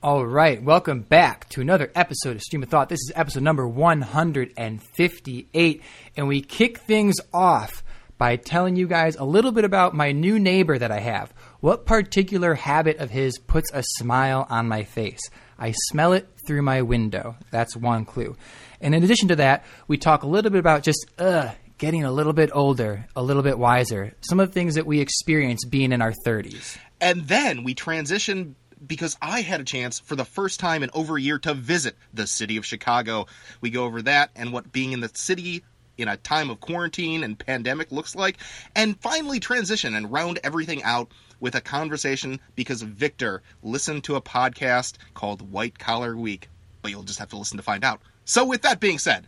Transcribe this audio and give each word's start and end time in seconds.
All 0.00 0.24
right, 0.24 0.62
welcome 0.62 1.00
back 1.00 1.48
to 1.48 1.60
another 1.60 1.90
episode 1.92 2.36
of 2.36 2.42
Stream 2.42 2.62
of 2.62 2.68
Thought. 2.68 2.88
This 2.88 3.00
is 3.00 3.10
episode 3.16 3.42
number 3.42 3.66
158, 3.66 5.82
and 6.16 6.28
we 6.28 6.40
kick 6.40 6.78
things 6.78 7.16
off 7.34 7.82
by 8.16 8.36
telling 8.36 8.76
you 8.76 8.86
guys 8.86 9.16
a 9.16 9.24
little 9.24 9.50
bit 9.50 9.64
about 9.64 9.96
my 9.96 10.12
new 10.12 10.38
neighbor 10.38 10.78
that 10.78 10.92
I 10.92 11.00
have. 11.00 11.34
What 11.58 11.84
particular 11.84 12.54
habit 12.54 12.98
of 12.98 13.10
his 13.10 13.40
puts 13.40 13.72
a 13.74 13.82
smile 13.82 14.46
on 14.48 14.68
my 14.68 14.84
face? 14.84 15.18
I 15.58 15.72
smell 15.88 16.12
it 16.12 16.28
through 16.46 16.62
my 16.62 16.82
window. 16.82 17.34
That's 17.50 17.76
one 17.76 18.04
clue. 18.04 18.36
And 18.80 18.94
in 18.94 19.02
addition 19.02 19.26
to 19.28 19.36
that, 19.36 19.64
we 19.88 19.98
talk 19.98 20.22
a 20.22 20.28
little 20.28 20.52
bit 20.52 20.60
about 20.60 20.84
just, 20.84 21.06
uh, 21.18 21.50
getting 21.76 22.04
a 22.04 22.12
little 22.12 22.32
bit 22.32 22.50
older, 22.52 23.08
a 23.16 23.22
little 23.22 23.42
bit 23.42 23.58
wiser, 23.58 24.14
some 24.20 24.38
of 24.38 24.48
the 24.48 24.54
things 24.54 24.76
that 24.76 24.86
we 24.86 25.00
experience 25.00 25.64
being 25.64 25.90
in 25.90 26.00
our 26.00 26.14
30s. 26.24 26.78
And 27.00 27.26
then 27.26 27.64
we 27.64 27.74
transition 27.74 28.54
because 28.86 29.16
I 29.20 29.40
had 29.40 29.60
a 29.60 29.64
chance 29.64 30.00
for 30.00 30.16
the 30.16 30.24
first 30.24 30.60
time 30.60 30.82
in 30.82 30.90
over 30.94 31.16
a 31.16 31.20
year 31.20 31.38
to 31.40 31.54
visit 31.54 31.96
the 32.12 32.26
city 32.26 32.56
of 32.56 32.66
Chicago. 32.66 33.26
We 33.60 33.70
go 33.70 33.84
over 33.84 34.02
that 34.02 34.30
and 34.36 34.52
what 34.52 34.72
being 34.72 34.92
in 34.92 35.00
the 35.00 35.10
city 35.12 35.64
in 35.96 36.08
a 36.08 36.16
time 36.16 36.48
of 36.48 36.60
quarantine 36.60 37.24
and 37.24 37.38
pandemic 37.38 37.90
looks 37.90 38.14
like, 38.14 38.38
and 38.76 38.98
finally 39.00 39.40
transition 39.40 39.94
and 39.94 40.12
round 40.12 40.38
everything 40.44 40.82
out 40.84 41.10
with 41.40 41.54
a 41.54 41.60
conversation 41.60 42.40
because 42.54 42.82
Victor 42.82 43.42
listened 43.62 44.04
to 44.04 44.16
a 44.16 44.22
podcast 44.22 44.94
called 45.14 45.52
White 45.52 45.78
Collar 45.78 46.16
Week. 46.16 46.48
But 46.82 46.92
you'll 46.92 47.02
just 47.02 47.18
have 47.18 47.30
to 47.30 47.36
listen 47.36 47.56
to 47.56 47.62
find 47.62 47.84
out. 47.84 48.00
So, 48.24 48.44
with 48.44 48.62
that 48.62 48.80
being 48.80 48.98
said, 48.98 49.26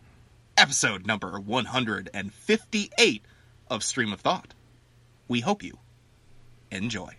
episode 0.57 1.05
number 1.05 1.39
158 1.39 3.25
of 3.69 3.83
Stream 3.83 4.13
of 4.13 4.21
Thought. 4.21 4.53
We 5.27 5.41
hope 5.41 5.63
you 5.63 5.77
enjoy. 6.71 7.13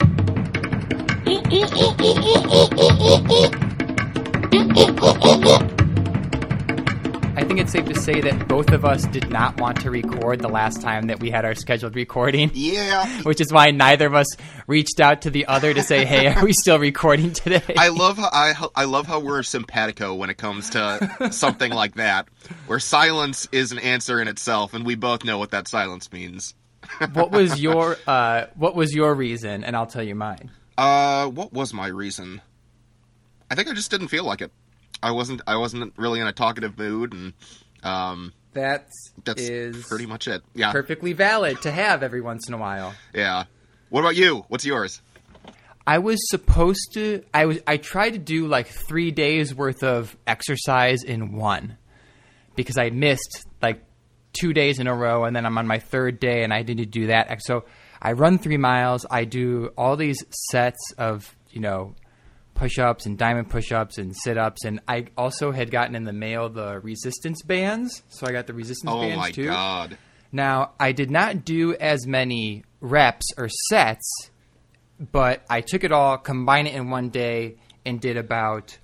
I 7.34 7.44
think 7.44 7.60
it's 7.60 7.72
safe 7.72 7.86
to 7.86 7.94
say 7.98 8.20
that 8.20 8.46
both 8.46 8.70
of 8.70 8.84
us 8.84 9.04
did 9.06 9.30
not 9.30 9.60
want 9.60 9.80
to 9.80 9.90
record 9.90 10.40
the 10.40 10.48
last 10.48 10.82
time 10.82 11.06
that 11.06 11.20
we 11.20 11.30
had 11.30 11.44
our 11.44 11.54
scheduled 11.54 11.96
recording. 11.96 12.50
Yeah. 12.54 13.06
Which 13.22 13.40
is 13.40 13.52
why 13.52 13.70
neither 13.70 14.06
of 14.06 14.14
us 14.14 14.26
reached 14.66 15.00
out 15.00 15.22
to 15.22 15.30
the 15.30 15.46
other 15.46 15.72
to 15.72 15.82
say, 15.82 16.04
"Hey, 16.04 16.26
are 16.26 16.44
we 16.44 16.52
still 16.52 16.78
recording 16.78 17.32
today?" 17.32 17.74
I 17.76 17.88
love 17.88 18.18
how 18.18 18.28
I, 18.32 18.66
I 18.74 18.84
love 18.84 19.06
how 19.06 19.20
we're 19.20 19.42
simpatico 19.42 20.14
when 20.14 20.30
it 20.30 20.36
comes 20.38 20.70
to 20.70 21.28
something 21.32 21.72
like 21.72 21.94
that, 21.94 22.28
where 22.66 22.78
silence 22.78 23.48
is 23.50 23.72
an 23.72 23.78
answer 23.78 24.20
in 24.20 24.28
itself, 24.28 24.74
and 24.74 24.84
we 24.84 24.94
both 24.94 25.24
know 25.24 25.38
what 25.38 25.50
that 25.52 25.68
silence 25.68 26.12
means. 26.12 26.54
what 27.12 27.30
was 27.30 27.60
your 27.60 27.96
uh, 28.06 28.46
What 28.56 28.74
was 28.74 28.94
your 28.94 29.14
reason? 29.14 29.64
And 29.64 29.76
I'll 29.76 29.86
tell 29.86 30.02
you 30.02 30.14
mine. 30.14 30.50
Uh, 30.82 31.28
what 31.28 31.52
was 31.52 31.72
my 31.72 31.86
reason? 31.86 32.40
I 33.48 33.54
think 33.54 33.68
I 33.68 33.72
just 33.72 33.88
didn't 33.88 34.08
feel 34.08 34.24
like 34.24 34.40
it. 34.40 34.50
I 35.00 35.12
wasn't. 35.12 35.40
I 35.46 35.56
wasn't 35.56 35.92
really 35.96 36.18
in 36.18 36.26
a 36.26 36.32
talkative 36.32 36.76
mood, 36.76 37.12
and 37.12 37.32
um, 37.84 38.32
That's 38.52 39.12
that's 39.24 39.40
is 39.40 39.86
pretty 39.86 40.06
much 40.06 40.26
it. 40.26 40.42
Yeah. 40.54 40.72
perfectly 40.72 41.12
valid 41.12 41.62
to 41.62 41.70
have 41.70 42.02
every 42.02 42.20
once 42.20 42.48
in 42.48 42.54
a 42.54 42.58
while. 42.58 42.94
Yeah. 43.14 43.44
What 43.90 44.00
about 44.00 44.16
you? 44.16 44.44
What's 44.48 44.64
yours? 44.64 45.00
I 45.86 45.98
was 45.98 46.18
supposed 46.30 46.94
to. 46.94 47.24
I 47.32 47.46
was. 47.46 47.60
I 47.64 47.76
tried 47.76 48.10
to 48.10 48.18
do 48.18 48.48
like 48.48 48.66
three 48.66 49.12
days 49.12 49.54
worth 49.54 49.84
of 49.84 50.16
exercise 50.26 51.04
in 51.04 51.36
one, 51.36 51.76
because 52.56 52.76
I 52.76 52.90
missed 52.90 53.46
like 53.60 53.84
two 54.32 54.52
days 54.52 54.80
in 54.80 54.88
a 54.88 54.94
row, 54.94 55.24
and 55.26 55.36
then 55.36 55.46
I'm 55.46 55.58
on 55.58 55.66
my 55.68 55.78
third 55.78 56.18
day, 56.18 56.42
and 56.42 56.52
I 56.52 56.62
need 56.62 56.78
to 56.78 56.86
do 56.86 57.06
that. 57.06 57.40
So 57.42 57.66
I 58.04 58.12
run 58.12 58.38
three 58.38 58.56
miles. 58.56 59.06
I 59.08 59.24
do 59.24 59.70
all 59.78 59.96
these 59.96 60.18
sets 60.50 60.92
of 60.98 61.34
you 61.50 61.60
know 61.60 61.94
push-ups 62.54 63.06
and 63.06 63.16
diamond 63.16 63.48
push-ups 63.48 63.96
and 63.98 64.14
sit-ups, 64.14 64.64
and 64.64 64.80
I 64.86 65.06
also 65.16 65.52
had 65.52 65.70
gotten 65.70 65.94
in 65.94 66.04
the 66.04 66.12
mail 66.12 66.48
the 66.48 66.80
resistance 66.80 67.42
bands. 67.42 68.02
So 68.08 68.26
I 68.26 68.32
got 68.32 68.46
the 68.46 68.54
resistance 68.54 68.92
Oh 68.92 69.00
bands 69.00 69.34
too. 69.34 69.44
Oh, 69.44 69.46
my 69.46 69.54
god. 69.54 69.98
Now, 70.32 70.72
I 70.80 70.92
did 70.92 71.10
not 71.10 71.44
do 71.44 71.74
as 71.74 72.06
many 72.06 72.64
reps 72.80 73.26
or 73.36 73.48
sets, 73.68 74.30
but 74.98 75.44
I 75.48 75.60
took 75.60 75.84
it 75.84 75.92
all, 75.92 76.16
combined 76.18 76.68
it 76.68 76.74
in 76.74 76.90
one 76.90 77.10
day, 77.10 77.56
and 77.84 78.00
did 78.00 78.16
about 78.16 78.78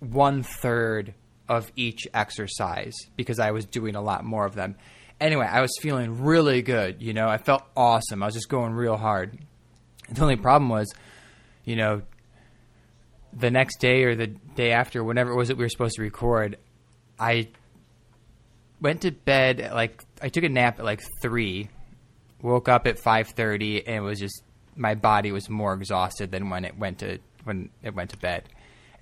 one 0.00 0.42
third 0.42 1.14
of 1.48 1.70
each 1.76 2.06
exercise 2.14 2.94
because 3.16 3.38
I 3.38 3.50
was 3.50 3.64
doing 3.64 3.96
a 3.96 4.02
lot 4.02 4.24
more 4.24 4.44
of 4.44 4.54
them. 4.54 4.76
Anyway, 5.20 5.46
I 5.46 5.60
was 5.60 5.70
feeling 5.80 6.22
really 6.22 6.62
good. 6.62 7.02
You 7.02 7.12
know, 7.12 7.28
I 7.28 7.36
felt 7.38 7.62
awesome. 7.76 8.22
I 8.22 8.26
was 8.26 8.34
just 8.34 8.48
going 8.48 8.72
real 8.72 8.96
hard. 8.96 9.38
The 10.10 10.22
only 10.22 10.36
problem 10.36 10.68
was, 10.70 10.92
you 11.64 11.76
know, 11.76 12.02
the 13.32 13.50
next 13.50 13.80
day 13.80 14.04
or 14.04 14.16
the 14.16 14.26
day 14.26 14.72
after, 14.72 15.04
whenever 15.04 15.30
it 15.30 15.36
was 15.36 15.48
that 15.48 15.56
we 15.56 15.64
were 15.64 15.68
supposed 15.68 15.96
to 15.96 16.02
record, 16.02 16.56
I 17.18 17.48
went 18.80 19.02
to 19.02 19.10
bed 19.10 19.60
at 19.60 19.74
like 19.74 20.02
I 20.22 20.30
took 20.30 20.44
a 20.44 20.48
nap 20.48 20.78
at 20.78 20.84
like 20.84 21.02
three, 21.22 21.68
woke 22.42 22.68
up 22.68 22.86
at 22.86 22.98
five 22.98 23.28
thirty, 23.28 23.86
and 23.86 23.96
it 23.96 24.00
was 24.00 24.18
just 24.18 24.42
my 24.74 24.94
body 24.94 25.32
was 25.32 25.48
more 25.48 25.74
exhausted 25.74 26.30
than 26.30 26.50
when 26.50 26.64
it 26.64 26.78
went 26.78 27.00
to 27.00 27.18
when 27.44 27.70
it 27.82 27.94
went 27.94 28.10
to 28.10 28.16
bed. 28.16 28.48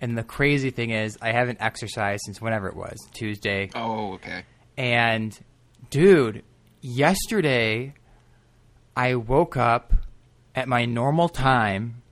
And 0.00 0.16
the 0.16 0.22
crazy 0.22 0.70
thing 0.70 0.90
is, 0.90 1.18
I 1.20 1.32
haven't 1.32 1.58
exercised 1.60 2.22
since 2.26 2.40
whenever 2.40 2.68
it 2.68 2.76
was 2.76 2.96
Tuesday. 3.14 3.70
Oh, 3.74 4.14
okay. 4.14 4.44
And 4.76 5.36
dude, 5.90 6.42
yesterday 6.80 7.94
I 8.96 9.14
woke 9.14 9.56
up 9.56 9.92
at 10.54 10.68
my 10.68 10.84
normal 10.84 11.28
time, 11.28 12.02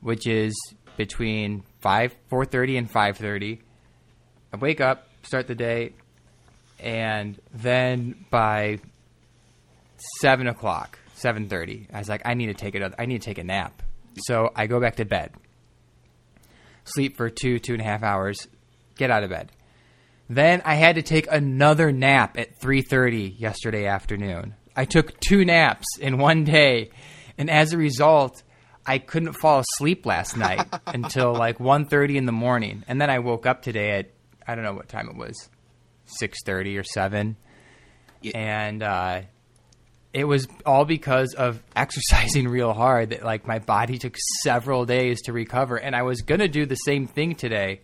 which 0.00 0.26
is 0.26 0.54
between 0.96 1.64
five 1.80 2.14
four 2.28 2.44
thirty 2.44 2.76
and 2.76 2.90
five 2.90 3.16
thirty. 3.16 3.60
I 4.52 4.56
wake 4.56 4.80
up, 4.80 5.08
start 5.22 5.46
the 5.46 5.54
day, 5.54 5.92
and 6.78 7.40
then 7.52 8.24
by 8.30 8.78
seven 10.20 10.46
o'clock, 10.46 10.98
seven 11.14 11.48
thirty, 11.48 11.88
I 11.92 11.98
was 11.98 12.08
like, 12.08 12.22
I 12.24 12.34
need 12.34 12.46
to 12.46 12.54
take 12.54 12.74
another. 12.74 12.94
I 12.98 13.06
need 13.06 13.20
to 13.20 13.24
take 13.24 13.38
a 13.38 13.44
nap. 13.44 13.82
So 14.26 14.50
I 14.54 14.66
go 14.66 14.80
back 14.80 14.96
to 14.96 15.04
bed, 15.04 15.32
sleep 16.84 17.16
for 17.16 17.30
two 17.30 17.58
two 17.58 17.72
and 17.72 17.82
a 17.82 17.84
half 17.84 18.02
hours, 18.02 18.46
get 18.96 19.10
out 19.10 19.24
of 19.24 19.30
bed. 19.30 19.50
Then 20.28 20.62
I 20.64 20.74
had 20.74 20.96
to 20.96 21.02
take 21.02 21.26
another 21.30 21.92
nap 21.92 22.38
at 22.38 22.58
3:30 22.60 23.38
yesterday 23.38 23.86
afternoon. 23.86 24.54
I 24.76 24.84
took 24.86 25.20
two 25.20 25.44
naps 25.44 25.86
in 26.00 26.18
one 26.18 26.44
day, 26.44 26.90
and 27.38 27.50
as 27.50 27.72
a 27.72 27.78
result, 27.78 28.42
I 28.86 28.98
couldn't 28.98 29.34
fall 29.34 29.60
asleep 29.60 30.06
last 30.06 30.36
night 30.36 30.66
until 30.86 31.34
like 31.34 31.58
1:30 31.58 32.16
in 32.16 32.26
the 32.26 32.32
morning. 32.32 32.84
And 32.88 33.00
then 33.00 33.10
I 33.10 33.18
woke 33.18 33.46
up 33.46 33.62
today 33.62 33.98
at 33.98 34.10
I 34.46 34.54
don't 34.54 34.64
know 34.64 34.74
what 34.74 34.88
time 34.88 35.08
it 35.08 35.16
was, 35.16 35.48
6:30 36.20 36.78
or 36.78 36.84
7. 36.84 37.36
And 38.34 38.82
uh 38.82 39.22
it 40.14 40.24
was 40.24 40.46
all 40.64 40.84
because 40.84 41.34
of 41.34 41.62
exercising 41.76 42.48
real 42.48 42.72
hard 42.72 43.10
that 43.10 43.24
like 43.24 43.46
my 43.46 43.58
body 43.58 43.98
took 43.98 44.16
several 44.42 44.86
days 44.86 45.22
to 45.22 45.32
recover 45.32 45.76
and 45.76 45.94
I 45.94 46.02
was 46.02 46.22
going 46.22 46.38
to 46.38 46.48
do 46.48 46.66
the 46.66 46.76
same 46.76 47.08
thing 47.08 47.34
today 47.34 47.80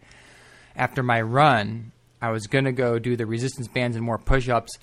after 0.76 1.02
my 1.02 1.20
run, 1.20 1.90
I 2.22 2.30
was 2.30 2.46
gonna 2.46 2.72
go 2.72 2.98
do 2.98 3.16
the 3.16 3.26
resistance 3.26 3.68
bands 3.68 3.96
and 3.96 4.04
more 4.04 4.18
push-ups. 4.18 4.78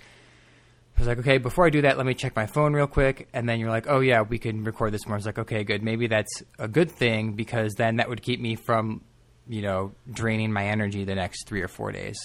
I 0.96 1.00
was 1.00 1.08
like, 1.08 1.20
okay, 1.20 1.38
before 1.38 1.66
I 1.68 1.70
do 1.70 1.82
that, 1.84 1.98
let 1.98 2.08
me 2.08 2.16
check 2.16 2.36
my 2.36 2.48
phone 2.48 2.74
real 2.74 2.88
quick. 2.88 3.28
And 3.32 3.48
then 3.48 3.60
you're 3.60 3.70
like, 3.70 3.86
oh 3.88 4.00
yeah, 4.00 4.22
we 4.22 4.40
can 4.40 4.64
record 4.64 4.94
this 4.94 5.06
more. 5.06 5.14
I 5.16 5.18
was 5.18 5.28
like, 5.28 5.38
okay, 5.38 5.64
good. 5.64 5.84
Maybe 5.84 6.08
that's 6.08 6.42
a 6.58 6.68
good 6.68 6.90
thing 6.90 7.34
because 7.34 7.76
then 7.76 7.98
that 7.98 8.10
would 8.10 8.24
keep 8.24 8.40
me 8.40 8.56
from, 8.56 9.02
you 9.48 9.62
know, 9.62 9.92
draining 10.12 10.52
my 10.52 10.66
energy 10.66 11.04
the 11.04 11.14
next 11.14 11.48
three 11.48 11.62
or 11.62 11.68
four 11.68 11.92
days. 11.92 12.18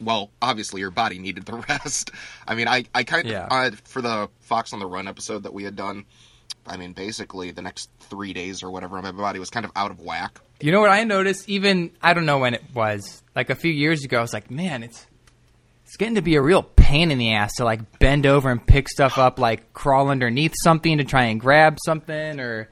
Well, 0.00 0.30
obviously 0.40 0.80
your 0.80 0.90
body 0.90 1.18
needed 1.18 1.44
the 1.44 1.56
rest. 1.68 2.12
I 2.48 2.54
mean, 2.54 2.66
I, 2.66 2.84
I 2.94 3.04
kind 3.04 3.26
of 3.26 3.30
Yeah. 3.30 3.46
uh, 3.50 3.72
for 3.84 4.00
the 4.00 4.30
Fox 4.40 4.72
on 4.72 4.78
the 4.78 4.86
Run 4.86 5.06
episode 5.06 5.42
that 5.42 5.52
we 5.52 5.64
had 5.64 5.76
done. 5.76 6.06
I 6.66 6.78
mean, 6.78 6.94
basically 6.94 7.50
the 7.50 7.60
next 7.62 7.90
three 8.00 8.32
days 8.32 8.62
or 8.62 8.70
whatever, 8.70 9.00
my 9.02 9.12
body 9.12 9.38
was 9.38 9.50
kind 9.50 9.66
of 9.66 9.72
out 9.76 9.90
of 9.90 10.00
whack. 10.00 10.40
You 10.60 10.72
know 10.72 10.80
what 10.80 10.90
I 10.90 11.04
noticed? 11.04 11.48
Even 11.48 11.90
I 12.00 12.14
don't 12.14 12.26
know 12.26 12.38
when 12.38 12.54
it 12.54 12.62
was. 12.74 13.22
Like 13.34 13.50
a 13.50 13.54
few 13.54 13.72
years 13.72 14.04
ago, 14.04 14.18
I 14.18 14.22
was 14.22 14.32
like, 14.32 14.50
man, 14.50 14.82
it's 14.82 15.06
it's 15.84 15.96
getting 15.96 16.14
to 16.14 16.22
be 16.22 16.36
a 16.36 16.42
real 16.42 16.62
pain 16.62 17.10
in 17.10 17.18
the 17.18 17.34
ass 17.34 17.54
to 17.56 17.64
like 17.64 17.98
bend 17.98 18.26
over 18.26 18.50
and 18.50 18.64
pick 18.64 18.88
stuff 18.88 19.18
up, 19.18 19.38
like 19.38 19.72
crawl 19.72 20.08
underneath 20.08 20.54
something 20.62 20.98
to 20.98 21.04
try 21.04 21.24
and 21.24 21.40
grab 21.40 21.78
something, 21.84 22.40
or 22.40 22.70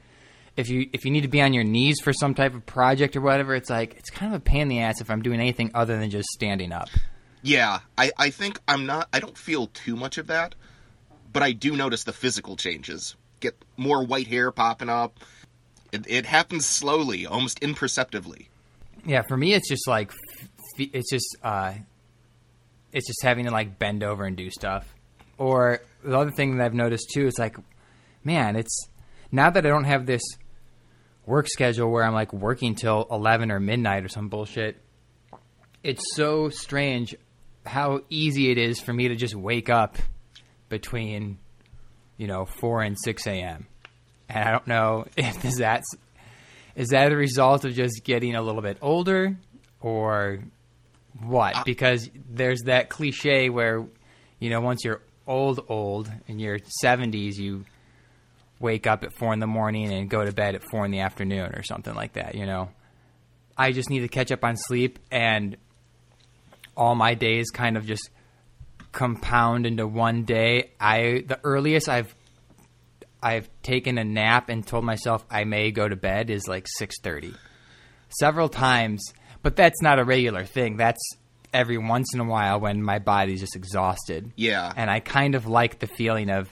if 0.57 0.69
you 0.69 0.89
if 0.93 1.05
you 1.05 1.11
need 1.11 1.23
to 1.23 1.29
be 1.29 1.43
on 1.43 1.53
your 1.53 1.65
knees 1.65 2.01
for 2.01 2.13
some 2.13 2.35
type 2.35 2.55
of 2.55 2.65
project 2.65 3.17
or 3.17 3.21
whatever. 3.21 3.55
It's 3.55 3.71
like 3.71 3.95
it's 3.97 4.11
kind 4.11 4.35
of 4.35 4.41
a 4.41 4.45
pain 4.45 4.63
in 4.63 4.69
the 4.69 4.81
ass 4.81 5.01
if 5.01 5.11
I'm 5.11 5.23
doing 5.23 5.41
anything 5.41 5.71
other 5.75 5.99
than 5.99 6.11
just 6.11 6.29
standing 6.29 6.73
up. 6.73 6.89
Yeah, 7.43 7.81
I, 7.99 8.13
I 8.17 8.31
think 8.31 8.61
I'm 8.69 8.87
not. 8.87 9.09
I 9.13 9.19
don't 9.19 9.37
feel 9.37 9.67
too 9.67 9.97
much 9.97 10.17
of 10.17 10.29
that, 10.29 10.55
but 11.33 11.43
I 11.43 11.53
do 11.53 11.77
notice 11.77 12.05
the 12.05 12.13
physical 12.13 12.57
changes. 12.57 13.17
Get 13.41 13.57
more 13.77 14.05
white 14.05 14.29
hair 14.29 14.53
popping 14.53 14.89
up. 14.89 15.19
It, 15.93 16.07
it 16.09 16.27
happens 16.27 16.67
slowly, 16.67 17.27
almost 17.27 17.59
imperceptibly. 17.61 18.49
Yeah, 19.05 19.23
for 19.23 19.37
me, 19.37 19.53
it's 19.53 19.69
just 19.69 19.87
like 19.87 20.13
it's 20.79 21.11
just 21.11 21.37
uh, 21.43 21.75
it's 22.93 23.07
just 23.07 23.23
having 23.23 23.45
to 23.45 23.51
like 23.51 23.79
bend 23.79 24.03
over 24.03 24.25
and 24.25 24.37
do 24.37 24.51
stuff. 24.51 24.93
Or 25.39 25.81
the 26.03 26.19
other 26.19 26.31
thing 26.31 26.57
that 26.57 26.65
I've 26.65 26.75
noticed 26.75 27.11
too 27.13 27.27
is 27.27 27.39
like, 27.39 27.57
man, 28.25 28.57
it's 28.57 28.87
now 29.31 29.51
that 29.51 29.65
I 29.67 29.69
don't 29.69 29.85
have 29.85 30.07
this 30.07 30.23
work 31.27 31.49
schedule 31.49 31.91
where 31.91 32.05
I'm 32.05 32.15
like 32.15 32.33
working 32.33 32.75
till 32.75 33.07
11 33.11 33.51
or 33.51 33.61
midnight 33.61 34.05
or 34.05 34.09
some 34.09 34.29
bullshit. 34.29 34.81
It's 35.83 36.15
so 36.15 36.49
strange 36.49 37.15
how 37.67 38.03
easy 38.09 38.51
it 38.51 38.59
is 38.59 38.81
for 38.81 38.93
me 38.93 39.09
to 39.09 39.17
just 39.17 39.35
wake 39.35 39.69
up 39.69 39.97
between, 40.69 41.39
you 42.17 42.27
know, 42.27 42.45
4 42.45 42.83
and 42.83 42.97
6 42.99 43.27
a.m. 43.27 43.67
And 44.33 44.49
I 44.49 44.51
don't 44.51 44.67
know 44.67 45.07
if 45.17 45.45
is 45.45 45.57
that 45.57 45.83
is 46.75 46.89
that 46.89 47.13
a 47.13 47.17
result 47.17 47.65
of 47.65 47.75
just 47.75 48.03
getting 48.05 48.35
a 48.35 48.43
little 48.43 48.63
bit 48.63 48.79
older 48.81 49.37
or 49.81 50.41
what? 51.21 51.65
Because 51.65 52.09
there's 52.31 52.63
that 52.63 52.89
cliche 52.89 53.51
where, 53.51 53.85
you 54.39 54.51
know, 54.51 54.61
once 54.61 54.85
you're 54.85 55.03
old, 55.27 55.65
old 55.69 56.11
in 56.27 56.39
your 56.39 56.59
70s, 56.83 57.37
you 57.37 57.65
wake 58.59 58.87
up 58.87 59.03
at 59.05 59.13
four 59.15 59.33
in 59.33 59.41
the 59.41 59.47
morning 59.47 59.93
and 59.93 60.09
go 60.09 60.25
to 60.25 60.33
bed 60.33 60.55
at 60.55 60.63
four 60.71 60.85
in 60.85 60.91
the 60.91 61.01
afternoon 61.01 61.53
or 61.55 61.63
something 61.63 61.95
like 61.95 62.15
that. 62.15 62.35
You 62.35 62.47
know, 62.47 62.71
I 63.57 63.73
just 63.73 63.91
need 63.91 64.01
to 64.01 64.09
catch 64.09 64.33
up 64.33 64.45
on 64.45 64.57
sleep, 64.57 64.99
and 65.11 65.57
all 66.77 66.95
my 66.95 67.15
days 67.15 67.51
kind 67.51 67.77
of 67.77 67.87
just 67.87 68.09
compound 68.93 69.67
into 69.67 69.87
one 69.87 70.25
day. 70.25 70.71
I 70.81 71.25
the 71.27 71.39
earliest 71.45 71.89
I've 71.89 72.15
I've 73.23 73.49
taken 73.63 73.99
a 73.99 74.05
nap 74.05 74.49
and 74.49 74.67
told 74.67 74.85
myself 74.85 75.25
I 75.31 75.45
may 75.45 75.71
go 75.71 75.89
to 75.89 75.97
bed 75.97 76.31
is 76.31 76.49
like 76.49 76.67
six 76.69 76.97
thirty. 77.03 77.35
Several 78.19 78.49
times, 78.49 79.03
but 79.43 79.57
that's 79.57 79.81
not 79.81 79.99
a 79.99 80.05
regular 80.05 80.45
thing. 80.45 80.77
That's 80.77 81.01
every 81.55 81.79
once 81.79 82.13
in 82.15 82.21
a 82.21 82.25
while 82.25 82.61
when 82.61 82.83
my 82.83 82.99
body's 82.99 83.41
just 83.41 83.57
exhausted. 83.57 84.33
Yeah. 84.37 84.73
And 84.75 84.91
I 84.91 85.01
kind 85.01 85.35
of 85.35 85.47
like 85.47 85.79
the 85.79 85.87
feeling 85.87 86.31
of 86.31 86.49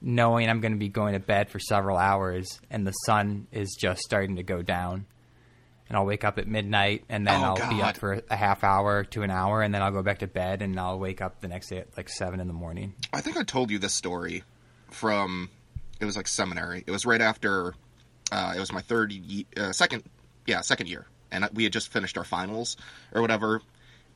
knowing 0.00 0.48
I'm 0.48 0.60
going 0.60 0.72
to 0.72 0.78
be 0.78 0.88
going 0.88 1.14
to 1.14 1.20
bed 1.20 1.50
for 1.50 1.58
several 1.58 1.96
hours 1.96 2.60
and 2.70 2.86
the 2.86 2.92
sun 2.92 3.46
is 3.52 3.76
just 3.80 4.02
starting 4.02 4.36
to 4.36 4.42
go 4.42 4.62
down. 4.62 5.06
And 5.88 5.96
I'll 5.98 6.06
wake 6.06 6.24
up 6.24 6.38
at 6.38 6.46
midnight 6.48 7.04
and 7.08 7.26
then 7.26 7.40
Oh, 7.40 7.54
I'll 7.58 7.70
be 7.70 7.82
up 7.82 7.96
for 7.96 8.22
a 8.30 8.36
half 8.36 8.64
hour 8.64 9.04
to 9.04 9.22
an 9.22 9.30
hour 9.30 9.60
and 9.62 9.74
then 9.74 9.82
I'll 9.82 9.92
go 9.92 10.02
back 10.02 10.20
to 10.20 10.26
bed 10.26 10.62
and 10.62 10.78
I'll 10.78 10.98
wake 10.98 11.20
up 11.20 11.40
the 11.40 11.48
next 11.48 11.68
day 11.68 11.78
at 11.78 11.96
like 11.96 12.08
seven 12.08 12.40
in 12.40 12.46
the 12.46 12.54
morning. 12.54 12.94
I 13.12 13.20
think 13.20 13.36
I 13.36 13.42
told 13.42 13.70
you 13.70 13.78
this 13.78 13.94
story 13.94 14.44
from 14.90 15.50
it 16.00 16.04
was 16.04 16.16
like 16.16 16.28
seminary. 16.28 16.84
It 16.86 16.90
was 16.90 17.06
right 17.06 17.20
after 17.20 17.74
uh, 18.32 18.54
it 18.56 18.60
was 18.60 18.72
my 18.72 18.80
third 18.80 19.12
uh, 19.56 19.72
second 19.72 20.04
yeah 20.46 20.60
second 20.60 20.88
year, 20.88 21.06
and 21.30 21.48
we 21.52 21.64
had 21.64 21.72
just 21.72 21.88
finished 21.88 22.18
our 22.18 22.24
finals 22.24 22.76
or 23.12 23.20
whatever. 23.20 23.62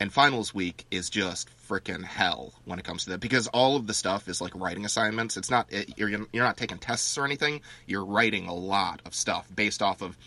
And 0.01 0.13
finals 0.13 0.53
week 0.53 0.85
is 0.91 1.09
just 1.09 1.49
freaking 1.67 2.05
hell 2.05 2.53
when 2.63 2.79
it 2.79 2.85
comes 2.85 3.03
to 3.03 3.09
that 3.11 3.19
because 3.19 3.47
all 3.47 3.75
of 3.75 3.85
the 3.85 3.93
stuff 3.93 4.29
is 4.29 4.39
like 4.39 4.53
writing 4.55 4.85
assignments. 4.85 5.35
It's 5.35 5.51
not 5.51 5.67
it, 5.71 5.97
you're 5.97 6.09
you're 6.09 6.45
not 6.45 6.55
taking 6.55 6.77
tests 6.77 7.17
or 7.17 7.25
anything. 7.25 7.61
You're 7.85 8.05
writing 8.05 8.47
a 8.47 8.53
lot 8.53 9.01
of 9.05 9.13
stuff 9.13 9.49
based 9.53 9.81
off 9.81 10.01
of 10.01 10.17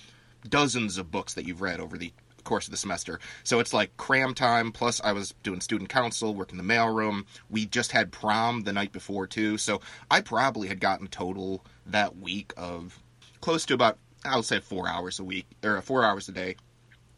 dozens 0.46 0.98
of 0.98 1.10
books 1.10 1.34
that 1.34 1.46
you've 1.46 1.62
read 1.62 1.80
over 1.80 1.96
the 1.96 2.12
course 2.44 2.66
of 2.66 2.70
the 2.70 2.76
semester. 2.76 3.20
So 3.44 3.60
it's 3.60 3.72
like 3.72 3.96
cram 3.96 4.34
time. 4.34 4.72
Plus, 4.72 5.00
I 5.02 5.12
was 5.12 5.34
doing 5.42 5.60
student 5.60 5.90
council, 5.90 6.34
working 6.34 6.58
the 6.58 6.64
mailroom. 6.64 7.24
We 7.50 7.66
just 7.66 7.92
had 7.92 8.12
prom 8.12 8.62
the 8.62 8.72
night 8.72 8.92
before 8.92 9.26
too. 9.26 9.58
So 9.58 9.80
I 10.10 10.20
probably 10.20 10.68
had 10.68 10.80
gotten 10.80 11.06
total 11.06 11.64
that 11.86 12.16
week 12.16 12.52
of 12.56 12.98
close 13.40 13.66
to 13.66 13.74
about 13.74 13.98
I 14.24 14.36
would 14.36 14.44
say 14.44 14.60
four 14.60 14.88
hours 14.88 15.18
a 15.18 15.24
week 15.24 15.46
or 15.64 15.80
four 15.82 16.04
hours 16.04 16.28
a 16.28 16.32
day 16.32 16.56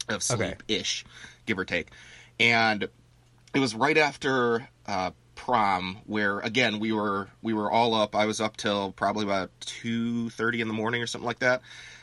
of 0.09 0.23
sleep 0.23 0.63
ish, 0.67 1.05
give 1.45 1.59
or 1.59 1.65
take. 1.65 1.89
And 2.39 2.87
it 3.53 3.59
was 3.59 3.75
right 3.75 3.97
after 3.97 4.67
uh, 4.87 5.11
prom 5.35 5.99
where 6.05 6.39
again 6.39 6.79
we 6.79 6.91
were 6.91 7.29
we 7.41 7.53
were 7.53 7.71
all 7.71 7.93
up. 7.93 8.15
I 8.15 8.25
was 8.25 8.41
up 8.41 8.57
till 8.57 8.91
probably 8.91 9.23
about 9.23 9.51
two 9.59 10.29
thirty 10.31 10.61
in 10.61 10.67
the 10.67 10.73
morning 10.73 11.01
or 11.01 11.07
something 11.07 11.25
like 11.25 11.39
that. 11.39 11.61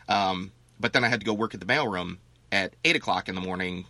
Um, 0.09 0.53
but 0.79 0.93
then 0.93 1.05
I 1.05 1.09
had 1.09 1.21
to 1.21 1.27
go 1.27 1.33
work 1.33 1.55
at 1.55 1.61
the 1.61 1.67
mailroom 1.67 2.19
at 2.53 2.75
eight 2.85 2.95
o'clock 2.95 3.29
in 3.29 3.35
the 3.35 3.41
morning 3.41 3.87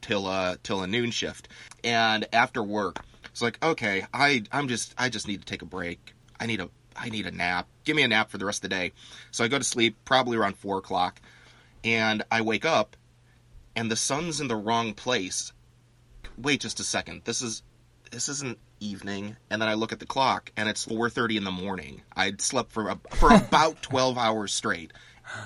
till 0.00 0.26
uh 0.26 0.56
till 0.62 0.82
a 0.82 0.86
noon 0.86 1.10
shift. 1.10 1.48
And 1.82 2.26
after 2.32 2.62
work, 2.62 3.04
it's 3.26 3.42
like 3.42 3.62
okay, 3.62 4.06
I 4.14 4.44
I'm 4.52 4.68
just 4.68 4.94
I 4.96 5.10
just 5.10 5.28
need 5.28 5.40
to 5.40 5.46
take 5.46 5.62
a 5.62 5.66
break. 5.66 6.14
I 6.40 6.46
need 6.46 6.60
a 6.60 6.70
I 6.96 7.10
need 7.10 7.26
a 7.26 7.30
nap. 7.30 7.66
Give 7.84 7.96
me 7.96 8.02
a 8.02 8.08
nap 8.08 8.30
for 8.30 8.38
the 8.38 8.46
rest 8.46 8.64
of 8.64 8.70
the 8.70 8.76
day. 8.76 8.92
So 9.32 9.44
I 9.44 9.48
go 9.48 9.58
to 9.58 9.64
sleep 9.64 9.96
probably 10.04 10.38
around 10.38 10.56
four 10.56 10.78
o'clock, 10.78 11.20
and 11.82 12.22
I 12.30 12.40
wake 12.40 12.64
up, 12.64 12.96
and 13.76 13.90
the 13.90 13.96
sun's 13.96 14.40
in 14.40 14.48
the 14.48 14.56
wrong 14.56 14.94
place. 14.94 15.52
Wait 16.38 16.60
just 16.60 16.80
a 16.80 16.84
second. 16.84 17.22
This 17.24 17.42
is 17.42 17.62
this 18.10 18.28
isn't 18.28 18.58
evening 18.80 19.36
and 19.50 19.60
then 19.60 19.68
i 19.68 19.74
look 19.74 19.92
at 19.92 19.98
the 19.98 20.06
clock 20.06 20.52
and 20.56 20.68
it's 20.68 20.86
4.30 20.86 21.38
in 21.38 21.44
the 21.44 21.50
morning 21.50 22.02
i'd 22.16 22.40
slept 22.40 22.70
for 22.70 22.90
a, 22.90 22.98
for 23.10 23.32
about 23.32 23.82
12 23.82 24.18
hours 24.18 24.52
straight 24.52 24.92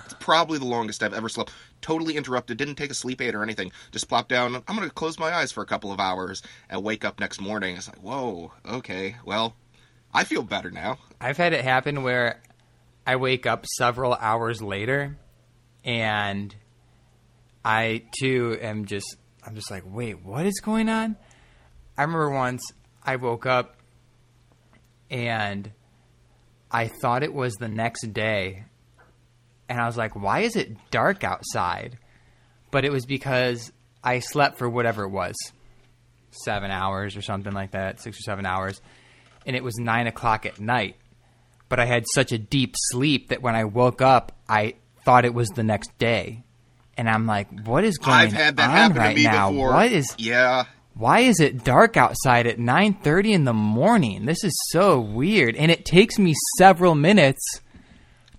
it's 0.05 0.15
probably 0.15 0.59
the 0.59 0.65
longest 0.65 1.03
i've 1.03 1.15
ever 1.15 1.29
slept 1.29 1.53
totally 1.81 2.17
interrupted 2.17 2.57
didn't 2.57 2.75
take 2.75 2.91
a 2.91 2.95
sleep 2.95 3.21
aid 3.21 3.35
or 3.35 3.43
anything 3.43 3.71
just 3.93 4.09
plopped 4.09 4.29
down 4.29 4.57
i'm 4.67 4.77
going 4.77 4.89
to 4.89 4.95
close 4.95 5.19
my 5.19 5.33
eyes 5.33 5.53
for 5.53 5.63
a 5.63 5.67
couple 5.67 5.93
of 5.93 6.01
hours 6.01 6.43
and 6.69 6.83
wake 6.83 7.05
up 7.05 7.21
next 7.21 7.41
morning 7.41 7.77
it's 7.77 7.89
like 7.89 8.03
whoa 8.03 8.53
okay 8.69 9.17
well 9.25 9.55
i 10.13 10.25
feel 10.25 10.43
better 10.43 10.71
now 10.71 10.99
I've 11.21 11.37
had 11.37 11.53
it 11.53 11.65
happen 11.65 12.03
where 12.03 12.41
I 13.07 13.17
wake 13.17 13.47
up 13.47 13.65
several 13.67 14.15
hours 14.15 14.63
later 14.63 15.17
and 15.85 16.55
I 17.65 18.05
too 18.21 18.59
am 18.61 18.85
just 18.85 19.17
I'm 19.45 19.55
just 19.55 19.71
like, 19.71 19.85
wait, 19.87 20.23
what 20.23 20.45
is 20.45 20.61
going 20.61 20.89
on? 20.89 21.17
I 21.97 22.03
remember 22.03 22.31
once 22.31 22.63
I 23.03 23.17
woke 23.17 23.47
up 23.47 23.77
and 25.11 25.73
I 26.71 26.89
thought 26.89 27.23
it 27.23 27.33
was 27.33 27.55
the 27.55 27.69
next 27.69 28.13
day 28.13 28.65
and 29.69 29.81
I 29.81 29.87
was 29.87 29.97
like, 29.97 30.15
why 30.17 30.41
is 30.41 30.56
it 30.56 30.76
dark 30.91 31.25
outside? 31.25 31.99
But 32.70 32.85
it 32.85 32.93
was 32.93 33.06
because 33.06 33.73
I 34.03 34.19
slept 34.20 34.59
for 34.59 34.69
whatever 34.69 35.05
it 35.05 35.11
was. 35.11 35.35
Seven 36.31 36.70
hours 36.70 37.17
or 37.17 37.23
something 37.23 37.53
like 37.53 37.73
that, 37.73 38.00
six 38.00 38.19
or 38.19 38.23
seven 38.23 38.47
hours. 38.47 38.81
And 39.47 39.56
it 39.56 39.65
was 39.65 39.76
nine 39.79 40.06
o'clock 40.06 40.47
at 40.47 40.61
night 40.61 40.97
but 41.69 41.79
I 41.79 41.85
had 41.85 42.05
such 42.12 42.32
a 42.32 42.38
deep 42.38 42.75
sleep 42.76 43.29
that 43.29 43.43
when 43.43 43.55
I 43.55 43.65
woke 43.65 44.00
up, 44.00 44.32
I 44.49 44.75
thought 45.05 45.25
it 45.25 45.35
was 45.35 45.49
the 45.50 45.62
next 45.62 45.97
day. 45.99 46.43
And 46.97 47.09
I'm 47.09 47.26
like, 47.26 47.49
what 47.65 47.85
is 47.85 47.99
going 47.99 48.15
on? 48.15 48.20
i've 48.23 48.32
had 48.32 48.56
that 48.56 48.70
on 48.70 48.76
happen 48.76 48.97
right 48.97 49.11
to 49.11 49.17
me 49.17 49.25
now? 49.25 49.50
before 49.50 49.73
What 49.73 49.93
is 49.93 50.15
yeah 50.19 50.65
why 50.94 51.20
is 51.20 51.38
it 51.38 51.62
dark 51.62 51.97
outside 51.97 52.49
at 52.49 52.59
9:30 52.59 53.32
in 53.32 53.44
the 53.44 53.53
morning? 53.53 54.26
This 54.26 54.43
is 54.43 54.53
so 54.70 54.99
weird. 54.99 55.55
And 55.55 55.70
it 55.70 55.85
takes 55.85 56.19
me 56.19 56.35
several 56.56 56.97
minutes 56.97 57.61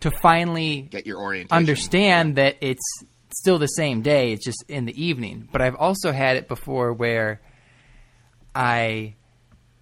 to 0.01 0.11
finally 0.11 0.81
get 0.81 1.05
your 1.05 1.19
orientation 1.19 1.55
understand 1.55 2.35
that 2.35 2.57
it's 2.61 3.03
still 3.33 3.59
the 3.59 3.67
same 3.67 4.01
day. 4.01 4.33
It's 4.33 4.45
just 4.45 4.63
in 4.67 4.85
the 4.85 5.03
evening. 5.03 5.47
But 5.51 5.61
I've 5.61 5.75
also 5.75 6.11
had 6.11 6.37
it 6.37 6.47
before 6.47 6.93
where 6.93 7.41
I 8.55 9.15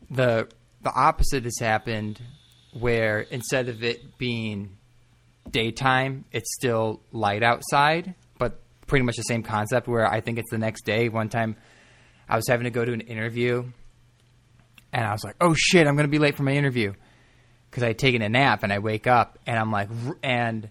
the 0.10 0.48
the 0.82 0.94
opposite 0.94 1.44
has 1.44 1.60
happened 1.60 2.22
where 2.74 3.22
instead 3.22 3.70
of 3.70 3.84
it 3.84 4.18
being 4.18 4.78
daytime, 5.50 6.26
it's 6.32 6.54
still 6.54 7.02
light 7.12 7.44
outside, 7.44 8.14
but 8.38 8.60
pretty 8.86 9.04
much 9.04 9.16
the 9.16 9.24
same 9.24 9.44
concept 9.44 9.88
where 9.88 10.06
I 10.06 10.22
think 10.22 10.38
it's 10.38 10.52
the 10.52 10.58
next 10.58 10.86
day. 10.86 11.10
One 11.10 11.30
time 11.30 11.56
I 12.30 12.36
was 12.36 12.48
having 12.48 12.66
to 12.66 12.70
go 12.70 12.86
to 12.86 12.94
an 12.94 13.02
interview 13.02 13.72
and 14.94 15.06
I 15.06 15.12
was 15.12 15.24
like, 15.24 15.36
"Oh 15.42 15.54
shit, 15.58 15.88
I'm 15.88 15.96
going 15.96 16.08
to 16.08 16.12
be 16.12 16.20
late 16.20 16.36
for 16.36 16.44
my 16.44 16.54
interview." 16.54 16.94
Cuz 17.72 17.84
I 17.84 17.88
had 17.88 18.00
taken 18.00 18.22
a 18.22 18.30
nap 18.30 18.64
and 18.64 18.72
I 18.72 18.80
wake 18.80 19.08
up 19.08 19.40
and 19.46 19.60
I'm 19.60 19.72
like 19.72 19.90
and 20.24 20.70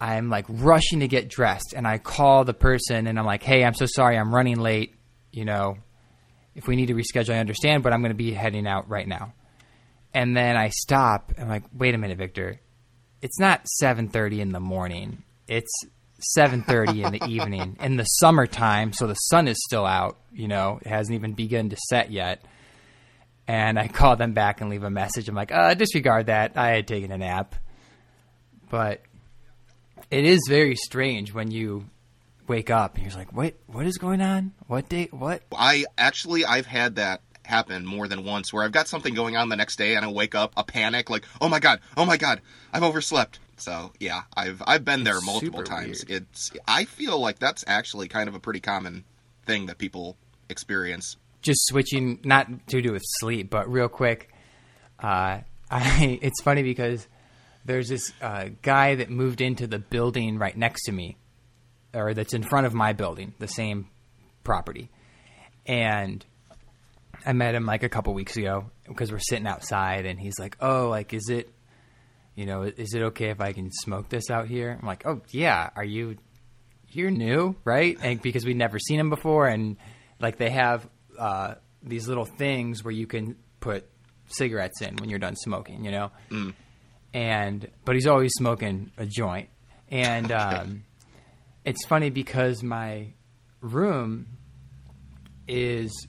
I'm 0.00 0.28
like 0.28 0.44
rushing 0.48 1.00
to 1.00 1.08
get 1.08 1.28
dressed 1.28 1.72
and 1.74 1.86
I 1.86 1.98
call 1.98 2.44
the 2.44 2.54
person 2.54 3.06
and 3.06 3.18
I'm 3.18 3.24
like, 3.24 3.42
"Hey, 3.42 3.64
I'm 3.64 3.74
so 3.74 3.86
sorry. 3.86 4.18
I'm 4.18 4.34
running 4.34 4.58
late, 4.58 4.94
you 5.32 5.44
know. 5.44 5.78
If 6.54 6.68
we 6.68 6.76
need 6.76 6.86
to 6.86 6.94
reschedule, 6.94 7.34
I 7.34 7.38
understand, 7.38 7.82
but 7.82 7.92
I'm 7.92 8.00
going 8.00 8.10
to 8.10 8.16
be 8.16 8.32
heading 8.32 8.66
out 8.66 8.88
right 8.88 9.08
now." 9.08 9.32
And 10.12 10.36
then 10.36 10.56
I 10.56 10.68
stop. 10.68 11.32
I'm 11.38 11.48
like, 11.48 11.64
"Wait 11.72 11.94
a 11.94 11.98
minute, 11.98 12.18
Victor. 12.18 12.60
It's 13.22 13.38
not 13.38 13.66
7:30 13.80 14.40
in 14.40 14.52
the 14.52 14.60
morning. 14.60 15.22
It's 15.48 15.72
7:30 16.36 17.04
in 17.04 17.12
the 17.12 17.24
evening 17.28 17.76
in 17.80 17.96
the 17.96 18.04
summertime, 18.04 18.92
so 18.92 19.06
the 19.06 19.14
sun 19.14 19.48
is 19.48 19.56
still 19.64 19.86
out, 19.86 20.18
you 20.32 20.48
know. 20.48 20.80
It 20.82 20.88
hasn't 20.88 21.14
even 21.14 21.32
begun 21.32 21.70
to 21.70 21.76
set 21.88 22.10
yet." 22.10 22.44
And 23.46 23.78
I 23.78 23.88
call 23.88 24.16
them 24.16 24.32
back 24.32 24.60
and 24.60 24.70
leave 24.70 24.84
a 24.84 24.90
message. 24.90 25.28
I'm 25.28 25.34
like, 25.34 25.52
uh, 25.52 25.74
disregard 25.74 26.26
that. 26.26 26.52
I 26.56 26.70
had 26.70 26.86
taken 26.88 27.12
a 27.12 27.18
nap. 27.18 27.54
But 28.70 29.02
it 30.10 30.24
is 30.24 30.40
very 30.48 30.76
strange 30.76 31.32
when 31.34 31.50
you 31.50 31.86
wake 32.46 32.70
up 32.70 32.96
and 32.96 33.04
you're 33.06 33.14
like, 33.16 33.32
"What? 33.32 33.54
What 33.66 33.86
is 33.86 33.98
going 33.98 34.20
on? 34.20 34.52
What 34.66 34.88
day? 34.88 35.08
What?" 35.10 35.42
I 35.56 35.84
actually 35.96 36.44
I've 36.44 36.66
had 36.66 36.96
that 36.96 37.20
happen 37.44 37.84
more 37.84 38.08
than 38.08 38.24
once 38.24 38.52
where 38.52 38.64
I've 38.64 38.72
got 38.72 38.88
something 38.88 39.14
going 39.14 39.36
on 39.36 39.50
the 39.50 39.56
next 39.56 39.76
day 39.76 39.94
and 39.96 40.04
I 40.04 40.08
wake 40.08 40.34
up 40.34 40.52
a 40.56 40.64
panic 40.64 41.10
like, 41.10 41.24
"Oh 41.40 41.48
my 41.48 41.60
god, 41.60 41.80
oh 41.96 42.04
my 42.06 42.16
god, 42.16 42.40
I've 42.72 42.82
overslept." 42.82 43.38
So, 43.56 43.92
yeah, 44.00 44.22
I've 44.36 44.62
I've 44.66 44.84
been 44.84 45.04
there 45.04 45.18
It's 45.18 45.26
multiple 45.26 45.62
times. 45.62 46.04
weird. 46.08 46.22
It's 46.32 46.50
I 46.66 46.84
feel 46.86 47.18
like 47.20 47.38
that's 47.38 47.64
actually 47.66 48.08
kind 48.08 48.28
of 48.28 48.34
a 48.34 48.40
pretty 48.40 48.60
common 48.60 49.04
thing 49.46 49.66
that 49.66 49.78
people 49.78 50.16
experience. 50.48 51.16
Just 51.44 51.66
switching, 51.66 52.20
not 52.24 52.48
to 52.68 52.80
do 52.80 52.92
with 52.92 53.02
sleep, 53.18 53.50
but 53.50 53.70
real 53.70 53.88
quick. 53.88 54.32
Uh, 54.98 55.40
I 55.70 56.18
it's 56.22 56.42
funny 56.42 56.62
because 56.62 57.06
there's 57.64 57.88
this 57.88 58.12
uh, 58.20 58.48
guy 58.62 58.96
that 58.96 59.10
moved 59.10 59.40
into 59.40 59.66
the 59.66 59.78
building 59.78 60.38
right 60.38 60.56
next 60.56 60.84
to 60.84 60.92
me, 60.92 61.16
or 61.92 62.14
that's 62.14 62.34
in 62.34 62.42
front 62.42 62.66
of 62.66 62.74
my 62.74 62.92
building, 62.92 63.34
the 63.38 63.48
same 63.48 63.88
property, 64.42 64.90
and 65.66 66.24
I 67.26 67.32
met 67.32 67.54
him 67.54 67.66
like 67.66 67.82
a 67.82 67.88
couple 67.88 68.14
weeks 68.14 68.36
ago 68.36 68.70
because 68.86 69.10
we're 69.10 69.18
sitting 69.18 69.46
outside, 69.46 70.06
and 70.06 70.18
he's 70.18 70.38
like, 70.38 70.56
"Oh, 70.60 70.88
like, 70.88 71.12
is 71.12 71.28
it, 71.28 71.50
you 72.34 72.46
know, 72.46 72.62
is 72.62 72.94
it 72.94 73.02
okay 73.02 73.30
if 73.30 73.40
I 73.40 73.52
can 73.52 73.70
smoke 73.72 74.08
this 74.08 74.30
out 74.30 74.46
here?" 74.46 74.78
I'm 74.80 74.86
like, 74.86 75.06
"Oh 75.06 75.22
yeah, 75.30 75.70
are 75.76 75.84
you, 75.84 76.16
you're 76.90 77.10
new, 77.10 77.56
right?" 77.64 77.98
And 78.00 78.20
because 78.20 78.44
we'd 78.44 78.56
never 78.56 78.78
seen 78.78 79.00
him 79.00 79.10
before, 79.10 79.46
and 79.46 79.76
like 80.20 80.36
they 80.36 80.50
have 80.50 80.86
uh, 81.18 81.54
these 81.82 82.08
little 82.08 82.24
things 82.24 82.82
where 82.82 82.92
you 82.92 83.06
can 83.06 83.36
put 83.60 83.88
cigarettes 84.26 84.80
in 84.82 84.96
when 84.96 85.10
you're 85.10 85.18
done 85.18 85.36
smoking, 85.36 85.84
you 85.84 85.90
know. 85.90 86.10
And 87.12 87.68
but 87.84 87.94
he's 87.94 88.06
always 88.06 88.32
smoking 88.34 88.90
a 88.96 89.06
joint, 89.06 89.48
and 89.90 90.32
um, 90.32 90.84
it's 91.64 91.84
funny 91.86 92.10
because 92.10 92.62
my 92.62 93.12
room 93.60 94.26
is 95.46 96.06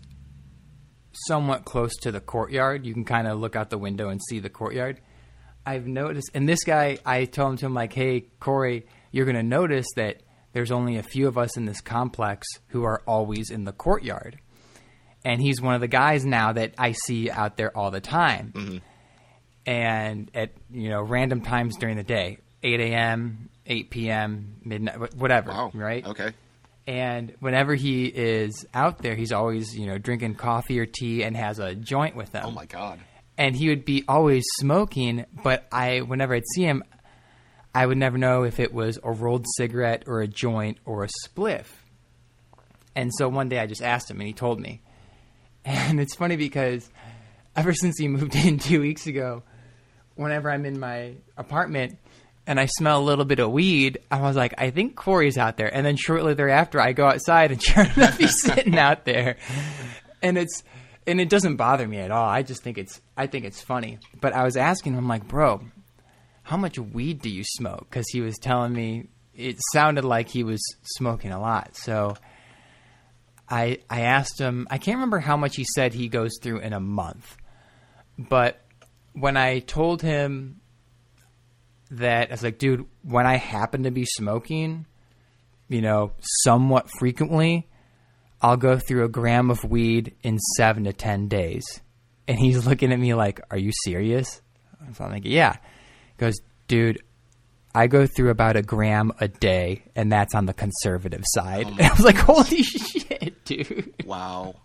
somewhat 1.27 1.65
close 1.65 1.95
to 2.01 2.11
the 2.11 2.19
courtyard. 2.19 2.85
You 2.85 2.93
can 2.93 3.05
kind 3.05 3.27
of 3.27 3.39
look 3.39 3.55
out 3.55 3.69
the 3.69 3.77
window 3.77 4.09
and 4.09 4.21
see 4.29 4.39
the 4.39 4.49
courtyard. 4.49 4.99
I've 5.65 5.87
noticed, 5.87 6.29
and 6.33 6.47
this 6.47 6.63
guy, 6.63 6.99
I 7.05 7.25
told 7.25 7.51
him 7.51 7.57
to 7.57 7.65
him 7.67 7.73
like, 7.73 7.93
"Hey, 7.93 8.25
Corey, 8.39 8.85
you're 9.11 9.25
going 9.25 9.37
to 9.37 9.43
notice 9.43 9.87
that 9.95 10.21
there's 10.53 10.71
only 10.71 10.97
a 10.97 11.03
few 11.03 11.27
of 11.27 11.37
us 11.37 11.57
in 11.57 11.65
this 11.65 11.81
complex 11.81 12.47
who 12.67 12.83
are 12.83 13.01
always 13.07 13.49
in 13.49 13.65
the 13.65 13.71
courtyard." 13.73 14.39
And 15.25 15.41
he's 15.41 15.59
one 15.59 15.73
of 15.75 15.81
the 15.81 15.87
guys 15.87 16.23
now 16.23 16.53
that 16.53 16.75
I 16.77 16.91
see 16.93 17.29
out 17.31 17.57
there 17.57 17.75
all 17.75 17.89
the 17.91 17.99
time, 17.99 18.53
mm-hmm. 18.55 18.77
and 19.65 20.29
at 20.33 20.51
you 20.71 20.89
know 20.89 21.01
random 21.01 21.41
times 21.41 21.77
during 21.77 21.97
the 21.97 22.03
day, 22.03 22.37
8 22.63 22.79
a.m., 22.79 23.49
8 23.65 23.89
p.m., 23.89 24.55
midnight, 24.63 25.15
whatever, 25.15 25.49
Wow. 25.51 25.71
right? 25.73 26.05
Okay. 26.05 26.31
And 26.87 27.33
whenever 27.39 27.73
he 27.73 28.05
is 28.05 28.65
out 28.71 28.99
there, 28.99 29.15
he's 29.15 29.31
always, 29.31 29.75
you 29.75 29.87
know, 29.87 29.97
drinking 29.97 30.35
coffee 30.35 30.79
or 30.79 30.85
tea 30.85 31.23
and 31.23 31.35
has 31.35 31.57
a 31.57 31.73
joint 31.73 32.15
with 32.15 32.31
him. 32.31 32.43
Oh 32.45 32.51
my 32.51 32.65
god. 32.65 32.99
And 33.39 33.55
he 33.55 33.69
would 33.69 33.83
be 33.85 34.05
always 34.07 34.43
smoking, 34.59 35.25
but 35.43 35.65
I, 35.71 36.01
whenever 36.01 36.35
I'd 36.35 36.43
see 36.53 36.61
him, 36.63 36.83
I 37.73 37.87
would 37.87 37.97
never 37.97 38.19
know 38.19 38.43
if 38.43 38.59
it 38.59 38.71
was 38.71 38.99
a 39.03 39.11
rolled 39.11 39.45
cigarette 39.57 40.03
or 40.05 40.21
a 40.21 40.27
joint 40.27 40.77
or 40.85 41.03
a 41.03 41.09
spliff. 41.25 41.65
And 42.95 43.11
so 43.17 43.27
one 43.27 43.49
day 43.49 43.57
I 43.59 43.65
just 43.65 43.81
asked 43.81 44.09
him, 44.11 44.19
and 44.21 44.27
he 44.27 44.33
told 44.33 44.59
me. 44.59 44.81
And 45.65 45.99
it's 45.99 46.15
funny 46.15 46.35
because 46.35 46.89
ever 47.55 47.73
since 47.73 47.97
he 47.97 48.07
moved 48.07 48.35
in 48.45 48.59
two 48.59 48.81
weeks 48.81 49.07
ago, 49.07 49.43
whenever 50.15 50.49
I'm 50.49 50.65
in 50.65 50.79
my 50.79 51.15
apartment 51.37 51.97
and 52.47 52.59
I 52.59 52.67
smell 52.67 53.01
a 53.01 53.03
little 53.03 53.25
bit 53.25 53.39
of 53.39 53.51
weed, 53.51 53.97
I 54.11 54.21
was 54.21 54.35
like, 54.35 54.53
I 54.57 54.69
think 54.69 54.95
Corey's 54.95 55.37
out 55.37 55.57
there. 55.57 55.73
And 55.73 55.85
then 55.85 55.95
shortly 55.97 56.35
thereafter, 56.35 56.79
I 56.79 56.93
go 56.93 57.07
outside 57.07 57.51
and 57.51 57.61
sure 57.61 57.83
enough, 57.83 58.17
he's 58.17 58.41
sitting 58.41 58.77
out 58.77 59.05
there. 59.05 59.37
And 60.21 60.37
it's 60.37 60.63
and 61.07 61.21
it 61.21 61.29
doesn't 61.29 61.57
bother 61.57 61.87
me 61.87 61.99
at 61.99 62.11
all. 62.11 62.27
I 62.27 62.41
just 62.43 62.63
think 62.63 62.77
it's 62.77 63.01
I 63.17 63.27
think 63.27 63.45
it's 63.45 63.61
funny. 63.61 63.99
But 64.21 64.33
I 64.33 64.43
was 64.43 64.57
asking 64.57 64.93
him, 64.93 65.07
like, 65.07 65.27
bro, 65.27 65.61
how 66.43 66.57
much 66.57 66.77
weed 66.77 67.21
do 67.21 67.29
you 67.29 67.43
smoke? 67.43 67.87
Because 67.89 68.07
he 68.09 68.21
was 68.21 68.37
telling 68.37 68.73
me 68.73 69.07
it 69.35 69.57
sounded 69.73 70.05
like 70.05 70.29
he 70.29 70.43
was 70.43 70.61
smoking 70.83 71.31
a 71.31 71.39
lot. 71.39 71.75
So 71.75 72.15
I 73.49 73.79
I 73.89 74.01
asked 74.01 74.39
him. 74.39 74.67
I 74.69 74.77
can't 74.77 74.97
remember 74.97 75.19
how 75.19 75.37
much 75.37 75.55
he 75.55 75.65
said 75.75 75.93
he 75.93 76.07
goes 76.07 76.31
through 76.41 76.59
in 76.59 76.73
a 76.73 76.79
month, 76.79 77.35
but 78.17 78.61
when 79.13 79.37
I 79.37 79.59
told 79.59 80.01
him 80.01 80.59
that, 81.91 82.29
I 82.29 82.31
was 82.31 82.43
like, 82.43 82.57
dude, 82.57 82.85
when 83.03 83.25
I 83.25 83.37
happen 83.37 83.83
to 83.83 83.91
be 83.91 84.05
smoking, 84.05 84.85
you 85.69 85.81
know, 85.81 86.11
somewhat 86.43 86.89
frequently, 86.99 87.67
I'll 88.41 88.57
go 88.57 88.77
through 88.77 89.05
a 89.05 89.09
gram 89.09 89.49
of 89.49 89.63
weed 89.63 90.15
in 90.21 90.37
seven 90.57 90.83
to 90.85 90.93
ten 90.93 91.27
days. 91.27 91.63
And 92.27 92.37
he's 92.37 92.65
looking 92.67 92.91
at 92.91 92.99
me 92.99 93.13
like, 93.13 93.39
"Are 93.51 93.57
you 93.57 93.71
serious?" 93.83 94.41
So 94.93 95.03
I'm 95.03 95.11
like, 95.11 95.25
"Yeah." 95.25 95.53
He 95.53 96.17
goes, 96.17 96.35
"Dude, 96.67 97.01
I 97.75 97.87
go 97.87 98.07
through 98.07 98.29
about 98.29 98.55
a 98.55 98.61
gram 98.61 99.11
a 99.19 99.27
day, 99.27 99.83
and 99.95 100.11
that's 100.11 100.33
on 100.33 100.45
the 100.45 100.53
conservative 100.53 101.23
side." 101.25 101.67
and 101.67 101.81
I 101.81 101.91
was 101.91 102.05
like, 102.05 102.17
"Holy 102.17 102.63
shit, 102.63 103.43
dude!" 103.45 103.93
Wow. 104.05 104.55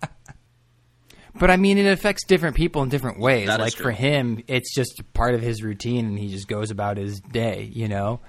But 1.34 1.50
I 1.50 1.56
mean, 1.56 1.78
it 1.78 1.86
affects 1.90 2.24
different 2.24 2.56
people 2.56 2.82
in 2.82 2.88
different 2.88 3.18
ways. 3.18 3.46
That 3.46 3.60
like 3.60 3.74
for 3.74 3.90
him, 3.90 4.42
it's 4.46 4.74
just 4.74 5.02
part 5.12 5.34
of 5.34 5.40
his 5.40 5.62
routine, 5.62 6.06
and 6.06 6.18
he 6.18 6.28
just 6.28 6.48
goes 6.48 6.70
about 6.70 6.96
his 6.96 7.20
day, 7.20 7.70
you 7.72 7.88
know. 7.88 8.20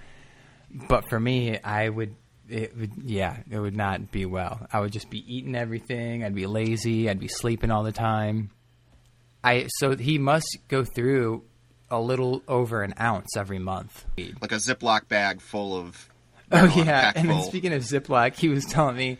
But 0.87 1.09
for 1.09 1.19
me, 1.19 1.59
I 1.59 1.89
would, 1.89 2.15
it 2.47 2.77
would, 2.77 2.91
yeah, 3.03 3.37
it 3.49 3.59
would 3.59 3.75
not 3.75 4.11
be 4.11 4.25
well. 4.25 4.65
I 4.71 4.79
would 4.79 4.91
just 4.91 5.09
be 5.09 5.23
eating 5.27 5.55
everything. 5.55 6.23
I'd 6.23 6.35
be 6.35 6.45
lazy. 6.45 7.09
I'd 7.09 7.19
be 7.19 7.27
sleeping 7.27 7.71
all 7.71 7.83
the 7.83 7.91
time. 7.91 8.51
I 9.43 9.67
so 9.79 9.95
he 9.95 10.17
must 10.17 10.57
go 10.67 10.83
through 10.83 11.43
a 11.91 11.99
little 11.99 12.41
over 12.47 12.81
an 12.81 12.93
ounce 12.99 13.35
every 13.37 13.59
month. 13.59 14.05
Like 14.17 14.53
a 14.53 14.55
Ziploc 14.55 15.07
bag 15.07 15.41
full 15.41 15.77
of. 15.77 16.09
Oh 16.51 16.65
yeah, 16.75 17.11
and 17.15 17.29
then 17.29 17.43
speaking 17.43 17.73
of 17.73 17.83
Ziploc, 17.83 18.35
he 18.35 18.49
was 18.49 18.65
telling 18.65 18.95
me, 18.95 19.19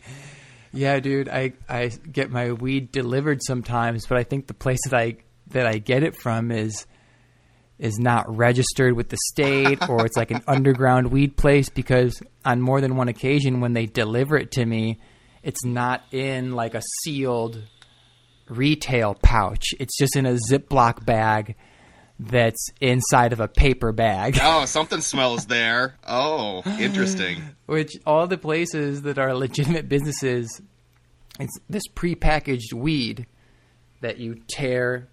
"Yeah, 0.74 1.00
dude, 1.00 1.30
I 1.30 1.54
I 1.70 1.90
get 2.12 2.32
my 2.32 2.54
weed 2.54 2.92
delivered 2.92 3.42
sometimes, 3.44 4.08
but 4.08 4.18
I 4.18 4.24
think 4.24 4.48
the 4.48 4.54
place 4.54 4.80
that 4.90 4.98
I 4.98 5.18
that 5.48 5.66
I 5.66 5.78
get 5.78 6.04
it 6.04 6.16
from 6.16 6.52
is 6.52 6.86
is 7.78 7.98
not 8.00 8.36
registered 8.36 8.96
with 8.96 9.10
the 9.10 9.18
state, 9.32 9.80
or 9.90 10.06
it's 10.06 10.18
like 10.18 10.32
an 10.32 10.44
underground 10.48 11.12
weed 11.12 11.38
place 11.38 11.70
because 11.70 12.22
on 12.44 12.62
more 12.62 12.82
than 12.82 12.96
one 12.96 13.08
occasion 13.08 13.60
when 13.60 13.74
they 13.74 13.86
deliver 13.86 14.38
it 14.38 14.52
to 14.52 14.66
me, 14.66 15.00
it's 15.44 15.64
not 15.64 16.04
in 16.12 16.54
like 16.54 16.76
a 16.76 16.82
sealed 17.04 17.62
retail 18.50 19.16
pouch. 19.16 19.74
It's 19.80 19.98
just 19.98 20.16
in 20.16 20.26
a 20.26 20.38
Ziploc 20.50 21.06
bag." 21.06 21.56
That's 22.24 22.70
inside 22.80 23.34
of 23.34 23.40
a 23.40 23.48
paper 23.48 23.92
bag. 23.92 24.38
Oh, 24.44 24.66
something 24.66 25.02
smells 25.02 25.48
there. 25.48 25.96
Oh, 26.08 26.62
interesting. 26.80 27.42
which 27.66 27.94
all 28.06 28.28
the 28.28 28.38
places 28.38 29.02
that 29.04 29.18
are 29.18 29.34
legitimate 29.34 29.90
businesses, 29.90 30.62
it's 31.40 31.58
this 31.68 31.84
prepackaged 31.96 32.74
weed 32.74 33.26
that 34.02 34.20
you 34.20 34.36
tear 34.50 35.08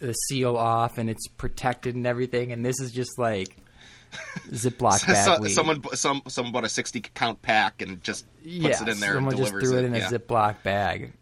the 0.00 0.12
seal 0.12 0.56
off 0.56 0.98
and 0.98 1.08
it's 1.08 1.28
protected 1.28 1.94
and 1.94 2.06
everything, 2.06 2.50
and 2.50 2.64
this 2.64 2.80
is 2.80 2.90
just 2.90 3.16
like 3.16 3.56
Ziploc 4.50 5.06
bag 5.06 5.24
So- 5.24 5.40
weed. 5.40 5.50
someone, 5.50 5.82
some, 5.94 6.22
someone 6.26 6.52
bought 6.52 6.64
a 6.64 6.68
sixty 6.68 7.00
count 7.00 7.42
pack 7.42 7.80
and 7.80 8.02
just 8.02 8.26
puts 8.42 8.46
yeah, 8.46 8.82
it 8.82 8.88
in 8.88 8.98
there 8.98 9.16
and 9.16 9.18
someone 9.18 9.36
just 9.36 9.50
threw 9.52 9.78
it, 9.78 9.84
in 9.84 9.94
yeah. 9.94 10.08
a 10.08 10.18
Ziploc 10.18 10.62
bag. 10.64 11.12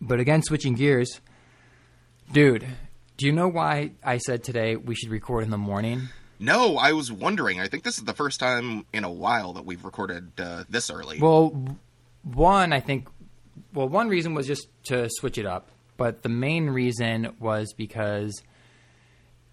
But 0.00 0.20
again, 0.20 0.42
switching 0.42 0.74
gears, 0.74 1.20
dude. 2.32 2.66
Do 3.22 3.28
you 3.28 3.32
know 3.32 3.46
why 3.46 3.92
I 4.02 4.18
said 4.18 4.42
today 4.42 4.74
we 4.74 4.96
should 4.96 5.10
record 5.10 5.44
in 5.44 5.50
the 5.50 5.56
morning? 5.56 6.08
No, 6.40 6.76
I 6.76 6.90
was 6.90 7.12
wondering. 7.12 7.60
I 7.60 7.68
think 7.68 7.84
this 7.84 7.98
is 7.98 8.02
the 8.02 8.14
first 8.14 8.40
time 8.40 8.84
in 8.92 9.04
a 9.04 9.12
while 9.12 9.52
that 9.52 9.64
we've 9.64 9.84
recorded 9.84 10.32
uh, 10.40 10.64
this 10.68 10.90
early. 10.90 11.20
Well, 11.20 11.78
one, 12.24 12.72
I 12.72 12.80
think, 12.80 13.06
well, 13.72 13.88
one 13.88 14.08
reason 14.08 14.34
was 14.34 14.48
just 14.48 14.66
to 14.86 15.08
switch 15.08 15.38
it 15.38 15.46
up, 15.46 15.68
but 15.96 16.24
the 16.24 16.28
main 16.28 16.68
reason 16.70 17.36
was 17.38 17.72
because 17.74 18.42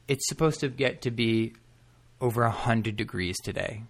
it's 0.07 0.27
supposed 0.27 0.61
to 0.61 0.69
get 0.69 1.03
to 1.03 1.11
be 1.11 1.53
over 2.19 2.41
100 2.41 2.97
degrees 2.97 3.35
today. 3.43 3.83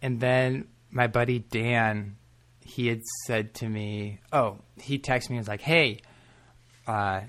And 0.00 0.20
then 0.20 0.68
my 0.92 1.08
buddy 1.08 1.40
Dan, 1.40 2.18
he 2.60 2.86
had 2.86 3.02
said 3.26 3.52
to 3.54 3.68
me, 3.68 4.20
oh, 4.32 4.58
he 4.80 5.00
texted 5.00 5.30
me 5.30 5.38
and 5.38 5.40
was 5.40 5.48
like, 5.48 5.62
hey, 5.62 6.02
uh, 6.86 7.22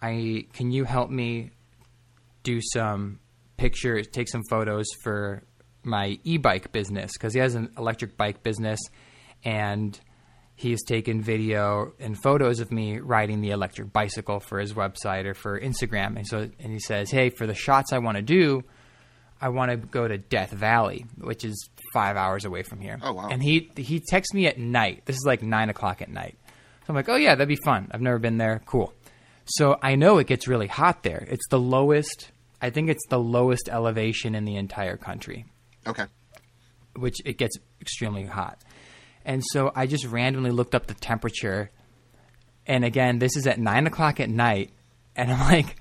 I 0.00 0.46
can 0.52 0.70
you 0.70 0.84
help 0.84 1.10
me 1.10 1.50
do 2.42 2.60
some 2.72 3.18
pictures, 3.56 4.06
take 4.08 4.28
some 4.28 4.42
photos 4.48 4.86
for 5.02 5.42
my 5.82 6.18
e-bike 6.24 6.72
business 6.72 7.12
because 7.12 7.32
he 7.32 7.40
has 7.40 7.54
an 7.54 7.70
electric 7.78 8.16
bike 8.16 8.42
business, 8.42 8.80
and 9.44 9.98
he's 10.54 10.82
taken 10.84 11.22
video 11.22 11.92
and 12.00 12.20
photos 12.20 12.60
of 12.60 12.72
me 12.72 12.98
riding 12.98 13.40
the 13.40 13.50
electric 13.50 13.92
bicycle 13.92 14.40
for 14.40 14.58
his 14.58 14.74
website 14.74 15.24
or 15.24 15.34
for 15.34 15.60
Instagram. 15.60 16.16
And 16.16 16.26
so, 16.26 16.50
and 16.58 16.72
he 16.72 16.80
says, 16.80 17.10
"Hey, 17.10 17.30
for 17.30 17.46
the 17.46 17.54
shots 17.54 17.92
I 17.92 17.98
want 17.98 18.16
to 18.16 18.22
do, 18.22 18.64
I 19.40 19.50
want 19.50 19.70
to 19.70 19.76
go 19.76 20.08
to 20.08 20.18
Death 20.18 20.50
Valley, 20.50 21.06
which 21.18 21.44
is 21.44 21.68
five 21.92 22.16
hours 22.16 22.44
away 22.44 22.62
from 22.62 22.80
here." 22.80 22.98
Oh, 23.02 23.12
wow. 23.12 23.28
And 23.30 23.42
he 23.42 23.70
he 23.76 24.00
texts 24.00 24.34
me 24.34 24.46
at 24.46 24.58
night. 24.58 25.04
This 25.06 25.16
is 25.16 25.24
like 25.26 25.42
nine 25.42 25.70
o'clock 25.70 26.02
at 26.02 26.10
night. 26.10 26.36
So 26.80 26.90
I'm 26.90 26.96
like, 26.96 27.08
"Oh 27.08 27.16
yeah, 27.16 27.34
that'd 27.34 27.48
be 27.48 27.56
fun. 27.64 27.88
I've 27.92 28.02
never 28.02 28.18
been 28.18 28.38
there. 28.38 28.62
Cool." 28.66 28.92
So 29.46 29.78
I 29.82 29.94
know 29.94 30.18
it 30.18 30.26
gets 30.26 30.48
really 30.48 30.66
hot 30.66 31.02
there. 31.02 31.26
It's 31.30 31.46
the 31.48 31.58
lowest. 31.58 32.30
I 32.60 32.70
think 32.70 32.88
it's 32.90 33.06
the 33.08 33.18
lowest 33.18 33.68
elevation 33.68 34.34
in 34.34 34.44
the 34.44 34.56
entire 34.56 34.96
country 34.96 35.44
okay. 35.86 36.06
which 36.96 37.16
it 37.24 37.38
gets 37.38 37.56
extremely 37.80 38.24
hot. 38.24 38.58
And 39.24 39.42
so 39.52 39.70
I 39.74 39.86
just 39.86 40.06
randomly 40.06 40.50
looked 40.50 40.74
up 40.74 40.86
the 40.86 40.94
temperature. 40.94 41.70
And 42.66 42.84
again, 42.84 43.18
this 43.18 43.36
is 43.36 43.46
at 43.46 43.58
nine 43.58 43.86
o'clock 43.86 44.20
at 44.20 44.30
night. 44.30 44.70
And 45.14 45.30
I'm 45.30 45.38
like, 45.52 45.76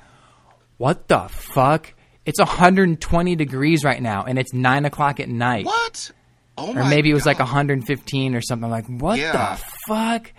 what 0.78 1.08
the 1.08 1.28
fuck 1.30 1.94
It's 2.26 2.40
120 2.40 3.36
degrees 3.36 3.84
right 3.84 4.02
now, 4.02 4.24
and 4.24 4.38
it's 4.38 4.54
nine 4.54 4.86
o'clock 4.86 5.20
at 5.20 5.30
night. 5.30 5.66
What? 5.66 6.12
Oh 6.58 6.68
my 6.68 6.74
god. 6.74 6.88
or 6.88 6.90
maybe 6.90 7.10
it 7.10 7.14
was 7.14 7.26
like 7.26 7.40
115 7.40 8.36
or 8.36 8.42
something. 8.42 8.66
I'm 8.66 8.72
like, 8.72 8.88
what 8.88 9.18
Yeah. 9.20 9.56
the 9.58 9.64
fuck? 9.88 10.32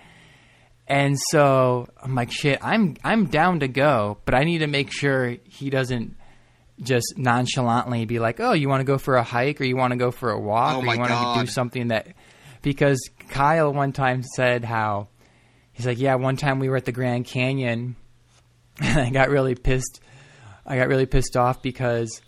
And 0.88 1.18
so 1.30 1.88
I'm 2.00 2.14
like, 2.14 2.30
shit, 2.30 2.58
I'm 2.62 2.96
I'm 3.02 3.26
down 3.26 3.60
to 3.60 3.68
go, 3.68 4.18
but 4.24 4.34
I 4.34 4.44
need 4.44 4.58
to 4.58 4.66
make 4.66 4.92
sure 4.92 5.36
he 5.44 5.68
doesn't 5.70 6.16
just 6.80 7.14
nonchalantly 7.16 8.04
be 8.04 8.18
like, 8.18 8.38
oh, 8.38 8.52
you 8.52 8.68
want 8.68 8.80
to 8.80 8.84
go 8.84 8.98
for 8.98 9.16
a 9.16 9.22
hike 9.22 9.60
or 9.60 9.64
you 9.64 9.76
want 9.76 9.92
to 9.92 9.96
go 9.96 10.10
for 10.10 10.30
a 10.30 10.38
walk 10.38 10.76
Oh 10.76 10.80
or 10.80 10.94
you 10.94 11.00
want 11.00 11.10
to 11.10 11.40
do 11.40 11.50
something 11.50 11.88
that 11.88 12.08
because 12.62 13.00
Kyle 13.30 13.72
one 13.72 13.92
time 13.92 14.22
said 14.22 14.64
how 14.64 15.08
he's 15.72 15.86
like, 15.86 15.98
yeah, 15.98 16.14
one 16.16 16.36
time 16.36 16.58
we 16.58 16.68
were 16.68 16.76
at 16.76 16.84
the 16.84 16.92
Grand 16.92 17.24
Canyon 17.24 17.96
and 18.80 19.00
I 19.00 19.10
got 19.10 19.30
really 19.30 19.54
pissed. 19.54 20.00
I 20.64 20.76
got 20.76 20.88
really 20.88 21.06
pissed 21.06 21.36
off 21.36 21.62
because 21.62 22.20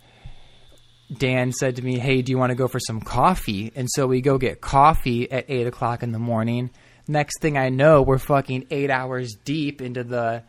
Dan 1.15 1.51
said 1.51 1.75
to 1.75 1.81
me, 1.83 1.99
"Hey, 1.99 2.21
do 2.21 2.31
you 2.31 2.37
want 2.37 2.51
to 2.51 2.55
go 2.55 2.67
for 2.67 2.79
some 2.79 3.01
coffee?" 3.01 3.71
And 3.75 3.87
so 3.89 4.07
we 4.07 4.21
go 4.21 4.37
get 4.37 4.61
coffee 4.61 5.29
at 5.31 5.45
eight 5.49 5.67
o'clock 5.67 6.03
in 6.03 6.11
the 6.11 6.19
morning. 6.19 6.69
Next 7.09 7.41
thing 7.41 7.57
I 7.57 7.69
know, 7.69 8.03
we're 8.03 8.19
fucking 8.19 8.67
eight 8.69 8.91
hours 8.91 9.35
deep 9.43 9.81
into 9.81 10.03
the 10.03 10.43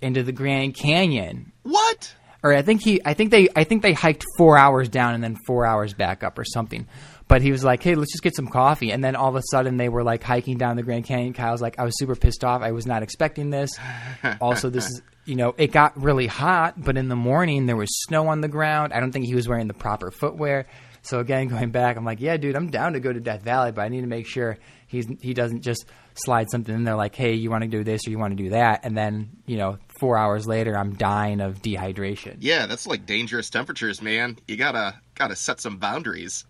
into 0.00 0.22
the 0.22 0.32
Grand 0.32 0.74
Canyon. 0.74 1.52
What? 1.62 2.14
Or 2.42 2.54
I 2.54 2.62
think 2.62 2.82
he, 2.82 3.02
I 3.04 3.12
think 3.12 3.30
they, 3.30 3.48
I 3.54 3.64
think 3.64 3.82
they 3.82 3.92
hiked 3.92 4.24
four 4.38 4.56
hours 4.56 4.88
down 4.88 5.14
and 5.14 5.22
then 5.22 5.36
four 5.46 5.66
hours 5.66 5.92
back 5.92 6.24
up 6.24 6.38
or 6.38 6.44
something. 6.44 6.86
But 7.28 7.42
he 7.42 7.52
was 7.52 7.62
like, 7.62 7.82
"Hey, 7.82 7.96
let's 7.96 8.12
just 8.12 8.22
get 8.22 8.34
some 8.34 8.48
coffee." 8.48 8.92
And 8.92 9.04
then 9.04 9.14
all 9.14 9.28
of 9.28 9.36
a 9.36 9.42
sudden, 9.50 9.76
they 9.76 9.90
were 9.90 10.02
like 10.02 10.22
hiking 10.22 10.56
down 10.56 10.76
the 10.76 10.82
Grand 10.82 11.04
Canyon. 11.04 11.34
Kyle's 11.34 11.60
like, 11.60 11.78
"I 11.78 11.84
was 11.84 11.98
super 11.98 12.16
pissed 12.16 12.44
off. 12.44 12.62
I 12.62 12.72
was 12.72 12.86
not 12.86 13.02
expecting 13.02 13.50
this." 13.50 13.70
also, 14.40 14.70
this 14.70 14.86
is, 14.86 15.02
you 15.26 15.36
know, 15.36 15.54
it 15.58 15.70
got 15.70 16.02
really 16.02 16.26
hot, 16.26 16.82
but 16.82 16.96
in 16.96 17.08
the 17.08 17.16
morning 17.16 17.66
there 17.66 17.76
was 17.76 17.90
snow 18.06 18.28
on 18.28 18.40
the 18.40 18.48
ground. 18.48 18.94
I 18.94 19.00
don't 19.00 19.12
think 19.12 19.26
he 19.26 19.34
was 19.34 19.46
wearing 19.46 19.68
the 19.68 19.74
proper 19.74 20.10
footwear. 20.10 20.66
So 21.02 21.20
again, 21.20 21.48
going 21.48 21.70
back, 21.70 21.98
I'm 21.98 22.06
like, 22.06 22.22
"Yeah, 22.22 22.38
dude, 22.38 22.56
I'm 22.56 22.70
down 22.70 22.94
to 22.94 23.00
go 23.00 23.12
to 23.12 23.20
Death 23.20 23.42
Valley, 23.42 23.72
but 23.72 23.82
I 23.82 23.88
need 23.88 24.02
to 24.02 24.06
make 24.06 24.26
sure 24.26 24.58
he's 24.94 25.06
he 25.20 25.34
doesn't 25.34 25.60
just 25.62 25.84
slide 26.14 26.48
something 26.50 26.74
in 26.74 26.84
there 26.84 26.94
like, 26.96 27.14
"Hey, 27.14 27.34
you 27.34 27.50
want 27.50 27.62
to 27.62 27.68
do 27.68 27.84
this 27.84 28.00
or 28.06 28.10
you 28.10 28.18
want 28.18 28.36
to 28.36 28.42
do 28.42 28.50
that," 28.50 28.80
and 28.84 28.96
then 28.96 29.30
you 29.46 29.58
know, 29.58 29.78
four 30.00 30.16
hours 30.16 30.46
later, 30.46 30.76
I'm 30.78 30.94
dying 30.94 31.40
of 31.40 31.60
dehydration. 31.60 32.36
Yeah, 32.40 32.66
that's 32.66 32.86
like 32.86 33.04
dangerous 33.06 33.50
temperatures, 33.50 34.00
man. 34.00 34.38
You 34.48 34.56
gotta 34.56 34.94
gotta 35.14 35.36
set 35.36 35.60
some 35.60 35.76
boundaries. 35.78 36.44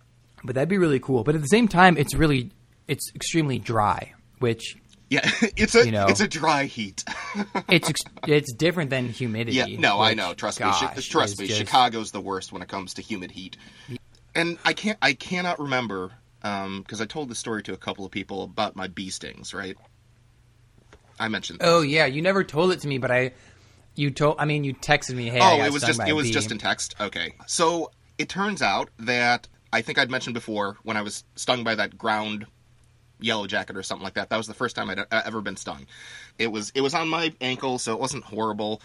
But 0.44 0.54
that'd 0.54 0.68
be 0.68 0.78
really 0.78 1.00
cool. 1.00 1.24
But 1.24 1.34
at 1.34 1.40
the 1.40 1.48
same 1.48 1.68
time, 1.68 1.96
it's 1.96 2.14
really 2.14 2.50
it's 2.86 3.10
extremely 3.14 3.58
dry, 3.58 4.12
which 4.40 4.76
Yeah, 5.08 5.28
it's 5.56 5.74
a 5.74 5.86
You 5.86 5.92
know. 5.92 6.06
it's 6.06 6.20
a 6.20 6.28
dry 6.28 6.64
heat. 6.64 7.02
it's 7.68 7.90
it's 8.28 8.52
different 8.52 8.90
than 8.90 9.08
humidity. 9.08 9.56
yeah, 9.56 9.66
no, 9.78 10.00
I 10.00 10.14
know. 10.14 10.34
Trust 10.34 10.60
me, 10.60 10.64
gosh, 10.66 10.80
Chi- 10.80 11.00
trust 11.00 11.40
me. 11.40 11.46
just- 11.46 11.58
Chicago's 11.60 12.10
the 12.10 12.20
worst 12.20 12.52
when 12.52 12.60
it 12.62 12.68
comes 12.68 12.94
to 12.94 13.02
humid 13.02 13.30
heat. 13.30 13.56
And 14.34 14.58
I 14.64 14.72
can't 14.74 14.98
I 15.00 15.12
cannot 15.14 15.58
remember 15.60 16.10
because 16.44 17.00
I 17.00 17.06
told 17.06 17.30
the 17.30 17.34
story 17.34 17.62
to 17.62 17.72
a 17.72 17.76
couple 17.76 18.04
of 18.04 18.12
people 18.12 18.42
about 18.42 18.76
my 18.76 18.86
bee 18.86 19.10
stings. 19.10 19.54
Right? 19.54 19.76
I 21.18 21.28
mentioned. 21.28 21.60
Oh 21.62 21.80
yeah, 21.80 22.06
you 22.06 22.22
never 22.22 22.44
told 22.44 22.72
it 22.72 22.80
to 22.80 22.88
me, 22.88 22.98
but 22.98 23.10
I 23.10 23.32
you 23.94 24.10
told. 24.10 24.36
I 24.38 24.44
mean, 24.44 24.64
you 24.64 24.74
texted 24.74 25.14
me. 25.14 25.28
Hey, 25.28 25.40
oh, 25.40 25.64
it 25.64 25.72
was 25.72 25.82
just 25.82 26.00
it 26.06 26.12
was 26.12 26.26
bee. 26.26 26.32
just 26.32 26.50
in 26.50 26.58
text. 26.58 26.96
Okay, 27.00 27.34
so 27.46 27.90
it 28.18 28.28
turns 28.28 28.62
out 28.62 28.90
that 28.98 29.48
I 29.72 29.82
think 29.82 29.98
I'd 29.98 30.10
mentioned 30.10 30.34
before 30.34 30.76
when 30.82 30.96
I 30.96 31.02
was 31.02 31.24
stung 31.34 31.64
by 31.64 31.74
that 31.76 31.96
ground 31.96 32.46
yellow 33.20 33.46
jacket 33.46 33.76
or 33.76 33.82
something 33.82 34.04
like 34.04 34.14
that. 34.14 34.30
That 34.30 34.36
was 34.36 34.46
the 34.46 34.54
first 34.54 34.76
time 34.76 34.90
I'd 34.90 34.98
uh, 34.98 35.04
ever 35.10 35.40
been 35.40 35.56
stung. 35.56 35.86
It 36.38 36.48
was 36.48 36.70
it 36.74 36.80
was 36.80 36.94
on 36.94 37.08
my 37.08 37.32
ankle, 37.40 37.78
so 37.78 37.92
it 37.92 38.00
wasn't 38.00 38.24
horrible. 38.24 38.82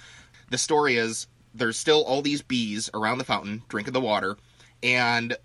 The 0.50 0.58
story 0.58 0.98
is 0.98 1.28
there's 1.54 1.78
still 1.78 2.04
all 2.04 2.22
these 2.22 2.42
bees 2.42 2.90
around 2.94 3.18
the 3.18 3.24
fountain 3.24 3.64
drinking 3.68 3.94
the 3.94 4.02
water, 4.02 4.38
and 4.84 5.36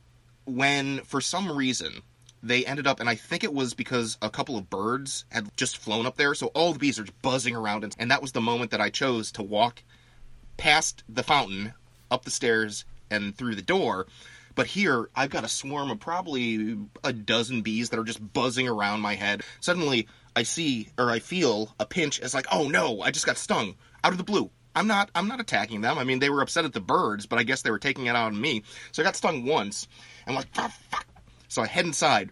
when 0.45 1.01
for 1.01 1.21
some 1.21 1.51
reason 1.51 2.03
they 2.43 2.67
ended 2.67 2.87
up, 2.87 3.01
and 3.01 3.09
I 3.09 3.15
think 3.15 3.43
it 3.43 3.55
was 3.55 3.75
because 3.75 4.19
a 4.21 4.29
couple 4.29 4.57
of 4.57 4.69
birds 4.69 5.25
had 5.31 5.57
just 5.57 5.79
flown 5.79 6.05
up 6.05 6.17
there, 6.17 6.35
so 6.35 6.49
all 6.49 6.73
the 6.73 6.79
bees 6.79 6.99
are 6.99 7.05
just 7.05 7.23
buzzing 7.23 7.57
around, 7.57 7.85
and, 7.85 7.95
and 7.99 8.11
that 8.11 8.21
was 8.21 8.33
the 8.33 8.41
moment 8.41 8.71
that 8.71 8.81
I 8.81 8.91
chose 8.91 9.33
to 9.33 9.43
walk 9.43 9.83
past 10.57 11.03
the 11.09 11.23
fountain, 11.23 11.73
up 12.11 12.25
the 12.25 12.31
stairs, 12.31 12.85
and 13.11 13.37
through 13.37 13.55
the 13.55 13.63
door. 13.63 14.07
But 14.55 14.69
here, 14.69 15.09
I've 15.17 15.31
got 15.31 15.45
a 15.45 15.49
swarm 15.49 15.91
of 15.91 15.99
probably 15.99 16.79
a 17.03 17.13
dozen 17.13 17.63
bees 17.63 17.91
that 17.91 17.99
are 17.99 18.05
just 18.05 18.33
buzzing 18.33 18.69
around 18.69 19.01
my 19.01 19.15
head. 19.15 19.43
Suddenly, 19.61 20.07
I 20.37 20.43
see 20.43 20.91
or 20.99 21.11
I 21.11 21.19
feel 21.19 21.75
a 21.81 21.87
pinch 21.87 22.21
as 22.21 22.35
like, 22.35 22.47
oh 22.53 22.69
no, 22.69 23.01
I 23.01 23.11
just 23.11 23.27
got 23.27 23.39
stung 23.39 23.75
out 24.05 24.13
of 24.13 24.19
the 24.19 24.25
blue. 24.25 24.51
I'm 24.75 24.87
not 24.87 25.11
I'm 25.15 25.29
not 25.29 25.41
attacking 25.41 25.81
them. 25.81 25.99
I 25.99 26.05
mean, 26.05 26.19
they 26.19 26.31
were 26.31 26.43
upset 26.43 26.65
at 26.65 26.73
the 26.73 26.81
birds, 26.81 27.27
but 27.27 27.39
I 27.39 27.43
guess 27.43 27.63
they 27.63 27.71
were 27.71 27.79
taking 27.79 28.07
it 28.07 28.11
out 28.11 28.27
on 28.27 28.41
me. 28.41 28.63
So 28.93 29.03
I 29.03 29.05
got 29.05 29.17
stung 29.17 29.45
once. 29.47 29.89
I'm 30.27 30.35
like, 30.35 30.49
ah, 30.57 30.75
fuck. 30.91 31.07
So 31.49 31.63
I 31.63 31.67
head 31.67 31.85
inside, 31.85 32.31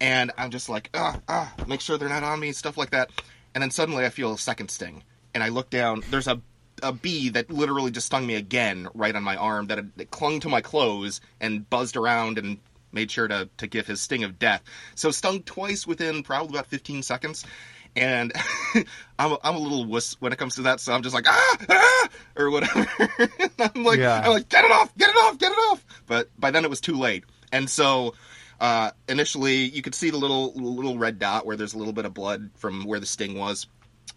and 0.00 0.32
I'm 0.38 0.50
just 0.50 0.68
like, 0.68 0.90
ah, 0.94 1.20
ah, 1.28 1.52
make 1.66 1.80
sure 1.80 1.98
they're 1.98 2.08
not 2.08 2.22
on 2.22 2.40
me, 2.40 2.52
stuff 2.52 2.78
like 2.78 2.90
that. 2.90 3.10
And 3.54 3.60
then 3.60 3.70
suddenly 3.70 4.04
I 4.04 4.08
feel 4.08 4.32
a 4.32 4.38
second 4.38 4.70
sting, 4.70 5.02
and 5.34 5.42
I 5.42 5.48
look 5.48 5.70
down. 5.70 6.02
There's 6.10 6.28
a 6.28 6.40
a 6.82 6.92
bee 6.92 7.28
that 7.28 7.50
literally 7.50 7.90
just 7.90 8.06
stung 8.06 8.26
me 8.26 8.34
again 8.34 8.88
right 8.94 9.14
on 9.14 9.22
my 9.22 9.36
arm 9.36 9.68
that, 9.68 9.78
had, 9.78 9.92
that 9.96 10.10
clung 10.10 10.40
to 10.40 10.48
my 10.48 10.60
clothes 10.60 11.20
and 11.40 11.68
buzzed 11.70 11.96
around 11.96 12.38
and 12.38 12.58
made 12.92 13.10
sure 13.10 13.28
to, 13.28 13.48
to 13.56 13.66
give 13.66 13.86
his 13.86 14.00
sting 14.00 14.24
of 14.24 14.38
death. 14.38 14.62
So 14.94 15.10
stung 15.10 15.42
twice 15.42 15.86
within 15.86 16.22
probably 16.22 16.56
about 16.56 16.66
15 16.66 17.02
seconds. 17.02 17.44
And 17.94 18.32
I'm, 19.18 19.32
a, 19.32 19.38
I'm 19.44 19.54
a 19.54 19.58
little 19.58 19.84
wuss 19.84 20.16
when 20.20 20.32
it 20.32 20.38
comes 20.38 20.54
to 20.56 20.62
that, 20.62 20.80
so 20.80 20.92
I'm 20.92 21.02
just 21.02 21.14
like, 21.14 21.26
ah, 21.28 21.56
ah, 21.68 22.08
or 22.36 22.50
whatever. 22.50 22.86
I'm 23.58 23.84
like, 23.84 23.98
Yeah. 23.98 24.22
I'm 24.24 24.32
like, 24.32 24.48
get 24.48 24.64
it 24.64 24.70
off, 24.70 24.96
get 24.96 25.10
it 25.10 25.16
off, 25.16 25.38
get 25.38 25.52
it 25.52 25.58
off. 25.58 25.84
But 26.06 26.28
by 26.38 26.50
then 26.50 26.64
it 26.64 26.70
was 26.70 26.80
too 26.80 26.98
late. 26.98 27.24
And 27.52 27.68
so 27.68 28.14
uh, 28.60 28.92
initially 29.08 29.56
you 29.56 29.82
could 29.82 29.94
see 29.94 30.10
the 30.10 30.16
little 30.16 30.52
little 30.54 30.96
red 30.96 31.18
dot 31.18 31.44
where 31.44 31.56
there's 31.56 31.74
a 31.74 31.78
little 31.78 31.92
bit 31.92 32.04
of 32.06 32.14
blood 32.14 32.50
from 32.56 32.84
where 32.84 33.00
the 33.00 33.06
sting 33.06 33.38
was. 33.38 33.66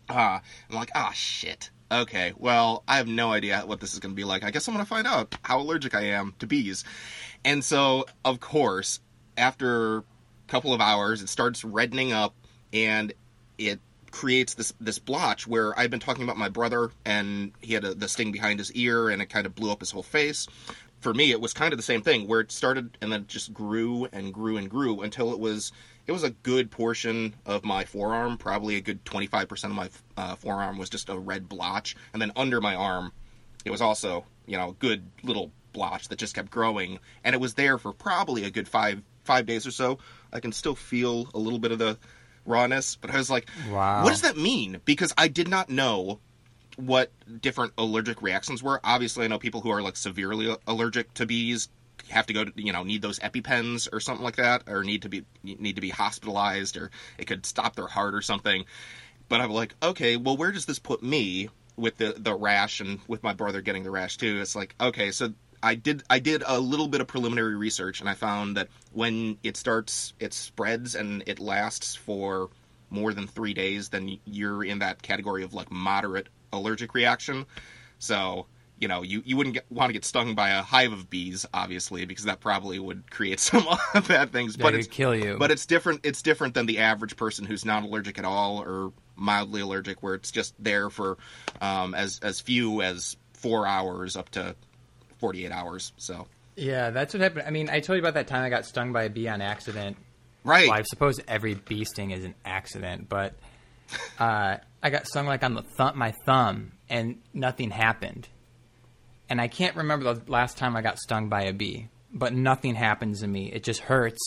Uh, 0.10 0.40
I'm 0.70 0.76
like, 0.76 0.92
ah, 0.96 1.12
shit. 1.14 1.70
Okay, 1.92 2.34
well, 2.38 2.84
I 2.88 2.98
have 2.98 3.08
no 3.08 3.32
idea 3.32 3.62
what 3.66 3.80
this 3.80 3.94
is 3.94 4.00
going 4.00 4.14
to 4.14 4.16
be 4.16 4.24
like. 4.24 4.44
I 4.44 4.52
guess 4.52 4.68
I'm 4.68 4.74
going 4.74 4.84
to 4.86 4.90
find 4.90 5.06
out 5.06 5.36
how 5.44 5.60
allergic 5.60 5.94
I 5.94 6.06
am 6.06 6.34
to 6.40 6.48
bees. 6.48 6.84
And 7.44 7.64
so, 7.64 8.06
of 8.24 8.40
course, 8.40 9.00
after 9.38 9.98
a 9.98 10.04
couple 10.48 10.74
of 10.74 10.82
hours, 10.82 11.22
it 11.22 11.30
starts 11.30 11.64
reddening 11.64 12.12
up 12.12 12.34
and 12.74 13.14
it 13.58 13.80
creates 14.12 14.54
this 14.54 14.74
this 14.80 14.98
blotch 14.98 15.46
where 15.46 15.78
I've 15.78 15.92
been 15.92 16.00
talking 16.00 16.24
about 16.24 16.38
my 16.38 16.48
brother 16.48 16.90
and 17.04 17.52
he 17.62 17.74
had 17.74 17.84
a, 17.84 17.94
the 17.94 18.08
sting 18.08 18.32
behind 18.32 18.60
his 18.60 18.72
ear 18.72 19.10
and 19.10 19.22
it 19.22 19.26
kind 19.26 19.46
of 19.46 19.54
blew 19.56 19.72
up 19.72 19.82
his 19.82 19.92
whole 19.92 20.04
face. 20.04 20.48
For 21.02 21.14
me, 21.14 21.32
it 21.32 21.42
was 21.42 21.54
kind 21.54 21.74
of 21.74 21.78
the 21.78 21.84
same 21.84 22.02
thing 22.02 22.28
where 22.28 22.40
it 22.40 22.52
started 22.52 22.98
and 23.02 23.12
then 23.12 23.22
it 23.22 23.28
just 23.28 23.54
grew 23.54 24.08
and 24.14 24.34
grew 24.34 24.58
and 24.58 24.70
grew 24.70 25.02
until 25.02 25.34
it 25.34 25.40
was 25.40 25.72
it 26.08 26.12
was 26.12 26.24
a 26.24 26.30
good 26.30 26.72
portion 26.72 27.36
of 27.46 27.66
my 27.66 27.84
forearm, 27.84 28.38
probably 28.38 28.76
a 28.76 28.82
good 28.82 29.04
25% 29.06 29.64
of 29.66 29.72
my 29.72 29.90
uh, 30.16 30.36
forearm 30.36 30.78
was 30.78 30.90
just 30.90 31.10
a 31.10 31.18
red 31.18 31.50
blotch, 31.50 31.96
and 32.14 32.22
then 32.22 32.32
under 32.36 32.62
my 32.62 32.76
arm, 32.76 33.12
it 33.66 33.72
was 33.72 33.82
also 33.82 34.26
you 34.46 34.58
know 34.58 34.70
a 34.70 34.74
good 34.74 35.04
little 35.24 35.52
blotch 35.74 36.08
that 36.08 36.20
just 36.20 36.36
kept 36.36 36.52
growing, 36.52 37.00
and 37.24 37.36
it 37.36 37.42
was 37.42 37.56
there 37.56 37.78
for 37.78 37.92
probably 37.92 38.46
a 38.46 38.52
good 38.52 38.68
five 38.68 39.02
five 39.24 39.46
days 39.46 39.68
or 39.68 39.72
so. 39.72 39.98
I 40.32 40.40
can 40.40 40.52
still 40.52 40.76
feel 40.76 41.30
a 41.34 41.40
little 41.40 41.60
bit 41.60 41.72
of 41.72 41.80
the 41.80 41.98
rawness, 42.46 42.96
but 42.96 43.10
I 43.10 43.18
was 43.18 43.30
like, 43.30 43.50
Wow. 43.70 44.04
what 44.04 44.12
does 44.12 44.22
that 44.22 44.38
mean? 44.38 44.82
Because 44.86 45.14
I 45.18 45.28
did 45.28 45.48
not 45.48 45.70
know 45.70 46.20
what 46.78 47.12
different 47.42 47.74
allergic 47.78 48.22
reactions 48.22 48.62
were. 48.62 48.80
Obviously, 48.84 49.26
I 49.26 49.28
know 49.28 49.40
people 49.40 49.62
who 49.62 49.70
are 49.72 49.82
like 49.82 49.96
severely 49.98 50.56
allergic 50.68 51.14
to 51.16 51.26
bees 51.26 51.70
have 52.10 52.28
to 52.28 52.34
go 52.34 52.46
to 52.46 52.52
you 52.56 52.74
know 52.74 52.84
need 52.84 53.02
those 53.02 53.20
epipens 53.20 53.88
or 53.92 54.00
something 54.00 54.24
like 54.24 54.36
that, 54.36 54.64
or 54.68 54.84
need 54.84 55.04
to 55.04 55.10
be 55.10 55.24
need 55.44 55.76
to 55.76 55.82
be 55.82 55.90
hospitalized, 55.90 56.78
or 56.78 56.92
it 57.18 57.26
could 57.26 57.46
stop 57.46 57.76
their 57.76 57.88
heart 57.88 58.14
or 58.14 58.22
something. 58.22 58.66
But 59.30 59.42
I'm 59.42 59.52
like, 59.52 59.74
okay, 59.82 60.18
well, 60.18 60.38
where 60.38 60.52
does 60.52 60.66
this 60.66 60.80
put 60.80 61.02
me 61.02 61.50
with 61.78 61.98
the 61.98 62.16
the 62.18 62.36
rash 62.36 62.80
and 62.80 63.00
with 63.08 63.24
my 63.24 63.34
brother 63.34 63.62
getting 63.62 63.84
the 63.84 63.92
rash 63.92 64.18
too? 64.18 64.40
It's 64.42 64.56
like, 64.56 64.76
okay, 64.80 65.12
so 65.12 65.34
I 65.66 65.74
did 65.74 66.04
I 66.12 66.20
did 66.20 66.44
a 66.46 66.60
little 66.60 66.88
bit 66.88 67.02
of 67.02 67.08
preliminary 67.08 67.56
research 67.56 68.00
and 68.00 68.08
I 68.08 68.14
found 68.14 68.58
that 68.58 68.68
when 68.94 69.40
it 69.42 69.58
starts, 69.58 70.14
it 70.20 70.32
spreads 70.32 70.94
and 70.94 71.24
it 71.26 71.40
lasts 71.40 71.96
for 71.96 72.52
more 72.92 73.14
than 73.14 73.26
three 73.26 73.56
days, 73.56 73.90
then 73.90 74.20
you're 74.26 74.64
in 74.64 74.80
that 74.80 75.02
category 75.02 75.44
of 75.44 75.56
like 75.56 75.72
moderate 75.72 76.28
allergic 76.54 76.94
reaction. 76.94 77.48
So 77.98 78.46
you 78.78 78.88
know 78.88 79.02
you, 79.02 79.24
you 79.26 79.38
wouldn't 79.38 79.56
get, 79.56 79.66
want 79.72 79.90
to 79.90 79.94
get 79.94 80.06
stung 80.06 80.36
by 80.36 80.50
a 80.50 80.62
hive 80.62 80.94
of 80.94 81.10
bees, 81.10 81.48
obviously, 81.52 82.06
because 82.06 82.26
that 82.26 82.42
probably 82.42 82.78
would 82.78 83.10
create 83.10 83.40
some 83.52 83.66
bad 84.08 84.32
things. 84.32 84.58
That 84.58 84.64
but 84.64 84.76
it's 84.76 84.88
kill 84.88 85.16
you. 85.16 85.38
but 85.40 85.50
it's 85.50 85.66
different. 85.66 86.02
It's 86.04 86.22
different 86.22 86.54
than 86.54 86.68
the 86.68 86.78
average 86.78 87.18
person 87.18 87.44
who's 87.44 87.66
not 87.66 87.82
allergic 87.82 88.20
at 88.20 88.26
all 88.26 88.60
or 88.60 88.94
mildly 89.16 89.62
allergic, 89.62 90.04
where 90.04 90.14
it's 90.14 90.30
just 90.30 90.54
there 90.60 90.92
for 90.92 91.18
um, 91.60 91.96
as 91.96 92.20
as 92.22 92.40
few 92.40 92.84
as 92.84 93.18
four 93.34 93.66
hours 93.66 94.16
up 94.16 94.30
to 94.30 94.56
forty 95.20 95.46
eight 95.46 95.52
hours. 95.52 95.92
So 95.98 96.28
yeah, 96.56 96.90
that's 96.92 97.14
what 97.14 97.22
happened. 97.22 97.46
I 97.48 97.52
mean, 97.52 97.70
I 97.70 97.80
told 97.80 97.98
you 97.98 98.02
about 98.02 98.14
that 98.16 98.28
time 98.28 98.44
I 98.44 98.50
got 98.50 98.66
stung 98.66 98.94
by 98.94 99.04
a 99.04 99.10
bee 99.10 99.28
on 99.28 99.42
accident. 99.42 99.98
right, 100.44 100.68
Well, 100.70 100.78
I 100.78 100.84
suppose 100.84 101.20
every 101.28 101.56
bee 101.56 101.84
sting 101.86 102.12
is 102.12 102.24
an 102.24 102.34
accident, 102.46 103.10
but 103.10 103.34
uh, 104.20 104.58
I 104.82 104.90
got 104.90 105.06
stung 105.08 105.26
like 105.28 105.44
on 105.44 105.54
the 105.54 105.64
thumb, 105.78 105.98
my 105.98 106.14
thumb, 106.26 106.72
and 106.90 107.22
nothing 107.34 107.72
happened. 107.72 108.28
and 109.30 109.42
I 109.42 109.48
can't 109.48 109.76
remember 109.76 110.14
the 110.14 110.32
last 110.32 110.58
time 110.58 110.76
I 110.76 110.82
got 110.82 110.98
stung 111.00 111.28
by 111.30 111.44
a 111.44 111.54
bee, 111.54 111.90
but 112.14 112.32
nothing 112.34 112.76
happens 112.76 113.20
to 113.22 113.28
me. 113.28 113.52
It 113.52 113.64
just 113.64 113.82
hurts, 113.82 114.22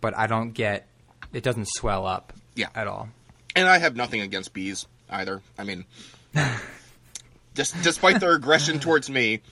but 0.00 0.16
I 0.16 0.26
don't 0.26 0.52
get. 0.52 0.86
It 1.32 1.42
doesn't 1.42 1.66
swell 1.68 2.06
up. 2.06 2.32
Yeah. 2.54 2.68
At 2.74 2.86
all. 2.86 3.08
And 3.56 3.68
I 3.68 3.78
have 3.78 3.96
nothing 3.96 4.20
against 4.22 4.52
bees 4.54 4.86
either. 5.10 5.42
I 5.58 5.64
mean, 5.64 5.84
just 7.54 7.80
despite 7.82 8.20
their 8.20 8.32
aggression 8.34 8.80
towards 8.80 9.10
me, 9.10 9.42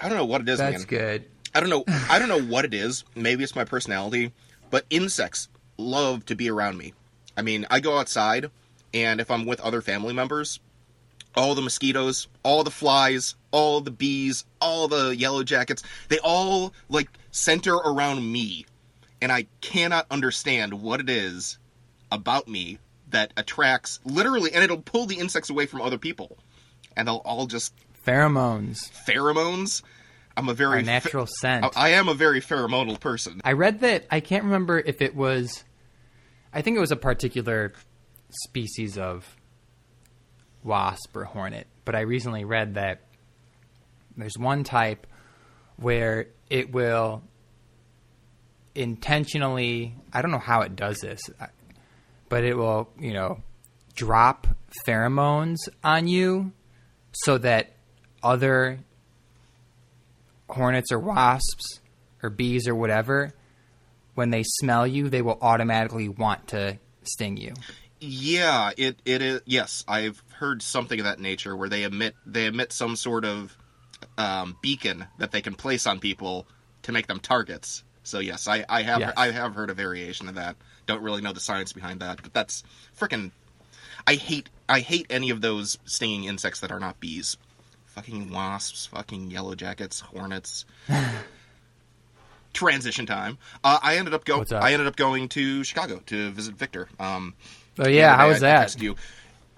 I 0.00 0.08
don't 0.08 0.18
know 0.18 0.26
what 0.26 0.40
it 0.40 0.48
is. 0.48 0.58
That's 0.58 0.78
man. 0.78 0.86
good. 0.86 1.24
I 1.54 1.60
don't 1.60 1.70
know. 1.70 1.84
I 2.10 2.18
don't 2.18 2.28
know 2.28 2.42
what 2.42 2.64
it 2.64 2.74
is. 2.74 3.04
Maybe 3.14 3.42
it's 3.42 3.56
my 3.56 3.64
personality, 3.64 4.32
but 4.70 4.84
insects 4.90 5.48
love 5.78 6.26
to 6.26 6.34
be 6.34 6.50
around 6.50 6.76
me. 6.76 6.92
I 7.36 7.42
mean, 7.42 7.66
I 7.70 7.80
go 7.80 7.98
outside, 7.98 8.50
and 8.92 9.20
if 9.20 9.30
I'm 9.30 9.46
with 9.46 9.60
other 9.60 9.80
family 9.80 10.12
members, 10.12 10.60
all 11.34 11.54
the 11.54 11.62
mosquitoes, 11.62 12.28
all 12.42 12.64
the 12.64 12.70
flies, 12.70 13.34
all 13.50 13.80
the 13.80 13.90
bees, 13.90 14.44
all 14.60 14.88
the 14.88 15.14
yellow 15.14 15.44
jackets, 15.44 15.82
they 16.08 16.18
all 16.18 16.72
like 16.88 17.08
center 17.30 17.74
around 17.74 18.30
me. 18.30 18.66
And 19.20 19.32
I 19.32 19.46
cannot 19.60 20.06
understand 20.10 20.82
what 20.82 21.00
it 21.00 21.08
is 21.08 21.58
about 22.12 22.48
me 22.48 22.78
that 23.10 23.32
attracts 23.36 24.00
literally, 24.04 24.52
and 24.52 24.62
it'll 24.62 24.82
pull 24.82 25.06
the 25.06 25.18
insects 25.18 25.50
away 25.50 25.66
from 25.66 25.80
other 25.80 25.98
people. 25.98 26.38
And 26.96 27.06
they'll 27.06 27.22
all 27.24 27.46
just 27.46 27.74
Pheromones, 28.06 28.90
pheromones. 29.06 29.82
I'm 30.36 30.48
a 30.48 30.54
very 30.54 30.76
our 30.76 30.82
natural 30.82 31.26
scent. 31.26 31.64
I 31.64 31.86
I 31.86 31.88
am 31.90 32.08
a 32.08 32.14
very 32.14 32.40
pheromonal 32.40 33.00
person. 33.00 33.40
I 33.44 33.52
read 33.52 33.80
that 33.80 34.06
I 34.10 34.20
can't 34.20 34.44
remember 34.44 34.78
if 34.78 35.02
it 35.02 35.16
was 35.16 35.64
I 36.52 36.62
think 36.62 36.76
it 36.76 36.80
was 36.80 36.92
a 36.92 36.96
particular 36.96 37.72
species 38.30 38.96
of 38.96 39.36
wasp 40.62 41.16
or 41.16 41.24
hornet, 41.24 41.66
but 41.84 41.94
I 41.94 42.00
recently 42.00 42.44
read 42.44 42.74
that 42.74 43.02
there's 44.16 44.38
one 44.38 44.62
type 44.64 45.06
where 45.76 46.28
it 46.48 46.72
will 46.72 47.22
intentionally 48.74 49.96
I 50.12 50.22
don't 50.22 50.30
know 50.30 50.38
how 50.38 50.60
it 50.60 50.76
does 50.76 50.98
this, 50.98 51.20
but 52.28 52.44
it 52.44 52.56
will, 52.56 52.90
you 53.00 53.14
know, 53.14 53.42
drop 53.94 54.46
pheromones 54.86 55.56
on 55.82 56.06
you 56.06 56.52
so 57.12 57.38
that 57.38 57.75
other 58.22 58.80
hornets 60.48 60.92
or 60.92 60.98
wasps 60.98 61.80
or 62.22 62.30
bees 62.30 62.68
or 62.68 62.74
whatever, 62.74 63.34
when 64.14 64.30
they 64.30 64.42
smell 64.42 64.86
you, 64.86 65.08
they 65.08 65.22
will 65.22 65.38
automatically 65.40 66.08
want 66.08 66.48
to 66.48 66.78
sting 67.02 67.36
you. 67.36 67.54
Yeah, 68.00 68.70
it 68.76 69.00
it 69.04 69.22
is. 69.22 69.40
Yes, 69.46 69.84
I've 69.88 70.22
heard 70.34 70.62
something 70.62 70.98
of 71.00 71.04
that 71.04 71.18
nature 71.18 71.56
where 71.56 71.68
they 71.68 71.82
emit 71.82 72.14
they 72.26 72.46
emit 72.46 72.72
some 72.72 72.96
sort 72.96 73.24
of 73.24 73.56
um, 74.18 74.56
beacon 74.60 75.06
that 75.18 75.32
they 75.32 75.40
can 75.40 75.54
place 75.54 75.86
on 75.86 75.98
people 75.98 76.46
to 76.82 76.92
make 76.92 77.06
them 77.06 77.20
targets. 77.20 77.82
So 78.02 78.18
yes, 78.18 78.46
I, 78.46 78.64
I 78.68 78.82
have 78.82 79.00
Yes. 79.00 79.14
I 79.16 79.30
have 79.30 79.54
heard 79.54 79.70
a 79.70 79.74
variation 79.74 80.28
of 80.28 80.34
that. 80.36 80.56
Don't 80.86 81.02
really 81.02 81.22
know 81.22 81.32
the 81.32 81.40
science 81.40 81.72
behind 81.72 82.00
that, 82.00 82.22
but 82.22 82.32
that's 82.32 82.62
freaking. 82.98 83.32
I 84.06 84.14
hate 84.14 84.48
I 84.68 84.80
hate 84.80 85.06
any 85.10 85.30
of 85.30 85.40
those 85.40 85.78
stinging 85.86 86.24
insects 86.24 86.60
that 86.60 86.70
are 86.70 86.78
not 86.78 87.00
bees. 87.00 87.36
Fucking 87.96 88.30
wasps, 88.30 88.86
fucking 88.86 89.30
yellow 89.30 89.54
jackets, 89.54 90.00
hornets. 90.00 90.66
Transition 92.52 93.06
time. 93.06 93.38
Uh, 93.64 93.78
I 93.82 93.96
ended 93.96 94.12
up 94.14 94.24
go. 94.24 94.38
What's 94.38 94.52
up? 94.52 94.62
I 94.62 94.72
ended 94.72 94.86
up 94.86 94.96
going 94.96 95.28
to 95.30 95.64
Chicago 95.64 96.00
to 96.06 96.30
visit 96.30 96.54
Victor. 96.56 96.88
Um, 97.00 97.34
Oh 97.78 97.88
yeah, 97.88 98.16
how 98.16 98.28
was 98.28 98.40
that? 98.40 98.80
you. 98.80 98.96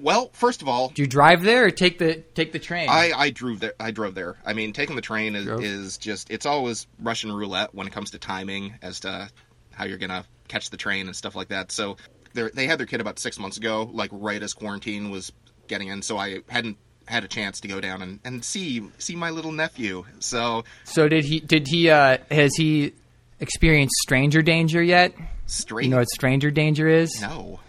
Well, 0.01 0.31
first 0.33 0.63
of 0.63 0.69
all, 0.69 0.89
Do 0.91 1.03
you 1.03 1.09
drive 1.09 1.43
there 1.43 1.67
or 1.67 1.71
take 1.73 1.99
the 1.99 2.17
take 2.35 2.53
the 2.53 2.59
train? 2.61 2.89
I, 2.89 3.13
I 3.13 3.31
drove 3.31 3.59
there. 3.61 3.75
I 3.79 3.91
drove 3.91 4.15
there. 4.15 4.37
I 4.47 4.53
mean, 4.53 4.73
taking 4.73 4.95
the 4.97 5.03
train 5.03 5.35
is, 5.35 5.45
Drove? 5.45 5.63
is 5.63 5.99
just 5.99 6.31
it's 6.31 6.47
always 6.47 6.87
Russian 7.01 7.33
roulette 7.33 7.75
when 7.75 7.87
it 7.89 7.93
comes 7.93 8.13
to 8.13 8.19
timing 8.19 8.75
as 8.83 9.01
to 9.01 9.29
how 9.73 9.85
you're 9.85 9.99
gonna 9.99 10.25
catch 10.47 10.71
the 10.71 10.77
train 10.77 11.07
and 11.07 11.15
stuff 11.17 11.35
like 11.37 11.49
that. 11.49 11.71
So 11.73 11.97
they 12.35 12.67
had 12.67 12.79
their 12.79 12.87
kid 12.87 13.01
about 13.01 13.19
six 13.19 13.39
months 13.39 13.57
ago, 13.57 13.89
like 13.93 14.11
right 14.13 14.41
as 14.43 14.55
quarantine 14.55 15.11
was 15.11 15.33
getting 15.67 15.89
in. 15.89 16.03
So 16.03 16.17
I 16.17 16.41
hadn't 16.49 16.79
had 17.09 17.25
a 17.25 17.29
chance 17.29 17.61
to 17.61 17.69
go 17.69 17.81
down 17.81 18.03
and, 18.03 18.21
and 18.25 18.45
see 18.45 18.89
see 18.99 19.17
my 19.17 19.31
little 19.31 19.53
nephew. 19.53 20.05
So 20.21 20.65
so 20.85 21.09
did 21.09 21.25
he? 21.25 21.41
Did 21.41 21.67
he? 21.69 21.91
uh 21.91 22.19
Has 22.31 22.55
he 22.57 22.93
experienced 23.41 23.95
stranger 24.03 24.43
danger 24.43 24.83
yet? 24.83 25.15
straight. 25.47 25.85
You 25.85 25.91
know 25.91 25.99
what 25.99 26.09
stranger 26.11 26.51
danger 26.51 26.87
is? 26.89 27.21
no. 27.21 27.61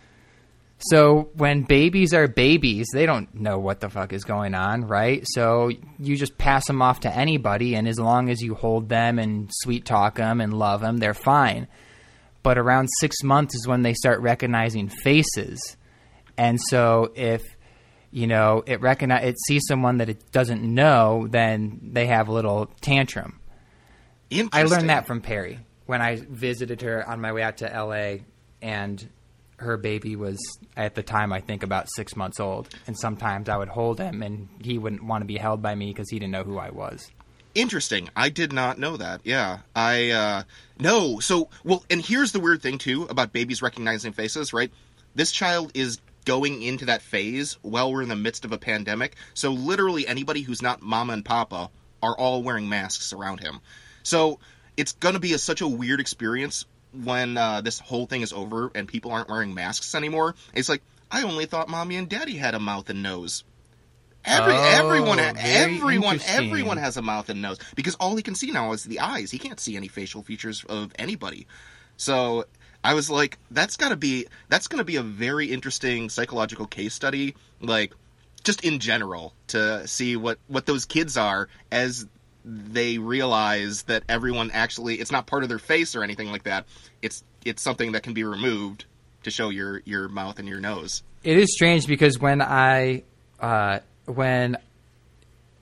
So 0.81 1.29
when 1.33 1.63
babies 1.63 2.13
are 2.13 2.29
babies, 2.29 2.87
they 2.93 3.05
don't 3.05 3.33
know 3.35 3.59
what 3.59 3.81
the 3.81 3.89
fuck 3.89 4.13
is 4.13 4.23
going 4.23 4.55
on, 4.55 4.87
right? 4.87 5.23
So 5.27 5.71
you 5.99 6.15
just 6.15 6.37
pass 6.37 6.65
them 6.67 6.81
off 6.81 7.01
to 7.01 7.13
anybody, 7.13 7.75
and 7.75 7.85
as 7.85 7.99
long 7.99 8.29
as 8.29 8.41
you 8.41 8.55
hold 8.55 8.87
them 8.87 9.19
and 9.19 9.49
sweet 9.51 9.83
talk 9.83 10.15
them 10.15 10.39
and 10.39 10.53
love 10.53 10.79
them, 10.79 10.95
they're 10.97 11.13
fine. 11.13 11.67
But 12.43 12.57
around 12.57 12.87
six 13.01 13.21
months 13.23 13.55
is 13.55 13.67
when 13.67 13.81
they 13.81 13.93
start 13.93 14.21
recognizing 14.21 14.87
faces, 14.87 15.59
and 16.37 16.57
so 16.69 17.11
if 17.13 17.43
you 18.11 18.27
know 18.27 18.63
it 18.65 18.81
recognize 18.81 19.25
it 19.25 19.39
sees 19.47 19.63
someone 19.67 19.97
that 19.97 20.09
it 20.09 20.31
doesn't 20.31 20.61
know, 20.61 21.27
then 21.29 21.79
they 21.81 22.07
have 22.07 22.27
a 22.27 22.31
little 22.31 22.67
tantrum. 22.81 23.39
I 24.31 24.63
learned 24.63 24.89
that 24.89 25.07
from 25.07 25.21
Perry 25.21 25.59
when 25.85 26.01
I 26.01 26.17
visited 26.17 26.81
her 26.81 27.07
on 27.07 27.19
my 27.19 27.33
way 27.33 27.41
out 27.41 27.57
to 27.57 27.65
LA, 27.65 28.23
and 28.61 29.09
her 29.57 29.75
baby 29.77 30.15
was 30.15 30.37
at 30.77 30.95
the 30.95 31.03
time 31.03 31.33
I 31.33 31.41
think 31.41 31.63
about 31.63 31.87
six 31.95 32.15
months 32.15 32.39
old, 32.39 32.69
and 32.87 32.97
sometimes 32.97 33.49
I 33.49 33.57
would 33.57 33.69
hold 33.69 33.99
him, 33.99 34.21
and 34.21 34.47
he 34.61 34.77
wouldn't 34.77 35.03
want 35.03 35.21
to 35.21 35.25
be 35.25 35.37
held 35.37 35.61
by 35.61 35.75
me 35.75 35.87
because 35.87 36.09
he 36.09 36.19
didn't 36.19 36.31
know 36.31 36.43
who 36.43 36.57
I 36.57 36.69
was. 36.69 37.09
Interesting. 37.55 38.09
I 38.15 38.29
did 38.29 38.53
not 38.53 38.77
know 38.77 38.97
that. 38.97 39.21
Yeah. 39.23 39.59
I 39.75 40.11
uh 40.11 40.43
no. 40.79 41.19
So, 41.19 41.49
well, 41.63 41.83
and 41.89 41.99
here's 41.99 42.31
the 42.31 42.39
weird 42.39 42.61
thing 42.61 42.77
too 42.77 43.03
about 43.03 43.33
babies 43.33 43.61
recognizing 43.61 44.13
faces, 44.13 44.53
right? 44.53 44.71
This 45.15 45.31
child 45.31 45.71
is 45.73 45.99
going 46.25 46.61
into 46.61 46.85
that 46.85 47.01
phase 47.01 47.57
while 47.61 47.91
we're 47.91 48.01
in 48.01 48.09
the 48.09 48.15
midst 48.15 48.45
of 48.45 48.51
a 48.51 48.57
pandemic. 48.57 49.15
So, 49.33 49.51
literally 49.51 50.07
anybody 50.07 50.41
who's 50.41 50.61
not 50.61 50.81
mama 50.81 51.13
and 51.13 51.25
papa 51.25 51.69
are 52.01 52.17
all 52.17 52.43
wearing 52.43 52.69
masks 52.69 53.13
around 53.13 53.39
him. 53.39 53.59
So, 54.03 54.39
it's 54.77 54.93
going 54.93 55.13
to 55.13 55.19
be 55.19 55.33
a, 55.33 55.37
such 55.37 55.61
a 55.61 55.67
weird 55.67 55.99
experience 55.99 56.65
when 56.93 57.37
uh, 57.37 57.61
this 57.61 57.79
whole 57.79 58.05
thing 58.05 58.21
is 58.21 58.33
over 58.33 58.71
and 58.73 58.87
people 58.87 59.11
aren't 59.11 59.29
wearing 59.29 59.53
masks 59.53 59.93
anymore. 59.95 60.35
It's 60.53 60.69
like, 60.69 60.81
I 61.11 61.23
only 61.23 61.45
thought 61.45 61.69
mommy 61.69 61.95
and 61.95 62.07
daddy 62.07 62.37
had 62.37 62.55
a 62.55 62.59
mouth 62.59 62.89
and 62.89 63.03
nose. 63.03 63.43
Every, 64.25 64.53
Oh, 64.53 64.57
everyone, 64.57 65.19
everyone, 65.19 66.19
everyone 66.27 66.77
has 66.77 66.97
a 66.97 67.01
mouth 67.01 67.29
and 67.29 67.41
nose 67.41 67.57
because 67.75 67.95
all 67.95 68.15
he 68.15 68.21
can 68.21 68.35
see 68.35 68.51
now 68.51 68.73
is 68.73 68.83
the 68.83 68.99
eyes. 68.99 69.31
He 69.31 69.39
can't 69.39 69.59
see 69.59 69.75
any 69.77 69.87
facial 69.87 70.23
features 70.23 70.63
of 70.67 70.91
anybody. 70.99 71.47
So 71.95 72.45
I 72.83 72.93
was 72.93 73.09
like, 73.09 73.37
that's 73.51 73.75
got 73.75 73.89
to 73.89 73.95
be 73.95 74.27
that's 74.47 74.67
going 74.67 74.79
to 74.79 74.85
be 74.85 74.95
a 74.95 75.03
very 75.03 75.51
interesting 75.51 76.09
psychological 76.09 76.65
case 76.65 76.93
study, 76.93 77.35
like 77.61 77.93
just 78.43 78.63
in 78.63 78.79
general, 78.79 79.33
to 79.47 79.87
see 79.87 80.15
what 80.15 80.39
what 80.47 80.65
those 80.65 80.85
kids 80.85 81.17
are 81.17 81.49
as 81.71 82.05
they 82.45 82.97
realize 82.97 83.83
that 83.83 84.03
everyone 84.07 84.49
actually 84.51 84.95
it's 84.95 85.11
not 85.11 85.27
part 85.27 85.43
of 85.43 85.49
their 85.49 85.59
face 85.59 85.95
or 85.95 86.03
anything 86.03 86.31
like 86.31 86.43
that. 86.43 86.65
It's 87.01 87.23
it's 87.43 87.61
something 87.61 87.93
that 87.93 88.03
can 88.03 88.13
be 88.13 88.23
removed 88.23 88.85
to 89.23 89.31
show 89.31 89.49
your 89.49 89.81
your 89.85 90.07
mouth 90.07 90.39
and 90.39 90.47
your 90.47 90.59
nose. 90.59 91.03
It 91.23 91.37
is 91.37 91.53
strange 91.53 91.85
because 91.85 92.17
when 92.19 92.41
I 92.41 93.03
uh, 93.39 93.79
when 94.05 94.57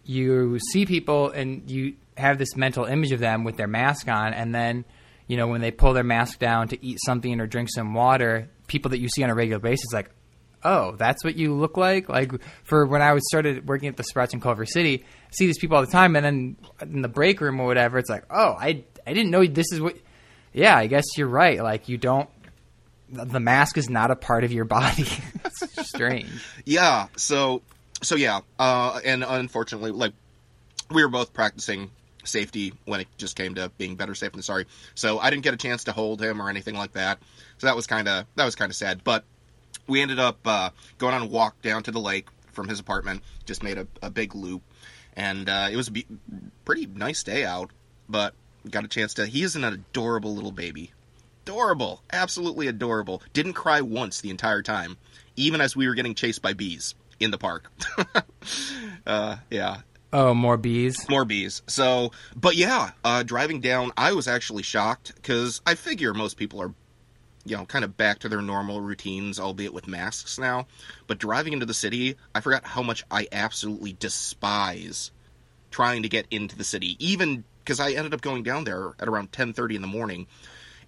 you 0.06 0.60
see 0.72 0.86
people 0.86 1.32
and 1.32 1.70
you 1.70 1.96
have 2.16 2.38
this 2.38 2.56
mental 2.56 2.86
image 2.86 3.12
of 3.12 3.20
them 3.20 3.44
with 3.44 3.58
their 3.58 3.68
mask 3.68 4.08
on, 4.08 4.34
and 4.34 4.54
then 4.54 4.86
you 5.28 5.38
know 5.38 5.48
when 5.48 5.62
they 5.62 5.72
pull 5.72 5.94
their 5.94 6.04
mask 6.04 6.40
down 6.40 6.70
to 6.70 6.86
eat 6.86 6.98
something 7.06 7.40
or 7.40 7.48
drink 7.48 7.70
some 7.74 7.94
water, 7.94 8.50
people 8.68 8.92
that 8.92 9.00
you 9.00 9.10
see 9.10 9.24
on 9.24 9.30
a 9.30 9.36
regular 9.36 9.60
basis, 9.60 9.92
like, 9.94 10.10
oh, 10.64 10.96
that's 10.98 11.24
what 11.24 11.36
you 11.36 11.54
look 11.54 11.78
like. 11.78 12.10
Like 12.10 12.32
for 12.64 12.86
when 12.86 13.02
I 13.02 13.14
was 13.14 13.24
started 13.28 13.68
working 13.68 13.90
at 13.90 13.98
the 13.98 14.04
Sprouts 14.04 14.34
in 14.34 14.42
Culver 14.42 14.66
City, 14.66 15.04
I 15.04 15.32
see 15.32 15.46
these 15.46 15.58
people 15.58 15.78
all 15.78 15.86
the 15.86 15.92
time, 15.92 16.16
and 16.16 16.26
then 16.26 16.58
in 16.82 17.02
the 17.02 17.08
break 17.08 17.42
room 17.42 17.60
or 17.60 17.66
whatever, 17.68 17.98
it's 17.98 18.10
like, 18.10 18.26
oh, 18.30 18.56
I 18.60 18.84
I 19.06 19.14
didn't 19.14 19.32
know 19.32 19.46
this 19.46 19.72
is 19.72 19.82
what. 19.82 19.96
Yeah, 20.54 20.76
I 20.76 20.88
guess 20.88 21.04
you're 21.18 21.28
right. 21.28 21.62
Like 21.62 21.88
you 21.90 21.98
don't. 21.98 22.30
The 23.10 23.40
mask 23.40 23.78
is 23.78 23.90
not 23.90 24.12
a 24.12 24.16
part 24.16 24.44
of 24.44 24.52
your 24.52 24.66
body. 24.78 25.08
it's 25.46 25.88
strange. 25.90 26.46
Yeah. 26.66 27.08
So 27.16 27.62
so 28.02 28.16
yeah. 28.16 28.42
Uh, 28.60 29.00
and 29.04 29.24
unfortunately, 29.24 29.92
like 29.92 30.14
we 30.90 31.04
were 31.04 31.10
both 31.10 31.34
practicing 31.34 31.92
safety 32.28 32.74
when 32.86 33.00
it 33.00 33.08
just 33.18 33.36
came 33.36 33.56
to 33.56 33.70
being 33.78 33.96
better 33.96 34.16
safe 34.16 34.32
than 34.32 34.42
sorry. 34.42 34.66
So 34.96 35.20
I 35.20 35.30
didn't 35.30 35.44
get 35.44 35.54
a 35.54 35.58
chance 35.58 35.86
to 35.86 35.92
hold 35.92 36.22
him 36.22 36.42
or 36.42 36.50
anything 36.50 36.76
like 36.76 36.94
that. 36.94 37.20
So 37.58 37.68
that 37.68 37.76
was 37.76 37.88
kind 37.88 38.08
of 38.08 38.26
that 38.36 38.46
was 38.46 38.56
kind 38.56 38.70
of 38.70 38.76
sad. 38.76 39.04
But 39.04 39.24
we 39.88 40.02
ended 40.02 40.20
up 40.20 40.40
uh, 40.46 40.70
going 40.98 41.14
on 41.14 41.22
a 41.24 41.26
walk 41.26 41.62
down 41.62 41.84
to 41.84 41.92
the 41.92 42.00
lake 42.00 42.28
from 42.52 42.68
his 42.68 42.80
apartment. 42.80 43.24
Just 43.46 43.64
made 43.64 43.78
a, 43.78 43.88
a 44.02 44.10
big 44.10 44.36
loop, 44.36 44.62
and 45.16 45.50
uh, 45.50 45.70
it 45.72 45.76
was 45.76 45.88
a 45.88 45.92
be- 45.92 46.08
pretty 46.66 46.86
nice 46.86 47.24
day 47.24 47.46
out. 47.46 47.72
But 48.10 48.34
got 48.70 48.84
a 48.84 48.88
chance 48.88 49.14
to. 49.16 49.26
He 49.26 49.44
is 49.44 49.56
an 49.56 49.64
adorable 49.64 50.36
little 50.36 50.52
baby. 50.52 50.92
Adorable, 51.46 52.02
absolutely 52.12 52.68
adorable. 52.68 53.22
Didn't 53.32 53.54
cry 53.54 53.80
once 53.82 54.20
the 54.20 54.30
entire 54.30 54.62
time, 54.62 54.98
even 55.38 55.62
as 55.62 55.76
we 55.76 55.88
were 55.88 55.94
getting 55.94 56.14
chased 56.14 56.42
by 56.42 56.54
bees 56.54 56.94
in 57.20 57.32
the 57.32 57.38
park. 57.38 57.72
uh, 59.08 59.38
yeah, 59.50 59.78
Oh, 60.14 60.34
more 60.34 60.58
bees. 60.58 61.08
more 61.10 61.26
bees. 61.26 61.62
So, 61.68 62.12
but 62.36 62.56
yeah, 62.56 62.92
uh, 63.04 63.24
driving 63.24 63.60
down, 63.60 63.92
I 63.98 64.14
was 64.14 64.28
actually 64.28 64.64
shocked 64.64 65.14
because 65.16 65.62
I 65.66 65.76
figure 65.76 66.14
most 66.14 66.38
people 66.38 66.62
are, 66.62 66.74
you 67.46 67.58
know, 67.58 67.66
kind 67.66 67.84
of 67.84 67.98
back 67.98 68.20
to 68.20 68.30
their 68.30 68.42
normal 68.42 68.80
routines, 68.80 69.40
albeit 69.40 69.74
with 69.74 69.88
masks 69.88 70.40
now. 70.40 70.68
But 71.08 71.18
driving 71.18 71.54
into 71.54 71.66
the 71.66 71.74
city, 71.74 72.16
I 72.34 72.40
forgot 72.40 72.66
how 72.66 72.84
much 72.84 73.04
I 73.12 73.28
absolutely 73.32 73.94
despise 74.00 75.12
trying 75.72 76.04
to 76.04 76.10
get 76.10 76.26
into 76.32 76.56
the 76.58 76.64
city. 76.64 76.96
Even 77.00 77.44
because 77.60 77.80
I 77.82 77.92
ended 77.92 78.14
up 78.14 78.22
going 78.22 78.44
down 78.44 78.64
there 78.64 78.94
at 79.00 79.10
around 79.10 79.34
ten 79.34 79.52
thirty 79.52 79.76
in 79.76 79.82
the 79.82 79.88
morning, 79.88 80.28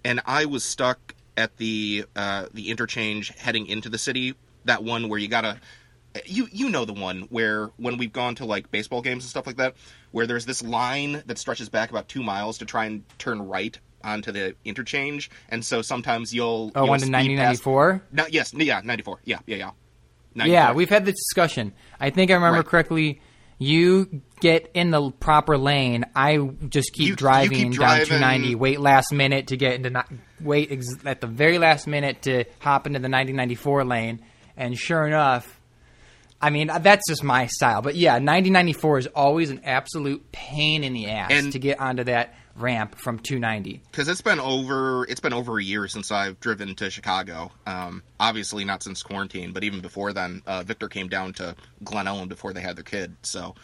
and 0.05 0.21
I 0.25 0.45
was 0.45 0.63
stuck 0.63 1.13
at 1.35 1.57
the 1.57 2.05
uh, 2.15 2.45
the 2.53 2.69
interchange 2.69 3.29
heading 3.37 3.67
into 3.67 3.89
the 3.89 3.97
city. 3.97 4.35
That 4.65 4.83
one 4.83 5.09
where 5.09 5.19
you 5.19 5.27
gotta 5.27 5.59
you 6.25 6.47
you 6.51 6.69
know 6.69 6.85
the 6.85 6.93
one 6.93 7.21
where 7.29 7.67
when 7.77 7.97
we've 7.97 8.11
gone 8.13 8.35
to 8.35 8.45
like 8.45 8.71
baseball 8.71 9.01
games 9.01 9.23
and 9.23 9.29
stuff 9.29 9.45
like 9.47 9.57
that, 9.57 9.75
where 10.11 10.25
there's 10.27 10.45
this 10.45 10.63
line 10.63 11.23
that 11.27 11.37
stretches 11.37 11.69
back 11.69 11.89
about 11.91 12.07
two 12.07 12.23
miles 12.23 12.57
to 12.59 12.65
try 12.65 12.85
and 12.85 13.03
turn 13.19 13.41
right 13.41 13.77
onto 14.03 14.31
the 14.31 14.55
interchange, 14.65 15.29
and 15.49 15.63
so 15.63 15.81
sometimes 15.81 16.33
you'll 16.33 16.71
Oh, 16.75 16.81
you'll 16.81 16.89
one 16.89 16.99
to 17.01 17.09
nineteen 17.09 17.35
ninety. 17.37 17.61
No, 18.11 18.25
yes, 18.29 18.53
yeah, 18.53 18.81
ninety 18.83 19.03
four, 19.03 19.19
yeah, 19.25 19.39
yeah, 19.45 19.57
yeah. 19.57 19.71
Yeah, 20.35 20.45
94. 20.45 20.73
we've 20.75 20.89
had 20.89 21.05
this 21.05 21.15
discussion. 21.15 21.73
I 21.99 22.11
think 22.11 22.31
I 22.31 22.35
remember 22.35 22.57
Right. 22.59 22.65
correctly. 22.65 23.21
You 23.61 24.21
get 24.39 24.71
in 24.73 24.91
the 24.91 25.11
proper 25.11 25.57
lane. 25.57 26.05
I 26.15 26.37
just 26.69 26.93
keep 26.93 27.03
You- 27.07 27.09
you 27.09 27.15
driving 27.17 27.71
keep 27.71 27.79
down 27.79 28.05
290. 28.05 28.55
Wait 28.55 28.79
last 28.79 29.11
minute 29.11 29.47
to 29.47 29.57
get 29.57 29.73
into. 29.73 30.01
Wait 30.39 30.71
ex- 30.71 30.95
at 31.05 31.19
the 31.19 31.27
very 31.27 31.57
last 31.57 31.87
minute 31.87 32.21
to 32.21 32.45
hop 32.59 32.87
into 32.87 32.99
the 32.99 33.09
1994 33.09 33.83
lane, 33.83 34.19
and 34.55 34.77
sure 34.77 35.05
enough, 35.07 35.58
I 36.41 36.49
mean 36.51 36.67
that's 36.81 37.07
just 37.07 37.23
my 37.23 37.47
style. 37.47 37.81
But 37.81 37.95
yeah, 37.95 38.13
1994 38.13 38.99
is 38.99 39.07
always 39.07 39.49
an 39.49 39.61
absolute 39.63 40.31
pain 40.31 40.83
in 40.83 40.93
the 40.93 41.07
ass 41.09 41.31
And- 41.31 41.51
to 41.53 41.59
get 41.59 41.79
onto 41.79 42.03
that 42.05 42.35
ramp 42.55 42.95
from 42.97 43.17
290. 43.19 43.81
because 43.89 44.09
it's 44.09 44.19
been 44.21 44.39
over 44.39 45.05
it's 45.07 45.21
been 45.21 45.31
over 45.33 45.57
a 45.59 45.63
year 45.63 45.87
since 45.87 46.11
I've 46.11 46.39
driven 46.41 46.75
to 46.75 46.89
Chicago. 46.89 47.51
Um, 47.65 48.03
obviously 48.19 48.65
not 48.65 48.83
since 48.83 49.01
quarantine, 49.03 49.53
but 49.53 49.63
even 49.63 49.79
before 49.79 50.11
then, 50.11 50.41
uh, 50.45 50.63
Victor 50.63 50.89
came 50.89 51.07
down 51.07 51.33
to 51.33 51.55
Glen 51.83 52.05
Ellyn 52.05 52.27
before 52.27 52.51
they 52.51 52.59
had 52.61 52.75
their 52.75 52.83
kid. 52.83 53.15
So, 53.23 53.55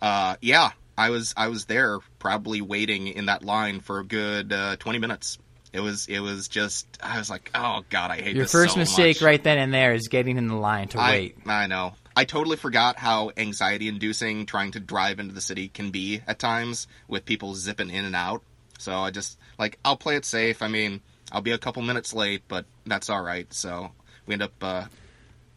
uh, 0.00 0.36
yeah, 0.40 0.70
I 0.96 1.10
was 1.10 1.34
I 1.36 1.48
was 1.48 1.66
there 1.66 1.98
probably 2.18 2.60
waiting 2.62 3.08
in 3.08 3.26
that 3.26 3.42
line 3.44 3.80
for 3.80 3.98
a 4.00 4.04
good 4.04 4.52
uh, 4.52 4.76
twenty 4.76 4.98
minutes. 4.98 5.38
It 5.72 5.80
was 5.80 6.06
it 6.08 6.20
was 6.20 6.48
just 6.48 6.86
I 7.02 7.18
was 7.18 7.28
like, 7.30 7.50
oh 7.54 7.84
god, 7.90 8.10
I 8.10 8.20
hate 8.22 8.36
Your 8.36 8.46
first 8.46 8.74
so 8.74 8.80
mistake 8.80 9.16
much. 9.18 9.22
right 9.22 9.42
then 9.44 9.58
and 9.58 9.72
there 9.72 9.92
is 9.94 10.08
getting 10.08 10.36
in 10.38 10.48
the 10.48 10.56
line 10.56 10.88
to 10.88 10.98
I, 11.00 11.10
wait. 11.10 11.36
I 11.46 11.66
know. 11.66 11.94
I 12.20 12.24
totally 12.24 12.58
forgot 12.58 12.98
how 12.98 13.30
anxiety 13.38 13.88
inducing 13.88 14.44
trying 14.44 14.72
to 14.72 14.78
drive 14.80 15.20
into 15.20 15.32
the 15.32 15.40
city 15.40 15.68
can 15.68 15.90
be 15.90 16.20
at 16.26 16.38
times 16.38 16.86
with 17.08 17.24
people 17.24 17.54
zipping 17.54 17.88
in 17.88 18.04
and 18.04 18.14
out. 18.14 18.42
So 18.78 18.92
I 18.92 19.10
just 19.10 19.38
like 19.58 19.78
I'll 19.86 19.96
play 19.96 20.16
it 20.16 20.26
safe. 20.26 20.60
I 20.60 20.68
mean, 20.68 21.00
I'll 21.32 21.40
be 21.40 21.52
a 21.52 21.56
couple 21.56 21.80
minutes 21.80 22.12
late, 22.12 22.42
but 22.46 22.66
that's 22.84 23.08
all 23.08 23.22
right. 23.22 23.50
So 23.54 23.92
we 24.26 24.34
end 24.34 24.42
up 24.42 24.52
uh 24.60 24.84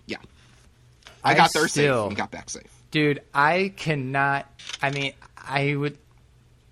yeah. 0.05 0.19
I, 1.21 1.31
I 1.31 1.35
got 1.35 1.51
there 1.51 1.67
still- 1.67 2.03
safe 2.03 2.07
and 2.11 2.15
got 2.15 2.31
back 2.31 2.49
safe. 2.49 2.71
Dude, 2.91 3.21
I 3.33 3.73
cannot. 3.75 4.49
I 4.81 4.89
mean, 4.91 5.11
I 5.35 5.75
would. 5.75 5.97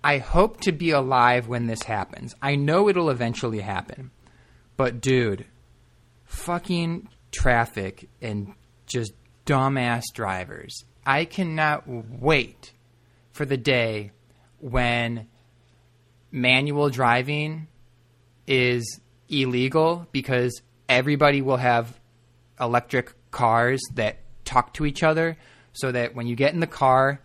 I 0.02 0.16
hope 0.18 0.62
to 0.62 0.72
be 0.72 0.92
alive 0.92 1.48
when 1.48 1.66
this 1.66 1.82
happens. 1.82 2.34
I 2.40 2.54
know 2.54 2.88
it'll 2.88 3.10
eventually 3.10 3.60
happen. 3.60 4.10
But, 4.78 5.02
dude, 5.02 5.44
fucking 6.24 7.08
traffic 7.30 8.08
and 8.22 8.54
just 8.86 9.12
dumbass 9.46 10.04
drivers. 10.14 10.84
I 11.04 11.24
cannot 11.24 11.84
wait 11.86 12.72
for 13.32 13.44
the 13.44 13.56
day 13.56 14.12
when 14.60 15.26
manual 16.30 16.90
driving 16.90 17.66
is 18.46 19.00
illegal 19.28 20.06
because 20.12 20.62
everybody 20.88 21.42
will 21.42 21.56
have 21.56 21.98
electric 22.60 23.12
cars 23.30 23.80
that 23.94 24.18
talk 24.44 24.74
to 24.74 24.86
each 24.86 25.02
other 25.02 25.36
so 25.72 25.90
that 25.90 26.14
when 26.14 26.26
you 26.26 26.36
get 26.36 26.52
in 26.52 26.60
the 26.60 26.66
car, 26.66 27.20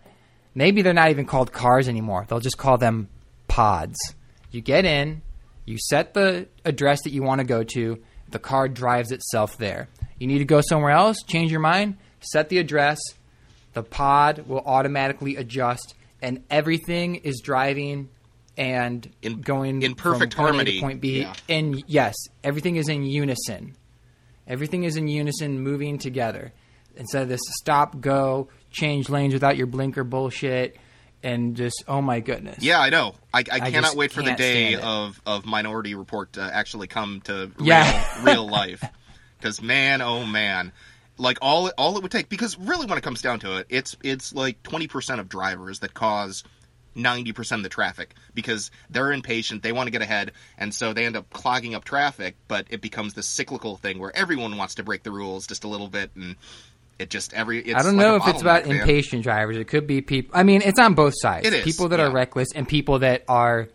maybe 0.54 0.82
they're 0.82 0.94
not 0.94 1.10
even 1.10 1.26
called 1.26 1.52
cars 1.52 1.88
anymore. 1.88 2.24
They'll 2.28 2.40
just 2.40 2.58
call 2.58 2.78
them 2.78 3.08
pods. 3.46 3.96
You 4.50 4.60
get 4.60 4.84
in, 4.84 5.22
you 5.66 5.76
set 5.78 6.14
the 6.14 6.48
address 6.64 7.02
that 7.02 7.12
you 7.12 7.22
want 7.22 7.40
to 7.40 7.46
go 7.46 7.62
to, 7.62 8.02
the 8.30 8.38
car 8.38 8.68
drives 8.68 9.12
itself 9.12 9.58
there. 9.58 9.88
You 10.18 10.26
need 10.26 10.38
to 10.38 10.44
go 10.44 10.60
somewhere 10.60 10.90
else, 10.90 11.22
change 11.22 11.50
your 11.50 11.60
mind, 11.60 11.98
set 12.20 12.48
the 12.48 12.58
address, 12.58 12.98
the 13.74 13.82
pod 13.82 14.44
will 14.46 14.62
automatically 14.64 15.36
adjust, 15.36 15.94
and 16.22 16.42
everything 16.50 17.16
is 17.16 17.40
driving 17.42 18.08
and 18.56 19.08
In- 19.22 19.40
going 19.40 19.82
in 19.82 19.94
perfect 19.94 20.34
from 20.34 20.44
point 20.46 20.50
A 20.50 20.54
harmony, 20.54 20.72
to 20.76 20.80
point 20.80 21.00
B. 21.00 21.20
yeah. 21.20 21.34
And 21.48 21.82
yes, 21.86 22.14
everything 22.42 22.76
is 22.76 22.88
in 22.88 23.04
unison. 23.04 23.76
Everything 24.46 24.84
is 24.84 24.96
in 24.96 25.08
unison, 25.08 25.60
moving 25.60 25.98
together. 25.98 26.52
Instead 26.96 27.22
of 27.22 27.28
this 27.28 27.40
stop, 27.60 28.00
go, 28.00 28.48
change 28.72 29.08
lanes 29.08 29.32
without 29.34 29.56
your 29.56 29.66
blinker 29.68 30.02
bullshit, 30.02 30.76
and 31.22 31.54
just 31.56 31.84
oh 31.86 32.00
my 32.02 32.18
goodness. 32.20 32.58
Yeah, 32.64 32.80
I 32.80 32.90
know. 32.90 33.14
I, 33.32 33.40
I, 33.40 33.44
I 33.62 33.70
cannot 33.70 33.94
wait 33.94 34.10
for 34.10 34.22
the 34.22 34.32
day 34.32 34.74
of, 34.74 35.20
of 35.26 35.44
Minority 35.46 35.94
Report 35.94 36.32
to 36.32 36.40
actually 36.42 36.86
come 36.88 37.20
to 37.22 37.52
real, 37.58 37.66
Yeah. 37.68 38.24
real 38.24 38.48
life. 38.48 38.82
Because 39.38 39.62
man, 39.62 40.00
oh 40.02 40.24
man, 40.26 40.72
like 41.18 41.38
all 41.42 41.70
all 41.76 41.96
it 41.96 42.02
would 42.02 42.12
take. 42.12 42.28
Because 42.28 42.58
really, 42.58 42.86
when 42.86 42.98
it 42.98 43.02
comes 43.02 43.22
down 43.22 43.40
to 43.40 43.58
it, 43.58 43.66
it's 43.68 43.96
it's 44.02 44.34
like 44.34 44.62
twenty 44.62 44.86
percent 44.86 45.20
of 45.20 45.28
drivers 45.28 45.80
that 45.80 45.94
cause 45.94 46.44
ninety 46.94 47.32
percent 47.32 47.60
of 47.60 47.62
the 47.64 47.68
traffic 47.68 48.14
because 48.34 48.70
they're 48.90 49.12
impatient, 49.12 49.62
they 49.62 49.72
want 49.72 49.86
to 49.86 49.90
get 49.90 50.02
ahead, 50.02 50.32
and 50.56 50.74
so 50.74 50.92
they 50.92 51.06
end 51.06 51.16
up 51.16 51.30
clogging 51.30 51.74
up 51.74 51.84
traffic. 51.84 52.36
But 52.48 52.66
it 52.70 52.80
becomes 52.80 53.14
this 53.14 53.26
cyclical 53.26 53.76
thing 53.76 53.98
where 53.98 54.14
everyone 54.16 54.56
wants 54.56 54.76
to 54.76 54.82
break 54.82 55.02
the 55.02 55.10
rules 55.10 55.46
just 55.46 55.64
a 55.64 55.68
little 55.68 55.88
bit, 55.88 56.10
and 56.14 56.36
it 56.98 57.10
just 57.10 57.32
every. 57.34 57.60
It's 57.60 57.74
I 57.74 57.82
don't 57.82 57.96
like 57.96 58.06
know 58.06 58.16
if 58.16 58.26
it's 58.28 58.42
about 58.42 58.66
man. 58.66 58.80
impatient 58.80 59.22
drivers. 59.22 59.56
It 59.56 59.68
could 59.68 59.86
be 59.86 60.00
people. 60.00 60.32
I 60.34 60.42
mean, 60.42 60.62
it's 60.62 60.78
on 60.78 60.94
both 60.94 61.14
sides. 61.16 61.46
It 61.46 61.52
is, 61.52 61.64
people 61.64 61.88
that 61.88 62.00
are 62.00 62.10
reckless 62.10 62.48
and 62.54 62.68
people 62.68 63.00
that 63.00 63.24
are 63.28 63.68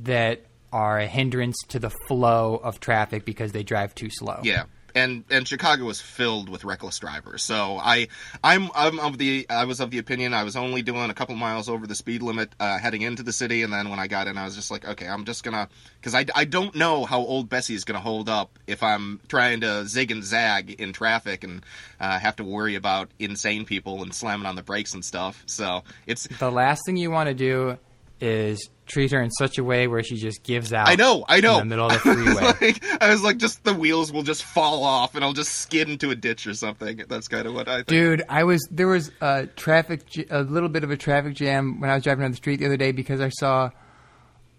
that 0.00 0.42
are 0.72 0.98
a 0.98 1.06
hindrance 1.06 1.56
to 1.68 1.78
the 1.78 1.90
flow 2.08 2.56
of 2.56 2.80
traffic 2.80 3.24
because 3.24 3.52
they 3.52 3.62
drive 3.62 3.94
too 3.94 4.08
slow. 4.10 4.40
Yeah. 4.42 4.64
And 4.94 5.24
and 5.30 5.46
Chicago 5.46 5.84
was 5.84 6.00
filled 6.00 6.48
with 6.48 6.64
reckless 6.64 6.98
drivers. 6.98 7.42
So 7.42 7.78
I 7.78 8.08
I'm 8.42 8.70
I'm 8.74 8.98
of 9.00 9.18
the 9.18 9.46
I 9.48 9.64
was 9.64 9.80
of 9.80 9.90
the 9.90 9.98
opinion 9.98 10.34
I 10.34 10.44
was 10.44 10.56
only 10.56 10.82
doing 10.82 11.10
a 11.10 11.14
couple 11.14 11.34
miles 11.34 11.68
over 11.68 11.86
the 11.86 11.94
speed 11.94 12.22
limit 12.22 12.52
uh, 12.60 12.78
heading 12.78 13.02
into 13.02 13.22
the 13.22 13.32
city, 13.32 13.62
and 13.62 13.72
then 13.72 13.88
when 13.88 13.98
I 13.98 14.06
got 14.06 14.26
in, 14.26 14.36
I 14.36 14.44
was 14.44 14.54
just 14.54 14.70
like, 14.70 14.86
okay, 14.86 15.08
I'm 15.08 15.24
just 15.24 15.44
gonna 15.44 15.68
because 16.00 16.14
I, 16.14 16.26
I 16.34 16.44
don't 16.44 16.74
know 16.74 17.04
how 17.04 17.20
old 17.20 17.48
Bessie's 17.48 17.84
gonna 17.84 18.00
hold 18.00 18.28
up 18.28 18.58
if 18.66 18.82
I'm 18.82 19.20
trying 19.28 19.60
to 19.62 19.86
zig 19.86 20.10
and 20.10 20.24
zag 20.24 20.80
in 20.80 20.92
traffic 20.92 21.44
and 21.44 21.64
uh, 22.00 22.18
have 22.18 22.36
to 22.36 22.44
worry 22.44 22.74
about 22.74 23.08
insane 23.18 23.64
people 23.64 24.02
and 24.02 24.14
slamming 24.14 24.46
on 24.46 24.56
the 24.56 24.62
brakes 24.62 24.94
and 24.94 25.04
stuff. 25.04 25.42
So 25.46 25.84
it's 26.06 26.26
The 26.38 26.50
last 26.50 26.84
thing 26.86 26.96
you 26.96 27.10
want 27.10 27.28
to 27.28 27.34
do 27.34 27.78
is 28.20 28.70
treat 28.92 29.10
her 29.10 29.22
in 29.22 29.30
such 29.30 29.58
a 29.58 29.64
way 29.64 29.86
where 29.86 30.02
she 30.02 30.16
just 30.16 30.42
gives 30.42 30.72
out. 30.72 30.88
I 30.88 30.96
know, 30.96 31.24
I 31.26 31.40
know. 31.40 31.54
In 31.54 31.68
the 31.68 31.76
middle 31.76 31.86
of 31.86 31.92
the 31.92 31.98
freeway. 31.98 32.34
like, 32.60 33.02
I 33.02 33.10
was 33.10 33.22
like, 33.22 33.38
just 33.38 33.64
the 33.64 33.72
wheels 33.72 34.12
will 34.12 34.22
just 34.22 34.44
fall 34.44 34.84
off 34.84 35.14
and 35.14 35.24
I'll 35.24 35.32
just 35.32 35.52
skid 35.52 35.88
into 35.88 36.10
a 36.10 36.14
ditch 36.14 36.46
or 36.46 36.54
something. 36.54 37.02
That's 37.08 37.28
kind 37.28 37.46
of 37.46 37.54
what 37.54 37.68
I 37.68 37.76
think. 37.76 37.86
Dude, 37.86 38.22
I 38.28 38.44
was 38.44 38.66
there 38.70 38.88
was 38.88 39.10
a 39.20 39.46
traffic 39.46 40.02
a 40.30 40.42
little 40.42 40.68
bit 40.68 40.84
of 40.84 40.90
a 40.90 40.96
traffic 40.96 41.34
jam 41.34 41.80
when 41.80 41.90
I 41.90 41.94
was 41.94 42.04
driving 42.04 42.22
down 42.22 42.30
the 42.32 42.36
street 42.36 42.56
the 42.56 42.66
other 42.66 42.76
day 42.76 42.92
because 42.92 43.20
I 43.20 43.30
saw 43.30 43.70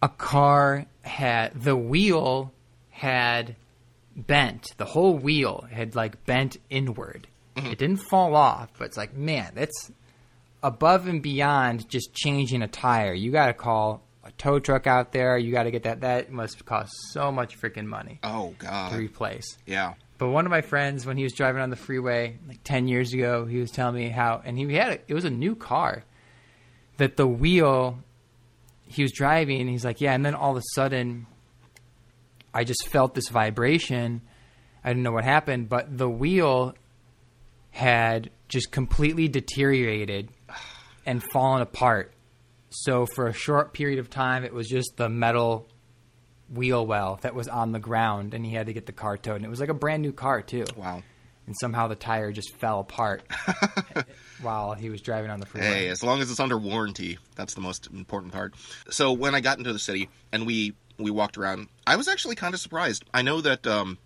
a 0.02 0.10
car 0.10 0.86
had 1.04 1.54
the 1.54 1.76
wheel 1.76 2.52
had 2.90 3.56
bent. 4.16 4.68
The 4.78 4.86
whole 4.86 5.18
wheel 5.18 5.66
had 5.72 5.96
like 5.96 6.26
bent 6.26 6.58
inward. 6.70 7.28
Mm-hmm. 7.56 7.68
It 7.68 7.78
didn't 7.78 7.98
fall 7.98 8.36
off, 8.36 8.70
but 8.78 8.86
it's 8.86 8.98
like, 8.98 9.16
man, 9.16 9.52
that's 9.54 9.92
above 10.64 11.08
and 11.08 11.22
beyond 11.22 11.88
just 11.90 12.14
changing 12.14 12.62
a 12.62 12.68
tire. 12.68 13.14
You 13.14 13.32
got 13.32 13.48
to 13.48 13.54
call 13.54 14.03
a 14.24 14.32
tow 14.32 14.60
truck 14.60 14.88
out 14.88 15.12
there. 15.12 15.38
You 15.38 15.52
got 15.52 15.64
to 15.64 15.72
get 15.72 15.84
that. 15.84 16.02
That 16.02 16.32
must 16.32 16.66
cost 16.66 16.92
so 17.12 17.32
much 17.32 17.60
freaking 17.60 17.86
money 17.86 18.20
Oh 18.24 18.54
god, 18.58 18.92
to 18.92 18.98
replace. 18.98 19.58
Yeah. 19.66 19.94
But 20.18 20.30
one 20.30 20.46
of 20.46 20.52
my 20.52 20.62
friends, 20.62 21.06
when 21.06 21.18
he 21.18 21.24
was 21.24 21.34
driving 21.34 21.62
on 21.62 21.70
the 21.70 21.76
freeway 21.76 22.38
like 22.48 22.64
ten 22.64 22.88
years 22.88 23.14
ago, 23.14 23.46
he 23.46 23.60
was 23.60 23.72
telling 23.72 23.96
me 23.96 24.10
how, 24.10 24.42
and 24.44 24.58
he 24.58 24.74
had 24.74 24.92
a, 24.94 25.00
it 25.08 25.14
was 25.14 25.26
a 25.26 25.30
new 25.30 25.56
car, 25.56 26.04
that 26.98 27.18
the 27.18 27.28
wheel, 27.28 28.00
he 28.88 29.02
was 29.02 29.12
driving, 29.12 29.60
and 29.60 29.70
he's 29.70 29.84
like, 29.84 30.00
yeah, 30.00 30.14
and 30.14 30.26
then 30.26 30.36
all 30.36 30.52
of 30.52 30.58
a 30.58 30.64
sudden, 30.76 31.26
I 32.54 32.64
just 32.64 32.88
felt 32.88 33.16
this 33.16 33.28
vibration. 33.30 34.22
I 34.84 34.90
didn't 34.90 35.04
know 35.04 35.12
what 35.12 35.24
happened, 35.24 35.68
but 35.68 35.98
the 35.98 36.10
wheel 36.10 36.76
had 37.72 38.30
just 38.48 38.72
completely 38.72 39.28
deteriorated 39.28 40.30
and 41.06 41.24
fallen 41.32 41.62
apart. 41.62 42.14
So 42.74 43.06
for 43.06 43.28
a 43.28 43.34
short 43.34 43.74
period 43.74 44.00
of 44.00 44.10
time, 44.10 44.44
it 44.44 44.54
was 44.54 44.68
just 44.68 44.98
the 44.98 45.10
metal 45.10 45.68
wheel 46.50 46.86
well 46.86 47.20
that 47.22 47.34
was 47.36 47.48
on 47.48 47.72
the 47.72 47.80
ground, 47.80 48.34
and 48.34 48.46
he 48.46 48.54
had 48.54 48.66
to 48.68 48.74
get 48.74 48.86
the 48.86 48.92
car 48.92 49.18
towed. 49.18 49.38
And 49.38 49.46
it 49.46 49.50
was 49.50 49.60
like 49.60 49.70
a 49.70 49.74
brand 49.76 50.02
new 50.02 50.12
car 50.12 50.42
too. 50.42 50.66
Wow. 50.76 51.04
and 51.46 51.56
somehow 51.60 51.88
the 51.88 51.96
tire 51.96 52.32
just 52.32 52.56
fell 52.56 52.80
apart 52.80 53.24
while 54.42 54.74
he 54.74 54.90
was 54.90 55.02
driving 55.02 55.30
on 55.30 55.40
the 55.40 55.46
freeway. 55.46 55.68
Hey, 55.68 55.88
as 55.90 56.04
long 56.04 56.22
as 56.22 56.32
it's 56.32 56.40
under 56.40 56.58
warranty, 56.58 57.18
that's 57.36 57.54
the 57.54 57.62
most 57.62 57.88
important 57.88 58.34
part. 58.34 58.54
So 58.90 59.12
when 59.14 59.36
I 59.36 59.42
got 59.42 59.58
into 59.58 59.74
the 59.74 59.80
city 59.80 60.10
and 60.32 60.46
we 60.46 60.74
we 60.98 61.12
walked 61.12 61.38
around, 61.38 61.68
I 61.88 61.96
was 61.96 62.08
actually 62.08 62.36
kind 62.36 62.54
of 62.54 62.60
surprised. 62.60 63.04
I 63.14 63.24
know 63.24 63.42
that 63.42 63.66
um, 63.68 63.98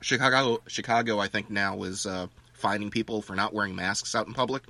Chicago, 0.00 0.62
Chicago, 0.66 1.18
I 1.18 1.28
think 1.28 1.50
now 1.50 1.82
is 1.82 2.06
uh, 2.06 2.26
finding 2.52 2.90
people 2.90 3.22
for 3.22 3.34
not 3.34 3.52
wearing 3.54 3.74
masks 3.74 4.14
out 4.14 4.26
in 4.26 4.34
public, 4.34 4.62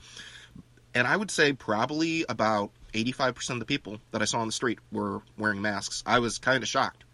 and 0.94 1.06
I 1.06 1.16
would 1.16 1.30
say 1.30 1.52
probably 1.52 2.24
about 2.28 2.70
eighty-five 2.94 3.34
percent 3.34 3.56
of 3.56 3.60
the 3.60 3.66
people 3.66 3.98
that 4.12 4.22
I 4.22 4.24
saw 4.24 4.38
on 4.40 4.46
the 4.46 4.52
street 4.52 4.78
were 4.92 5.20
wearing 5.36 5.60
masks. 5.60 6.02
I 6.06 6.20
was 6.20 6.38
kind 6.38 6.62
of 6.62 6.68
shocked 6.68 7.04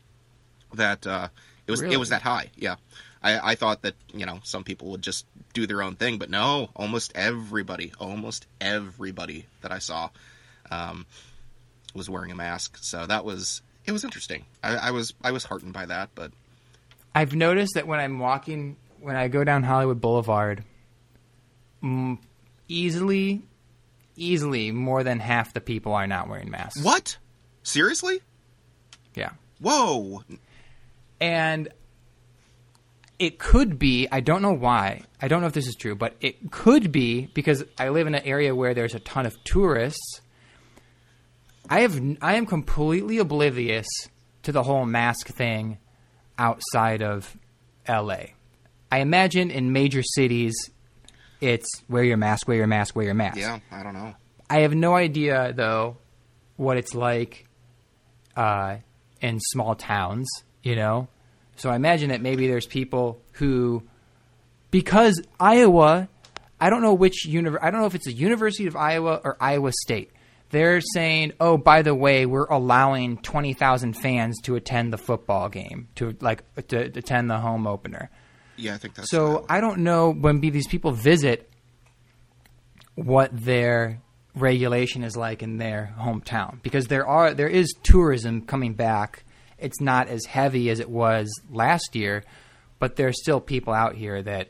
that 0.75 1.07
uh, 1.07 1.29
it 1.66 1.71
was 1.71 1.83
Really? 1.83 1.95
it 1.95 1.99
was 1.99 2.11
that 2.11 2.23
high. 2.23 2.51
Yeah, 2.57 2.77
I, 3.23 3.53
I 3.53 3.55
thought 3.55 3.83
that 3.83 3.95
you 4.14 4.27
know 4.27 4.40
some 4.45 4.64
people 4.64 4.90
would 4.90 5.03
just 5.03 5.27
do 5.53 5.66
their 5.66 5.83
own 5.83 5.97
thing, 5.97 6.19
but 6.19 6.31
no, 6.31 6.71
almost 6.77 7.12
everybody, 7.14 7.93
almost 7.99 8.47
everybody 8.61 9.47
that 9.62 9.73
I 9.73 9.79
saw 9.79 10.11
um, 10.71 11.07
was 11.95 12.09
wearing 12.09 12.31
a 12.31 12.37
mask. 12.37 12.79
So 12.81 13.07
that 13.07 13.25
was 13.25 13.62
it 13.85 13.93
was 13.93 14.05
interesting. 14.05 14.45
I, 14.62 14.77
I 14.77 14.90
was 14.90 15.14
I 15.23 15.33
was 15.33 15.45
heartened 15.45 15.73
by 15.73 15.87
that, 15.87 16.11
but 16.14 16.33
I've 17.14 17.35
noticed 17.35 17.75
that 17.75 17.87
when 17.87 17.99
I'm 17.99 18.19
walking, 18.21 18.77
when 19.01 19.16
I 19.16 19.27
go 19.29 19.43
down 19.43 19.64
Hollywood 19.64 20.01
Boulevard, 20.01 20.62
mm, 21.83 22.19
easily, 22.69 23.43
easily 24.21 24.71
more 24.71 25.03
than 25.03 25.19
half 25.19 25.53
the 25.55 25.61
people 25.61 25.95
are 25.95 26.07
not 26.07 26.29
wearing 26.29 26.51
masks. 26.51 26.83
what? 26.83 27.17
Seriously? 27.63 28.21
Yeah. 29.15 29.31
Whoa! 29.61 30.23
And 31.21 31.69
it 33.19 33.39
could 33.39 33.79
be, 33.79 34.09
I 34.11 34.21
don't 34.21 34.41
know 34.41 34.55
why, 34.55 35.03
I 35.21 35.29
don't 35.29 35.43
know 35.43 35.47
if 35.47 35.53
this 35.53 35.67
is 35.67 35.75
true, 35.75 35.95
but 35.95 36.17
it 36.23 36.51
could 36.51 36.91
be 36.91 37.27
because 37.35 37.63
I 37.79 37.91
live 37.91 38.07
in 38.07 38.15
an 38.15 38.25
area 38.25 38.55
where 38.55 38.73
there's 38.73 38.95
a 38.95 39.01
ton 39.01 39.27
of 39.27 39.37
tourists. 39.45 40.23
I 41.69 41.81
have 41.81 42.01
I 42.23 42.37
am 42.37 42.47
completely 42.47 43.19
oblivious 43.19 43.87
to 44.45 44.53
the 44.53 44.63
whole 44.63 44.87
mask 44.87 45.29
thing 45.29 45.79
outside 46.39 47.03
of 47.03 47.37
LA. 47.87 48.33
I 48.91 48.99
imagine 49.01 49.51
in 49.51 49.73
major 49.73 50.03
cities 50.03 50.55
it's 51.40 51.68
wear 51.88 52.05
your 52.05 52.16
mask, 52.16 52.48
wear 52.48 52.57
your 52.57 52.66
mask, 52.66 52.94
wear 52.96 53.07
your 53.07 53.14
mask. 53.14 53.38
Yeah, 53.38 53.61
I 53.70 53.83
don't 53.83 53.94
know. 53.94 54.14
I 54.48 54.61
have 54.61 54.74
no 54.74 54.94
idea 54.94 55.53
though 55.53 55.96
what 56.57 56.76
it's 56.76 56.94
like 56.94 57.46
uh, 58.37 58.76
in 59.20 59.40
small 59.40 59.74
towns, 59.74 60.29
you 60.62 60.76
know. 60.76 61.09
So 61.57 61.70
I 61.70 61.76
imagine 61.76 62.09
that 62.11 62.20
maybe 62.20 62.46
there's 62.46 62.66
people 62.66 63.20
who, 63.33 63.83
because 64.70 65.20
Iowa, 65.38 66.09
I 66.61 66.70
don't 66.70 66.83
know 66.83 66.94
which 66.94 67.26
univ- 67.29 67.59
I 67.62 67.70
don't 67.70 67.81
know 67.81 67.87
if 67.87 67.94
it's 67.94 68.07
the 68.07 68.12
University 68.12 68.66
of 68.66 68.76
Iowa 68.76 69.20
or 69.22 69.37
Iowa 69.40 69.72
State. 69.72 70.11
They're 70.50 70.81
saying, 70.81 71.35
"Oh, 71.38 71.57
by 71.57 71.83
the 71.83 71.94
way, 71.94 72.26
we're 72.26 72.46
allowing 72.46 73.18
twenty 73.18 73.53
thousand 73.53 73.94
fans 73.94 74.40
to 74.42 74.57
attend 74.57 74.92
the 74.92 74.98
football 74.98 75.48
game, 75.48 75.88
to 75.94 76.16
like 76.20 76.42
to 76.68 76.79
attend 76.81 77.31
the 77.31 77.38
home 77.38 77.66
opener." 77.66 78.11
Yeah, 78.61 78.75
I 78.75 78.79
think 78.79 78.94
that's 78.94 79.11
So 79.11 79.44
I 79.49 79.61
don't 79.61 79.79
know 79.79 80.12
when 80.12 80.40
these 80.40 80.66
people 80.66 80.92
visit 80.92 81.51
what 82.94 83.31
their 83.33 84.01
regulation 84.35 85.03
is 85.03 85.16
like 85.16 85.42
in 85.42 85.57
their 85.59 85.94
hometown 85.99 86.62
because 86.62 86.87
there 86.87 87.07
are 87.07 87.35
there 87.35 87.49
is 87.49 87.75
tourism 87.83 88.42
coming 88.42 88.75
back. 88.75 89.25
It's 89.59 89.81
not 89.81 90.09
as 90.09 90.25
heavy 90.25 90.70
as 90.70 90.81
it 90.81 90.88
was 90.88 91.29
last 91.51 91.94
year, 91.94 92.25
but 92.79 92.96
there's 92.96 93.20
still 93.20 93.40
people 93.40 93.73
out 93.73 93.94
here 93.94 94.23
that 94.23 94.49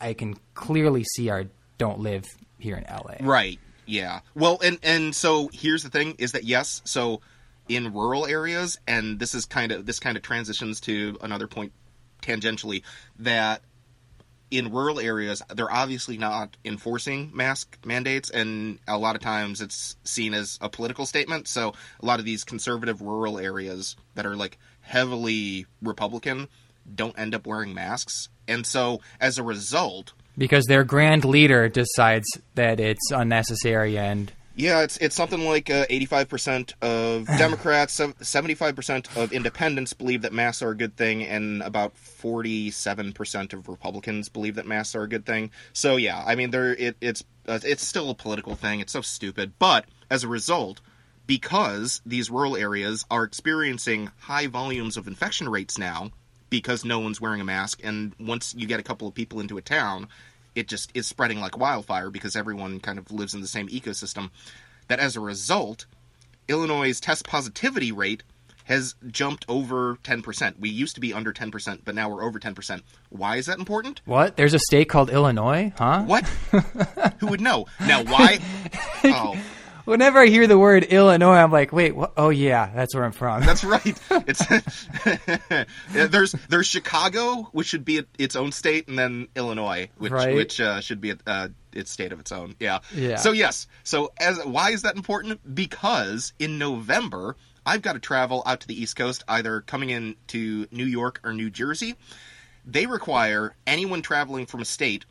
I 0.00 0.14
can 0.14 0.36
clearly 0.54 1.04
see 1.04 1.30
are 1.30 1.46
don't 1.78 2.00
live 2.00 2.24
here 2.58 2.76
in 2.76 2.84
LA. 2.84 3.16
Right. 3.20 3.58
Yeah. 3.86 4.20
Well, 4.34 4.58
and 4.62 4.78
and 4.82 5.14
so 5.14 5.50
here's 5.52 5.82
the 5.82 5.90
thing: 5.90 6.14
is 6.18 6.32
that 6.32 6.44
yes, 6.44 6.82
so 6.84 7.20
in 7.68 7.92
rural 7.92 8.26
areas, 8.26 8.78
and 8.86 9.18
this 9.18 9.34
is 9.34 9.44
kind 9.44 9.72
of 9.72 9.86
this 9.86 9.98
kind 9.98 10.16
of 10.16 10.22
transitions 10.22 10.80
to 10.80 11.16
another 11.20 11.46
point 11.46 11.72
tangentially 12.22 12.82
that 13.18 13.62
in 14.50 14.70
rural 14.70 15.00
areas 15.00 15.42
they're 15.54 15.72
obviously 15.72 16.18
not 16.18 16.56
enforcing 16.64 17.30
mask 17.32 17.78
mandates 17.86 18.28
and 18.28 18.78
a 18.86 18.98
lot 18.98 19.16
of 19.16 19.22
times 19.22 19.62
it's 19.62 19.96
seen 20.04 20.34
as 20.34 20.58
a 20.60 20.68
political 20.68 21.06
statement. 21.06 21.48
So 21.48 21.72
a 22.00 22.06
lot 22.06 22.18
of 22.20 22.26
these 22.26 22.44
conservative 22.44 23.00
rural 23.00 23.38
areas 23.38 23.96
that 24.14 24.26
are 24.26 24.36
like 24.36 24.58
heavily 24.82 25.66
republican 25.80 26.48
don't 26.94 27.18
end 27.18 27.34
up 27.34 27.46
wearing 27.46 27.72
masks. 27.72 28.28
And 28.46 28.66
so 28.66 29.00
as 29.20 29.38
a 29.38 29.42
result 29.42 30.12
Because 30.36 30.66
their 30.66 30.84
grand 30.84 31.24
leader 31.24 31.68
decides 31.68 32.26
that 32.54 32.78
it's 32.78 33.10
unnecessary 33.10 33.96
and 33.96 34.32
Yeah, 34.54 34.82
it's 34.82 34.98
it's 34.98 35.16
something 35.16 35.44
like 35.44 35.70
uh, 35.70 35.86
85% 35.86 36.74
of 36.82 37.26
Democrats, 37.38 37.98
75% 37.98 39.16
of 39.16 39.32
independents 39.32 39.92
believe 39.92 40.22
that 40.22 40.32
masks 40.32 40.62
are 40.62 40.70
a 40.70 40.76
good 40.76 40.96
thing, 40.96 41.24
and 41.24 41.62
about 41.62 41.94
47% 41.94 43.52
of 43.52 43.68
Republicans 43.68 44.28
believe 44.28 44.56
that 44.56 44.66
masks 44.66 44.94
are 44.94 45.02
a 45.02 45.08
good 45.08 45.24
thing. 45.24 45.50
So 45.72 45.96
yeah, 45.96 46.22
I 46.26 46.34
mean, 46.34 46.50
there 46.50 46.74
it, 46.74 46.96
it's 47.00 47.24
uh, 47.46 47.60
it's 47.64 47.86
still 47.86 48.10
a 48.10 48.14
political 48.14 48.54
thing. 48.54 48.80
It's 48.80 48.92
so 48.92 49.00
stupid, 49.00 49.54
but 49.58 49.86
as 50.10 50.22
a 50.22 50.28
result, 50.28 50.80
because 51.26 52.02
these 52.04 52.30
rural 52.30 52.56
areas 52.56 53.06
are 53.10 53.24
experiencing 53.24 54.10
high 54.18 54.48
volumes 54.48 54.96
of 54.98 55.08
infection 55.08 55.48
rates 55.48 55.78
now, 55.78 56.10
because 56.50 56.84
no 56.84 56.98
one's 56.98 57.20
wearing 57.20 57.40
a 57.40 57.44
mask, 57.44 57.80
and 57.82 58.14
once 58.20 58.54
you 58.54 58.66
get 58.66 58.80
a 58.80 58.82
couple 58.82 59.08
of 59.08 59.14
people 59.14 59.40
into 59.40 59.56
a 59.56 59.62
town, 59.62 60.08
it 60.54 60.68
just 60.68 60.90
is 60.94 61.06
spreading 61.06 61.40
like 61.40 61.58
wildfire 61.58 62.10
because 62.10 62.36
everyone 62.36 62.80
kind 62.80 62.98
of 62.98 63.10
lives 63.10 63.34
in 63.34 63.40
the 63.40 63.46
same 63.46 63.68
ecosystem. 63.68 64.30
That 64.88 64.98
as 65.00 65.16
a 65.16 65.20
result, 65.20 65.86
Illinois' 66.48 67.00
test 67.00 67.26
positivity 67.26 67.92
rate 67.92 68.22
has 68.64 68.94
jumped 69.08 69.44
over 69.48 69.96
10%. 70.04 70.58
We 70.60 70.68
used 70.68 70.94
to 70.94 71.00
be 71.00 71.12
under 71.12 71.32
10%, 71.32 71.80
but 71.84 71.94
now 71.94 72.08
we're 72.08 72.22
over 72.22 72.38
10%. 72.38 72.82
Why 73.10 73.36
is 73.36 73.46
that 73.46 73.58
important? 73.58 74.00
what? 74.04 74.36
There's 74.36 74.54
a 74.54 74.58
state 74.58 74.88
called 74.88 75.10
Illinois, 75.10 75.72
huh? 75.76 76.04
What? 76.04 76.26
Who 77.18 77.26
would 77.28 77.40
know? 77.40 77.66
Now, 77.80 78.04
why? 78.04 78.38
Oh, 79.04 79.36
Whenever 79.84 80.20
I 80.20 80.26
hear 80.26 80.46
the 80.46 80.58
word 80.58 80.84
Illinois, 80.84 81.34
I'm 81.36 81.50
like, 81.50 81.72
wait, 81.72 81.94
what? 81.96 82.12
Oh 82.16 82.28
yeah, 82.30 82.70
that's 82.74 82.94
where 82.94 83.04
I'm 83.04 83.12
from. 83.12 83.40
that's 83.46 83.64
right. 83.64 83.98
It's 84.26 84.44
there's 85.92 86.32
there's 86.48 86.66
Chicago, 86.66 87.48
which 87.52 87.66
should 87.66 87.84
be 87.84 88.02
its 88.18 88.36
own 88.36 88.52
state, 88.52 88.88
and 88.88 88.98
then 88.98 89.28
Illinois, 89.36 89.88
which 89.98 90.12
Right. 90.12 90.34
which 90.34 90.60
uh, 90.60 90.80
should 90.80 91.00
be 91.00 91.14
uh, 91.26 91.48
its 91.72 91.90
state 91.90 92.12
of 92.12 92.20
its 92.20 92.32
own. 92.32 92.54
Yeah. 92.60 92.78
Yeah. 92.94 93.16
So 93.16 93.32
yes. 93.32 93.66
So 93.84 94.12
as 94.18 94.38
why 94.44 94.70
is 94.70 94.82
that 94.82 94.96
important? 94.96 95.40
Because 95.54 96.32
in 96.38 96.58
November, 96.58 97.36
I've 97.66 97.82
got 97.82 97.94
to 97.94 97.98
travel 98.00 98.42
out 98.46 98.60
to 98.60 98.68
the 98.68 98.80
East 98.80 98.96
Coast, 98.96 99.24
either 99.28 99.60
coming 99.62 99.90
in 99.90 100.16
to 100.28 100.66
New 100.70 100.86
York 100.86 101.20
or 101.24 101.32
New 101.32 101.50
Jersey. 101.50 101.96
They 102.64 102.86
require 102.86 103.54
anyone 103.66 104.02
traveling 104.02 104.46
from 104.46 104.60
a 104.60 104.64
state 104.64 105.04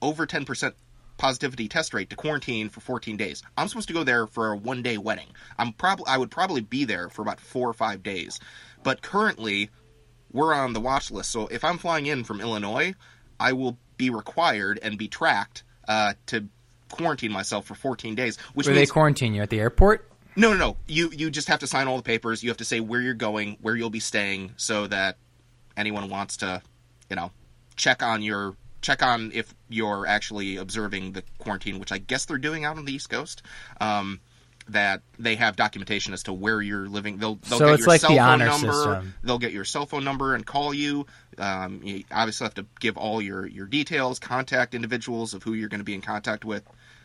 over 0.00 0.26
10% 0.26 0.72
positivity 1.16 1.68
test 1.68 1.94
rate 1.94 2.10
to 2.10 2.16
quarantine 2.16 2.68
for 2.68 2.80
14 2.80 3.16
days. 3.16 3.42
I'm 3.56 3.68
supposed 3.68 3.88
to 3.88 3.94
go 3.94 4.04
there 4.04 4.26
for 4.26 4.52
a 4.52 4.56
one 4.56 4.82
day 4.82 4.98
wedding. 4.98 5.28
I'm 5.58 5.72
probably 5.72 6.06
I 6.08 6.16
would 6.16 6.30
probably 6.30 6.60
be 6.60 6.84
there 6.84 7.08
for 7.08 7.22
about 7.22 7.40
4 7.40 7.68
or 7.68 7.72
5 7.72 8.02
days. 8.02 8.40
But 8.82 9.02
currently 9.02 9.70
we're 10.32 10.54
on 10.54 10.72
the 10.72 10.80
watch 10.80 11.10
list. 11.10 11.30
So 11.30 11.46
if 11.48 11.64
I'm 11.64 11.78
flying 11.78 12.06
in 12.06 12.24
from 12.24 12.40
Illinois, 12.40 12.94
I 13.40 13.52
will 13.52 13.78
be 13.96 14.10
required 14.10 14.78
and 14.82 14.98
be 14.98 15.08
tracked 15.08 15.64
uh, 15.88 16.14
to 16.26 16.48
quarantine 16.90 17.32
myself 17.32 17.66
for 17.66 17.74
14 17.74 18.14
days, 18.14 18.38
which 18.54 18.66
Where 18.66 18.74
they 18.74 18.86
quarantine 18.86 19.34
you 19.34 19.42
at 19.42 19.50
the 19.50 19.60
airport? 19.60 20.08
no, 20.36 20.50
no, 20.50 20.56
no. 20.56 20.76
You 20.86 21.10
you 21.10 21.30
just 21.30 21.48
have 21.48 21.60
to 21.60 21.66
sign 21.66 21.88
all 21.88 21.96
the 21.96 22.02
papers. 22.02 22.42
You 22.42 22.50
have 22.50 22.58
to 22.58 22.64
say 22.64 22.80
where 22.80 23.00
you're 23.00 23.14
going, 23.14 23.56
where 23.62 23.74
you'll 23.74 23.90
be 23.90 24.00
staying, 24.00 24.52
so 24.56 24.86
that 24.88 25.16
anyone 25.76 26.08
wants 26.10 26.38
to, 26.38 26.62
you 27.08 27.16
know, 27.16 27.30
check 27.74 28.02
on 28.02 28.22
your 28.22 28.54
check 28.86 29.02
on 29.02 29.32
if 29.34 29.52
you're 29.68 30.06
actually 30.06 30.56
observing 30.56 31.12
the 31.12 31.22
quarantine, 31.38 31.78
which 31.80 31.92
I 31.92 31.98
guess 31.98 32.24
they're 32.26 32.38
doing 32.38 32.64
out 32.64 32.78
on 32.78 32.84
the 32.84 32.92
East 32.92 33.10
Coast. 33.10 33.42
Um, 33.80 34.20
that 34.68 35.00
they 35.16 35.36
have 35.36 35.54
documentation 35.54 36.12
as 36.12 36.24
to 36.24 36.32
where 36.32 36.60
you're 36.60 36.88
living. 36.88 37.18
They'll, 37.18 37.36
they'll 37.36 37.58
So 37.60 37.66
get 37.66 37.74
it's 37.74 37.80
your 37.82 37.86
like 37.88 38.00
cell 38.00 38.10
the 38.10 38.16
phone 38.16 38.28
honor 38.28 38.46
number. 38.46 38.72
system. 38.72 39.14
They'll 39.22 39.38
get 39.38 39.52
your 39.52 39.64
cell 39.64 39.86
phone 39.86 40.02
number 40.02 40.34
and 40.34 40.44
call 40.44 40.74
you. 40.74 41.06
Um, 41.38 41.80
you 41.84 42.02
obviously 42.10 42.46
have 42.46 42.54
to 42.54 42.66
give 42.80 42.96
all 42.96 43.22
your 43.22 43.46
your 43.46 43.66
details, 43.66 44.18
contact 44.18 44.74
individuals 44.74 45.34
of 45.34 45.44
who 45.44 45.52
you're 45.54 45.68
going 45.68 45.78
to 45.80 45.84
be 45.84 45.94
in 45.94 46.00
contact 46.00 46.44
with. 46.44 46.64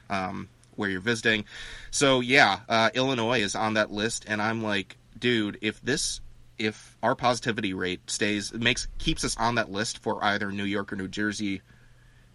Um, 0.09 0.49
where 0.75 0.89
you're 0.89 1.01
visiting. 1.01 1.45
So 1.91 2.21
yeah, 2.21 2.61
uh, 2.67 2.89
Illinois 2.95 3.41
is 3.41 3.53
on 3.55 3.75
that 3.75 3.91
list, 3.91 4.25
and 4.27 4.41
I'm 4.41 4.63
like, 4.63 4.97
dude, 5.19 5.59
if 5.61 5.79
this, 5.81 6.21
if 6.57 6.97
our 7.03 7.13
positivity 7.13 7.73
rate 7.73 8.09
stays, 8.09 8.53
makes 8.53 8.87
keeps 8.97 9.23
us 9.23 9.35
on 9.37 9.55
that 9.55 9.69
list 9.71 9.99
for 9.99 10.23
either 10.23 10.51
New 10.51 10.63
York 10.63 10.91
or 10.91 10.95
New 10.95 11.09
Jersey, 11.09 11.61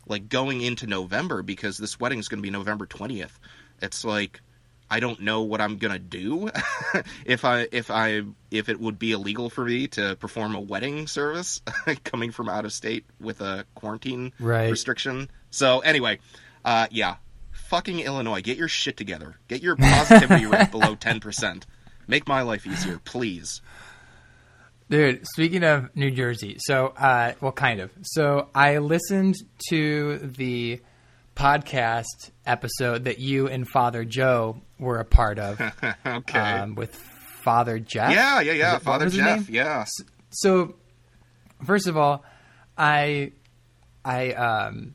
like 0.07 0.29
going 0.29 0.61
into 0.63 0.87
November, 0.87 1.43
because 1.43 1.79
this 1.79 1.99
wedding 2.01 2.19
is 2.19 2.29
going 2.29 2.39
to 2.39 2.43
be 2.43 2.51
November 2.51 2.87
20th. 2.87 3.33
It's 3.83 4.05
like, 4.05 4.41
I 4.91 5.01
don't 5.01 5.21
know 5.21 5.43
what 5.43 5.61
I'm 5.61 5.79
gonna 5.79 5.99
do 5.99 6.49
if 7.27 7.45
I 7.45 7.67
if 7.73 7.91
I 7.91 8.23
if 8.53 8.69
it 8.69 8.79
would 8.79 9.01
be 9.01 9.11
illegal 9.11 9.51
for 9.51 9.65
me 9.65 9.89
to 9.89 10.15
perform 10.15 10.55
a 10.55 10.61
wedding 10.61 11.09
service 11.09 11.61
coming 12.05 12.31
from 12.31 12.49
out 12.49 12.65
of 12.65 12.73
state 12.73 13.05
with 13.21 13.41
a 13.41 13.65
quarantine 13.75 14.33
Right. 14.39 14.71
restriction. 14.71 15.29
So 15.51 15.81
anyway, 15.81 16.21
uh, 16.65 16.87
yeah, 16.93 17.17
fucking 17.51 17.99
Illinois, 17.99 18.43
get 18.43 18.57
your 18.59 18.69
shit 18.69 18.97
together. 18.97 19.35
Get 19.49 19.61
your 19.61 19.75
positivity 19.75 20.47
rate 20.47 20.71
below 20.71 20.95
ten 20.95 21.19
percent. 21.19 21.67
Make 22.07 22.29
my 22.29 22.43
life 22.43 22.65
easier, 22.65 23.01
please. 23.05 23.61
Dude, 24.89 25.27
speaking 25.27 25.65
of 25.65 25.95
New 25.97 26.11
Jersey, 26.13 26.57
so 26.61 26.89
uh, 26.97 27.33
well, 27.41 27.51
kind 27.53 27.81
of. 27.81 27.91
So 28.03 28.49
I 28.55 28.79
listened 28.79 29.35
to 29.71 30.19
the 30.19 30.81
podcast 31.35 32.31
episode 32.47 33.05
that 33.05 33.19
you 33.19 33.49
and 33.49 33.69
Father 33.69 34.05
Joe 34.05 34.63
were 34.79 34.99
a 34.99 35.05
part 35.05 35.39
of 35.41 35.61
okay. 36.07 36.39
um, 36.39 36.77
with 36.77 36.95
Father 36.95 37.79
Jeff. 37.81 38.13
yeah, 38.13 38.41
yeah, 38.41 38.53
yeah. 38.53 38.77
It- 38.77 38.83
Father 38.83 39.09
Jeff. 39.11 39.51
Yeah. 39.51 39.87
So, 40.31 40.77
first 41.65 41.89
of 41.89 41.97
all, 41.97 42.25
I, 42.79 43.33
I, 44.05 44.33
um, 44.33 44.95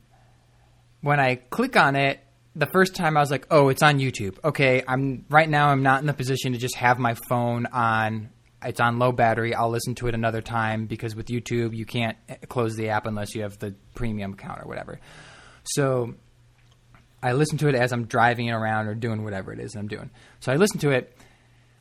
when 1.02 1.20
I 1.20 1.34
click 1.36 1.76
on 1.76 1.96
it, 1.96 2.18
the 2.56 2.66
first 2.66 2.94
time 2.94 3.16
I 3.16 3.20
was 3.20 3.30
like, 3.30 3.46
"Oh, 3.50 3.68
it's 3.70 3.82
on 3.82 3.98
YouTube." 3.98 4.38
Okay, 4.44 4.82
I'm 4.86 5.24
right 5.30 5.48
now. 5.48 5.68
I'm 5.68 5.82
not 5.82 6.00
in 6.00 6.06
the 6.06 6.12
position 6.12 6.52
to 6.52 6.58
just 6.58 6.76
have 6.76 6.98
my 6.98 7.14
phone 7.28 7.66
on. 7.66 8.30
It's 8.64 8.80
on 8.80 8.98
low 8.98 9.12
battery. 9.12 9.54
I'll 9.54 9.70
listen 9.70 9.94
to 9.96 10.08
it 10.08 10.14
another 10.14 10.40
time 10.40 10.86
because 10.86 11.14
with 11.14 11.26
YouTube, 11.26 11.76
you 11.76 11.84
can't 11.84 12.16
close 12.48 12.76
the 12.76 12.90
app 12.90 13.06
unless 13.06 13.34
you 13.34 13.42
have 13.42 13.58
the 13.58 13.74
premium 13.94 14.34
account 14.34 14.60
or 14.62 14.68
whatever. 14.68 15.00
So, 15.64 16.14
I 17.22 17.32
listen 17.32 17.58
to 17.58 17.68
it 17.68 17.74
as 17.74 17.92
I'm 17.92 18.06
driving 18.06 18.50
around 18.50 18.88
or 18.88 18.94
doing 18.94 19.22
whatever 19.22 19.52
it 19.52 19.60
is 19.60 19.76
I'm 19.76 19.86
doing. 19.86 20.10
So 20.40 20.52
I 20.52 20.56
listen 20.56 20.80
to 20.80 20.90
it. 20.90 21.16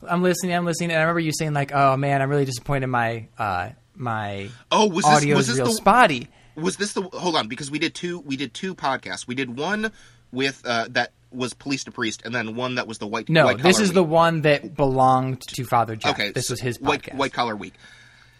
I'm 0.08 0.22
listening. 0.22 0.56
I'm 0.56 0.66
listening, 0.66 0.92
and 0.92 1.00
I 1.00 1.04
remember 1.04 1.20
you 1.20 1.32
saying 1.32 1.54
like, 1.54 1.72
"Oh 1.74 1.98
man, 1.98 2.22
I'm 2.22 2.30
really 2.30 2.46
disappointed. 2.46 2.88
My 2.88 3.28
uh, 3.38 3.70
my 3.96 4.50
Oh, 4.72 4.88
was 4.88 5.04
this 5.06 5.14
audio 5.14 5.36
was 5.36 5.50
is 5.50 5.56
this 5.56 5.64
real 5.64 5.68
the 5.68 5.74
spotty." 5.74 6.28
was 6.56 6.76
this 6.78 6.94
the 6.94 7.02
hold 7.02 7.36
on 7.36 7.48
because 7.48 7.72
we 7.72 7.80
did 7.80 7.96
two 7.96 8.20
we 8.20 8.36
did 8.36 8.54
two 8.54 8.76
podcasts. 8.76 9.28
We 9.28 9.36
did 9.36 9.58
one 9.58 9.92
with 10.32 10.62
uh, 10.66 10.88
that 10.92 11.12
was 11.32 11.54
police 11.54 11.84
to 11.86 11.92
priest, 11.92 12.22
and 12.26 12.34
then 12.36 12.56
one 12.56 12.76
that 12.76 12.88
was 12.88 12.98
the 12.98 13.08
white. 13.08 13.30
No, 13.30 13.46
white 13.46 13.60
this 13.60 13.80
is 13.80 13.94
the 13.94 14.04
one 14.04 14.42
that 14.42 14.76
belonged 14.76 15.42
to 15.42 15.64
Father 15.64 15.96
Jeff. 15.96 16.12
okay. 16.20 16.32
this 16.32 16.50
was 16.50 16.60
his 16.60 16.78
podcast. 16.78 16.84
white 16.84 17.16
white 17.16 17.34
collar 17.34 17.56
week. 17.56 17.74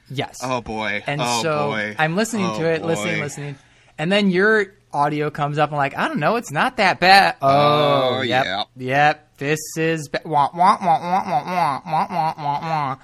Yes. 0.10 0.40
Oh 0.44 0.62
boy. 0.62 1.04
And 1.08 1.22
oh 1.22 1.42
so 1.42 1.70
boy. 1.70 1.96
I'm 1.98 2.16
listening 2.16 2.46
Oh, 2.48 2.60
to 2.60 2.66
it, 2.66 2.80
oh, 2.80 2.82
boy. 2.82 2.88
listening, 2.88 3.22
listening, 3.22 3.56
and 3.98 4.12
then 4.12 4.30
your 4.30 4.74
audio 4.94 5.30
comes 5.30 5.58
up. 5.58 5.72
I'm 5.72 5.78
like, 5.78 5.98
I 5.98 6.10
don't 6.10 6.20
know, 6.20 6.36
it's 6.36 6.52
not 6.52 6.78
that 6.78 7.00
bad. 7.00 7.38
Oh, 7.42 8.18
Oh, 8.18 8.22
yep, 8.22 8.44
yeah. 8.46 8.64
yep. 8.76 9.38
This 9.38 9.60
is 9.78 10.10
ba- 10.10 10.20
wah, 10.26 10.50
wah, 10.54 10.78
wah, 10.82 11.00
wah, 11.00 11.24
wah, 11.26 11.82
wah, 11.86 12.08
wah, 12.10 12.34
wah, 12.38 12.60
wah, 12.62 12.96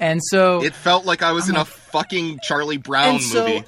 and 0.00 0.20
so 0.22 0.62
It 0.62 0.74
felt 0.74 1.06
like 1.06 1.22
I 1.22 1.32
was 1.32 1.48
in 1.48 1.54
a 1.56 1.64
fucking 1.64 2.40
Charlie 2.42 2.76
Brown 2.78 3.14
and 3.14 3.22
so, 3.22 3.46
movie. 3.46 3.64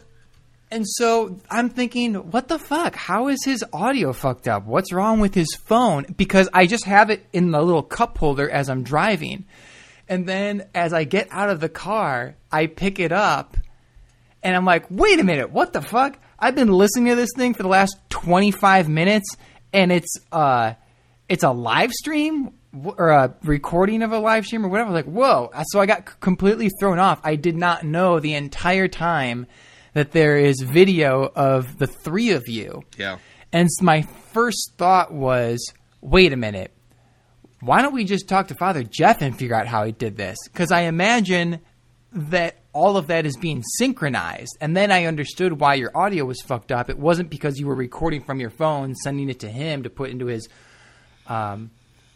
And 0.71 0.87
so 0.87 1.39
I'm 1.51 1.71
thinking, 1.71 2.15
what 2.15 2.49
the 2.49 2.59
fuck? 2.59 2.95
How 2.95 3.29
is 3.29 3.43
his 3.45 3.65
audio 3.73 4.13
fucked 4.13 4.49
up? 4.49 4.67
What's 4.67 4.93
wrong 4.93 5.19
with 5.19 5.35
his 5.35 5.55
phone? 5.55 6.05
Because 6.17 6.49
I 6.53 6.67
just 6.67 6.85
have 6.85 7.09
it 7.09 7.27
in 7.33 7.51
the 7.51 7.63
little 7.63 7.83
cup 7.83 8.19
holder 8.19 8.51
as 8.51 8.69
I'm 8.69 8.83
driving. 8.83 9.47
And 10.09 10.27
then 10.27 10.67
as 10.75 10.93
I 10.93 11.05
get 11.05 11.29
out 11.31 11.49
of 11.49 11.61
the 11.61 11.69
car, 11.69 12.35
I 12.53 12.67
pick 12.67 12.99
it 12.99 13.13
up 13.13 13.57
and 14.43 14.55
I'm 14.55 14.65
like, 14.65 14.87
wait 14.91 15.19
a 15.21 15.25
minute, 15.25 15.51
what 15.51 15.73
the 15.73 15.83
fuck? 15.83 16.19
I've 16.39 16.55
been 16.55 16.73
listening 16.73 17.07
to 17.07 17.17
this 17.17 17.31
thing 17.35 17.55
for 17.55 17.63
the 17.63 17.69
last 17.69 17.97
25 18.11 18.89
minutes 18.89 19.37
and 19.73 19.93
it's 19.93 20.17
uh 20.33 20.75
it's 21.29 21.45
a 21.45 21.51
live 21.51 21.93
stream 21.93 22.53
or 22.85 23.11
a 23.11 23.35
recording 23.43 24.03
of 24.03 24.13
a 24.13 24.19
live 24.19 24.47
stream 24.47 24.65
or 24.65 24.69
whatever. 24.69 24.93
Like, 24.93 25.07
whoa. 25.07 25.51
So 25.71 25.81
I 25.81 25.87
got 25.87 26.21
completely 26.21 26.71
thrown 26.81 26.99
off. 26.99 27.21
I 27.25 27.37
did 27.37 27.57
not 27.57 27.85
know 27.85 28.21
the 28.21 28.35
entire 28.35 28.89
time 28.89 29.47
that 29.95 30.13
there 30.13 30.37
is 30.37 30.61
video 30.61 31.31
of 31.35 31.79
the 31.79 31.87
three 31.87 32.31
of 32.31 32.49
you. 32.49 32.83
Yeah. 32.97 33.19
And 33.53 33.69
my 33.81 34.03
first 34.33 34.75
thought 34.77 35.13
was, 35.13 35.73
wait 36.01 36.33
a 36.33 36.37
minute. 36.37 36.73
Why 37.61 37.83
don't 37.83 37.95
we 37.95 38.05
just 38.05 38.29
talk 38.29 38.49
to 38.49 38.55
Father 38.55 38.85
Jeff 38.85 39.21
and 39.21 39.37
figure 39.37 39.57
out 39.57 39.67
how 39.67 39.85
he 39.85 39.93
did 39.93 40.17
this? 40.17 40.37
Because 40.45 40.71
I 40.71 40.83
imagine 40.83 41.61
that 42.13 42.57
all 42.73 42.97
of 42.97 43.09
that 43.09 43.27
is 43.27 43.37
being 43.37 43.63
synchronized. 43.79 44.57
And 44.61 44.77
then 44.77 44.93
I 44.93 45.07
understood 45.07 45.61
why 45.61 45.75
your 45.75 45.97
audio 45.97 46.25
was 46.25 46.41
fucked 46.43 46.71
up. 46.71 46.89
It 46.89 46.99
wasn't 46.99 47.31
because 47.31 47.59
you 47.59 47.67
were 47.67 47.75
recording 47.75 48.23
from 48.23 48.39
your 48.39 48.51
phone, 48.51 48.95
sending 48.95 49.29
it 49.29 49.41
to 49.41 49.49
him 49.49 49.83
to 49.83 49.91
put 49.91 50.11
into 50.11 50.27
his 50.27 50.49
um, 51.27 51.71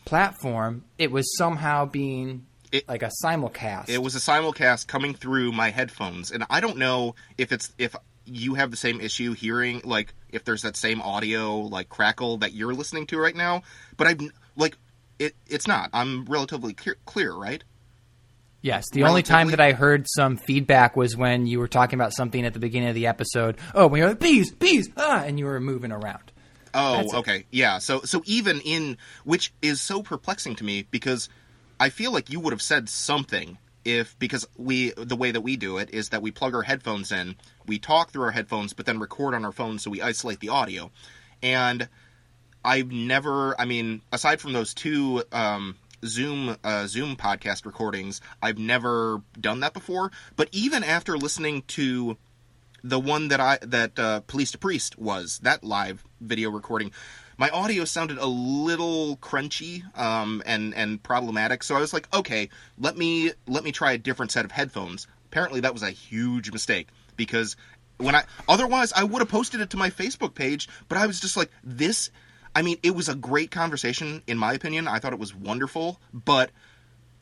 platform. 0.04 0.84
It 0.98 1.10
was 1.10 1.36
somehow 1.36 1.86
being 1.86 2.46
It- 2.72 2.88
like 2.88 3.02
a 3.02 3.10
simulcast. 3.22 3.88
It 3.90 4.02
was 4.02 4.16
a 4.16 4.18
simulcast 4.18 4.86
coming 4.86 5.14
through 5.14 5.52
my 5.52 5.70
headphones, 5.70 6.30
and 6.32 6.44
I 6.50 6.60
don't 6.60 6.78
know 6.78 7.14
if 7.38 7.52
it's 7.52 7.72
if 7.78 7.94
you 8.24 8.54
have 8.54 8.70
the 8.70 8.76
same 8.76 9.00
issue 9.00 9.32
hearing 9.34 9.80
like 9.84 10.14
if 10.30 10.44
there's 10.44 10.62
that 10.62 10.76
same 10.76 11.02
audio 11.02 11.58
like 11.58 11.88
crackle 11.88 12.38
that 12.38 12.52
you're 12.52 12.72
listening 12.74 13.06
to 13.08 13.18
right 13.18 13.36
now. 13.36 13.62
But 13.96 14.06
I've 14.06 14.20
like 14.56 14.76
it. 15.18 15.34
It's 15.46 15.66
not. 15.66 15.90
I'm 15.92 16.24
relatively 16.24 16.72
clear, 16.72 16.96
clear 17.04 17.32
right? 17.32 17.62
Yes, 18.64 18.84
the 18.92 19.02
only 19.02 19.24
time 19.24 19.48
that 19.50 19.60
I 19.60 19.72
heard 19.72 20.06
some 20.08 20.36
feedback 20.36 20.94
was 20.96 21.16
when 21.16 21.48
you 21.48 21.58
were 21.58 21.66
talking 21.66 21.98
about 21.98 22.12
something 22.12 22.46
at 22.46 22.52
the 22.52 22.60
beginning 22.60 22.90
of 22.90 22.94
the 22.94 23.08
episode. 23.08 23.56
Oh, 23.74 23.88
when 23.88 23.98
you're 23.98 24.10
like, 24.10 24.20
bees, 24.20 24.52
bees, 24.52 24.88
ah, 24.96 25.24
and 25.24 25.36
you 25.36 25.46
were 25.46 25.58
moving 25.58 25.90
around. 25.90 26.30
Oh, 26.72 26.98
That's 26.98 27.12
it. 27.12 27.16
okay. 27.16 27.44
Yeah. 27.50 27.78
So 27.78 28.02
so 28.02 28.22
even 28.24 28.60
in 28.60 28.98
which 29.24 29.52
is 29.62 29.80
so 29.80 30.00
perplexing 30.02 30.54
to 30.56 30.64
me 30.64 30.86
because 30.92 31.28
I 31.82 31.88
feel 31.88 32.12
like 32.12 32.30
you 32.30 32.38
would 32.38 32.52
have 32.52 32.62
said 32.62 32.88
something 32.88 33.58
if 33.84 34.16
because 34.20 34.46
we 34.56 34.92
the 34.92 35.16
way 35.16 35.32
that 35.32 35.40
we 35.40 35.56
do 35.56 35.78
it 35.78 35.90
is 35.92 36.10
that 36.10 36.22
we 36.22 36.30
plug 36.30 36.54
our 36.54 36.62
headphones 36.62 37.10
in, 37.10 37.34
we 37.66 37.80
talk 37.80 38.12
through 38.12 38.22
our 38.22 38.30
headphones, 38.30 38.72
but 38.72 38.86
then 38.86 39.00
record 39.00 39.34
on 39.34 39.44
our 39.44 39.50
phones 39.50 39.82
so 39.82 39.90
we 39.90 40.00
isolate 40.00 40.38
the 40.38 40.50
audio. 40.50 40.92
And 41.42 41.88
I've 42.64 42.92
never, 42.92 43.60
I 43.60 43.64
mean, 43.64 44.00
aside 44.12 44.40
from 44.40 44.52
those 44.52 44.74
two 44.74 45.24
um, 45.32 45.74
Zoom 46.04 46.56
uh, 46.62 46.86
Zoom 46.86 47.16
podcast 47.16 47.66
recordings, 47.66 48.20
I've 48.40 48.58
never 48.58 49.20
done 49.40 49.58
that 49.60 49.74
before. 49.74 50.12
But 50.36 50.50
even 50.52 50.84
after 50.84 51.18
listening 51.18 51.62
to 51.78 52.16
the 52.84 53.00
one 53.00 53.26
that 53.26 53.40
I 53.40 53.58
that 53.62 53.98
uh, 53.98 54.20
Police 54.20 54.52
to 54.52 54.58
Priest 54.58 55.00
was 55.00 55.40
that 55.40 55.64
live 55.64 56.04
video 56.20 56.48
recording, 56.50 56.92
my 57.42 57.50
audio 57.50 57.84
sounded 57.84 58.18
a 58.18 58.26
little 58.26 59.16
crunchy 59.16 59.82
um, 59.98 60.44
and 60.46 60.72
and 60.76 61.02
problematic. 61.02 61.64
So 61.64 61.74
I 61.74 61.80
was 61.80 61.92
like, 61.92 62.06
okay, 62.14 62.48
let 62.78 62.96
me 62.96 63.32
let 63.48 63.64
me 63.64 63.72
try 63.72 63.90
a 63.90 63.98
different 63.98 64.30
set 64.30 64.44
of 64.44 64.52
headphones. 64.52 65.08
Apparently, 65.26 65.58
that 65.58 65.72
was 65.72 65.82
a 65.82 65.90
huge 65.90 66.52
mistake 66.52 66.86
because 67.16 67.56
when 67.96 68.14
I 68.14 68.22
otherwise 68.48 68.92
I 68.92 69.02
would 69.02 69.18
have 69.18 69.28
posted 69.28 69.60
it 69.60 69.70
to 69.70 69.76
my 69.76 69.90
Facebook 69.90 70.36
page, 70.36 70.68
but 70.88 70.98
I 70.98 71.08
was 71.08 71.18
just 71.18 71.36
like, 71.36 71.50
this. 71.64 72.12
I 72.54 72.62
mean, 72.62 72.78
it 72.84 72.94
was 72.94 73.08
a 73.08 73.16
great 73.16 73.50
conversation 73.50 74.22
in 74.28 74.38
my 74.38 74.52
opinion. 74.52 74.86
I 74.86 75.00
thought 75.00 75.12
it 75.12 75.18
was 75.18 75.34
wonderful, 75.34 76.00
but 76.14 76.52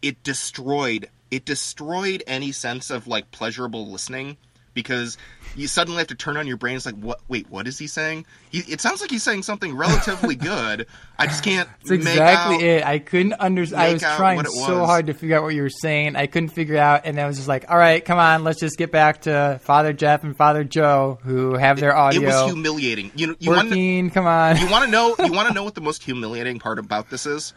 it 0.02 0.22
destroyed 0.22 1.08
it 1.30 1.46
destroyed 1.46 2.22
any 2.26 2.52
sense 2.52 2.90
of 2.90 3.06
like 3.06 3.30
pleasurable 3.30 3.90
listening 3.90 4.36
because 4.74 5.18
you 5.56 5.66
suddenly 5.66 5.98
have 5.98 6.08
to 6.08 6.14
turn 6.14 6.36
on 6.36 6.46
your 6.46 6.56
brain. 6.56 6.76
It's 6.76 6.86
like, 6.86 6.96
what? 6.96 7.20
Wait, 7.28 7.50
what 7.50 7.66
is 7.66 7.78
he 7.78 7.86
saying? 7.86 8.26
He, 8.50 8.58
it 8.60 8.80
sounds 8.80 9.00
like 9.00 9.10
he's 9.10 9.22
saying 9.22 9.42
something 9.42 9.76
relatively 9.76 10.34
good. 10.36 10.86
I 11.18 11.26
just 11.26 11.42
can't. 11.42 11.68
That's 11.80 11.90
make 11.90 12.00
exactly 12.00 12.56
out- 12.56 12.62
it. 12.62 12.84
I 12.84 12.98
couldn't 12.98 13.34
understand. 13.34 13.82
I 13.82 13.92
was 13.92 14.02
trying 14.02 14.44
so 14.44 14.80
was. 14.80 14.88
hard 14.88 15.06
to 15.08 15.14
figure 15.14 15.36
out 15.36 15.42
what 15.42 15.54
you 15.54 15.62
were 15.62 15.70
saying. 15.70 16.16
I 16.16 16.26
couldn't 16.26 16.50
figure 16.50 16.76
out, 16.76 17.02
and 17.04 17.16
then 17.16 17.24
I 17.24 17.28
was 17.28 17.36
just 17.36 17.48
like, 17.48 17.70
"All 17.70 17.78
right, 17.78 18.04
come 18.04 18.18
on, 18.18 18.44
let's 18.44 18.60
just 18.60 18.76
get 18.76 18.92
back 18.92 19.22
to 19.22 19.60
Father 19.62 19.92
Jeff 19.92 20.24
and 20.24 20.36
Father 20.36 20.64
Joe, 20.64 21.18
who 21.22 21.54
have 21.54 21.80
their 21.80 21.96
audio. 21.96 22.22
It 22.22 22.26
audio 22.28 22.42
was 22.44 22.52
humiliating. 22.52 23.10
You 23.14 23.28
know, 23.28 23.34
you 23.38 23.50
working. 23.50 24.10
Come 24.10 24.26
on, 24.26 24.56
you 24.56 24.70
want 24.70 24.84
to 24.84 24.90
know 24.90 25.14
you 25.18 25.32
want 25.32 25.48
to 25.48 25.54
know 25.54 25.64
what 25.64 25.74
the 25.74 25.80
most 25.90 26.02
humiliating 26.02 26.58
part 26.58 26.78
about 26.78 27.10
this 27.10 27.26
is? 27.26 27.52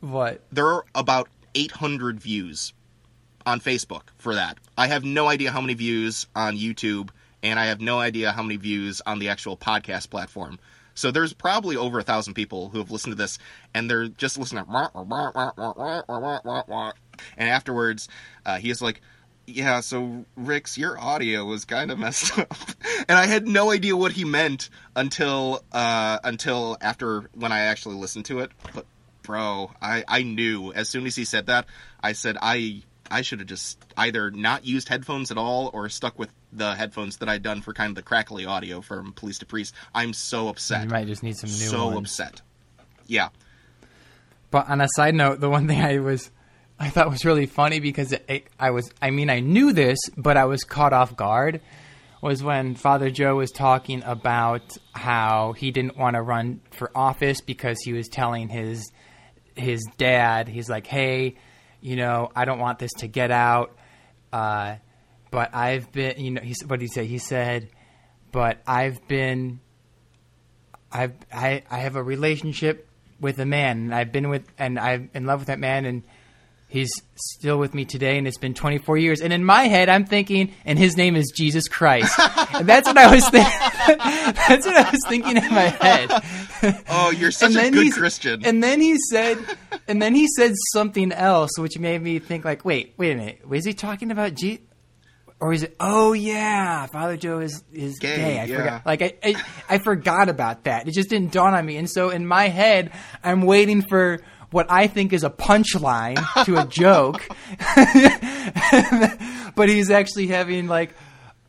what? 0.00 0.40
There 0.52 0.66
are 0.66 0.84
about 0.94 1.28
800 1.54 2.20
views 2.20 2.72
on 3.48 3.60
Facebook 3.60 4.02
for 4.18 4.34
that. 4.34 4.58
I 4.76 4.88
have 4.88 5.04
no 5.04 5.26
idea 5.26 5.50
how 5.50 5.62
many 5.62 5.72
views 5.72 6.26
on 6.36 6.56
YouTube, 6.56 7.08
and 7.42 7.58
I 7.58 7.66
have 7.66 7.80
no 7.80 7.98
idea 7.98 8.30
how 8.30 8.42
many 8.42 8.56
views 8.56 9.00
on 9.06 9.18
the 9.18 9.30
actual 9.30 9.56
podcast 9.56 10.10
platform. 10.10 10.58
So 10.94 11.10
there's 11.10 11.32
probably 11.32 11.76
over 11.76 11.98
a 11.98 12.02
thousand 12.02 12.34
people 12.34 12.68
who 12.68 12.78
have 12.78 12.90
listened 12.90 13.12
to 13.12 13.16
this, 13.16 13.38
and 13.72 13.90
they're 13.90 14.08
just 14.08 14.36
listening. 14.36 14.64
To 14.66 14.70
and 17.38 17.48
afterwards, 17.48 18.08
uh, 18.44 18.58
he 18.58 18.68
is 18.68 18.82
like, 18.82 19.00
"Yeah, 19.46 19.80
so 19.80 20.26
Rick's 20.36 20.76
your 20.76 21.00
audio 21.00 21.46
was 21.46 21.64
kind 21.64 21.90
of 21.90 21.98
messed 21.98 22.38
up," 22.38 22.52
and 23.08 23.16
I 23.16 23.24
had 23.26 23.48
no 23.48 23.70
idea 23.70 23.96
what 23.96 24.12
he 24.12 24.24
meant 24.24 24.68
until 24.94 25.64
uh, 25.72 26.18
until 26.22 26.76
after 26.82 27.30
when 27.32 27.52
I 27.52 27.60
actually 27.60 27.94
listened 27.94 28.26
to 28.26 28.40
it. 28.40 28.50
But 28.74 28.84
bro, 29.22 29.70
I 29.80 30.04
I 30.06 30.22
knew 30.22 30.72
as 30.72 30.88
soon 30.88 31.06
as 31.06 31.14
he 31.16 31.24
said 31.24 31.46
that, 31.46 31.66
I 32.02 32.12
said 32.12 32.36
I 32.42 32.82
I 33.10 33.22
should 33.22 33.40
have 33.40 33.48
just 33.48 33.78
either 33.96 34.30
not 34.30 34.64
used 34.64 34.88
headphones 34.88 35.30
at 35.30 35.38
all 35.38 35.70
or 35.72 35.88
stuck 35.88 36.18
with 36.18 36.32
the 36.52 36.74
headphones 36.74 37.18
that 37.18 37.28
I'd 37.28 37.42
done 37.42 37.62
for 37.62 37.72
kind 37.72 37.90
of 37.90 37.96
the 37.96 38.02
crackly 38.02 38.46
audio 38.46 38.80
from 38.80 39.12
Police 39.12 39.38
to 39.38 39.46
Priest. 39.46 39.74
I'm 39.94 40.12
so 40.12 40.48
upset. 40.48 40.84
You 40.84 40.90
might 40.90 41.06
just 41.06 41.22
need 41.22 41.36
some 41.36 41.50
new 41.50 41.56
so 41.56 41.86
ones. 41.86 41.98
upset. 41.98 42.42
Yeah. 43.06 43.28
But 44.50 44.68
on 44.68 44.80
a 44.80 44.88
side 44.94 45.14
note, 45.14 45.40
the 45.40 45.50
one 45.50 45.66
thing 45.66 45.80
I 45.80 45.98
was 45.98 46.30
I 46.78 46.90
thought 46.90 47.10
was 47.10 47.24
really 47.24 47.46
funny 47.46 47.80
because 47.80 48.12
it, 48.12 48.24
it, 48.28 48.46
I 48.58 48.70
was 48.70 48.90
I 49.02 49.10
mean 49.10 49.30
I 49.30 49.40
knew 49.40 49.72
this, 49.72 49.98
but 50.16 50.36
I 50.36 50.44
was 50.44 50.64
caught 50.64 50.92
off 50.92 51.16
guard 51.16 51.60
was 52.20 52.42
when 52.42 52.74
Father 52.74 53.10
Joe 53.10 53.36
was 53.36 53.50
talking 53.50 54.02
about 54.04 54.76
how 54.92 55.52
he 55.52 55.70
didn't 55.70 55.96
want 55.96 56.14
to 56.14 56.22
run 56.22 56.60
for 56.72 56.90
office 56.94 57.40
because 57.40 57.78
he 57.84 57.92
was 57.92 58.08
telling 58.08 58.48
his 58.48 58.90
his 59.54 59.84
dad, 59.96 60.48
he's 60.48 60.68
like, 60.68 60.86
"Hey, 60.86 61.36
you 61.80 61.96
know, 61.96 62.30
I 62.34 62.44
don't 62.44 62.58
want 62.58 62.78
this 62.78 62.92
to 62.98 63.08
get 63.08 63.30
out, 63.30 63.76
uh, 64.32 64.76
but 65.30 65.54
I've 65.54 65.90
been, 65.92 66.18
you 66.18 66.30
know, 66.32 66.42
what 66.66 66.80
did 66.80 66.86
he 66.86 66.88
say? 66.88 67.06
He 67.06 67.18
said, 67.18 67.68
but 68.32 68.60
I've 68.66 69.06
been, 69.08 69.60
I've 70.90 71.14
I 71.32 71.62
I 71.70 71.78
have 71.78 71.96
a 71.96 72.02
relationship 72.02 72.88
with 73.20 73.38
a 73.38 73.46
man, 73.46 73.78
and 73.78 73.94
I've 73.94 74.12
been 74.12 74.28
with, 74.28 74.44
and 74.58 74.78
I'm 74.78 75.10
in 75.14 75.26
love 75.26 75.40
with 75.40 75.48
that 75.48 75.58
man, 75.58 75.84
and." 75.84 76.02
He's 76.70 76.90
still 77.14 77.58
with 77.58 77.72
me 77.72 77.86
today, 77.86 78.18
and 78.18 78.28
it's 78.28 78.36
been 78.36 78.52
24 78.52 78.98
years. 78.98 79.22
And 79.22 79.32
in 79.32 79.42
my 79.42 79.64
head, 79.64 79.88
I'm 79.88 80.04
thinking, 80.04 80.52
and 80.66 80.78
his 80.78 80.98
name 80.98 81.16
is 81.16 81.32
Jesus 81.34 81.66
Christ. 81.66 82.14
and 82.54 82.68
that's 82.68 82.86
what 82.86 82.98
I 82.98 83.10
was 83.10 83.26
thinking. 83.30 83.52
that's 84.48 84.66
what 84.66 84.76
I 84.76 84.90
was 84.90 85.02
thinking 85.08 85.38
in 85.38 85.48
my 85.48 85.68
head. 85.80 86.10
Oh, 86.90 87.10
you're 87.10 87.30
such 87.30 87.56
a 87.56 87.70
good 87.70 87.92
Christian. 87.94 88.44
And 88.44 88.62
then 88.62 88.82
he 88.82 88.98
said, 89.10 89.38
and 89.88 90.02
then 90.02 90.14
he 90.14 90.28
said 90.36 90.52
something 90.72 91.10
else, 91.10 91.58
which 91.58 91.78
made 91.78 92.02
me 92.02 92.18
think, 92.18 92.44
like, 92.44 92.66
wait, 92.66 92.92
wait 92.98 93.12
a 93.12 93.16
minute, 93.16 93.48
was 93.48 93.64
he 93.64 93.72
talking 93.72 94.10
about 94.10 94.34
Jesus? 94.34 94.62
Or 95.40 95.52
is 95.52 95.62
it? 95.62 95.76
Oh 95.78 96.14
yeah, 96.14 96.86
Father 96.86 97.16
Joe 97.16 97.38
is 97.38 97.62
is 97.72 98.00
Gay, 98.00 98.16
gay. 98.16 98.40
I 98.40 98.44
yeah. 98.46 98.56
forgot. 98.56 98.86
Like 98.86 99.02
I, 99.02 99.12
I 99.22 99.42
I 99.68 99.78
forgot 99.78 100.28
about 100.28 100.64
that. 100.64 100.88
It 100.88 100.90
just 100.90 101.10
didn't 101.10 101.30
dawn 101.30 101.54
on 101.54 101.64
me. 101.64 101.76
And 101.76 101.88
so 101.88 102.10
in 102.10 102.26
my 102.26 102.48
head, 102.48 102.90
I'm 103.22 103.42
waiting 103.42 103.82
for 103.82 104.18
what 104.50 104.66
I 104.70 104.86
think 104.86 105.12
is 105.12 105.24
a 105.24 105.30
punchline 105.30 106.16
to 106.44 106.56
a 106.56 106.66
joke, 106.66 107.26
but 109.54 109.68
he's 109.68 109.90
actually 109.90 110.28
having 110.28 110.68
like 110.68 110.94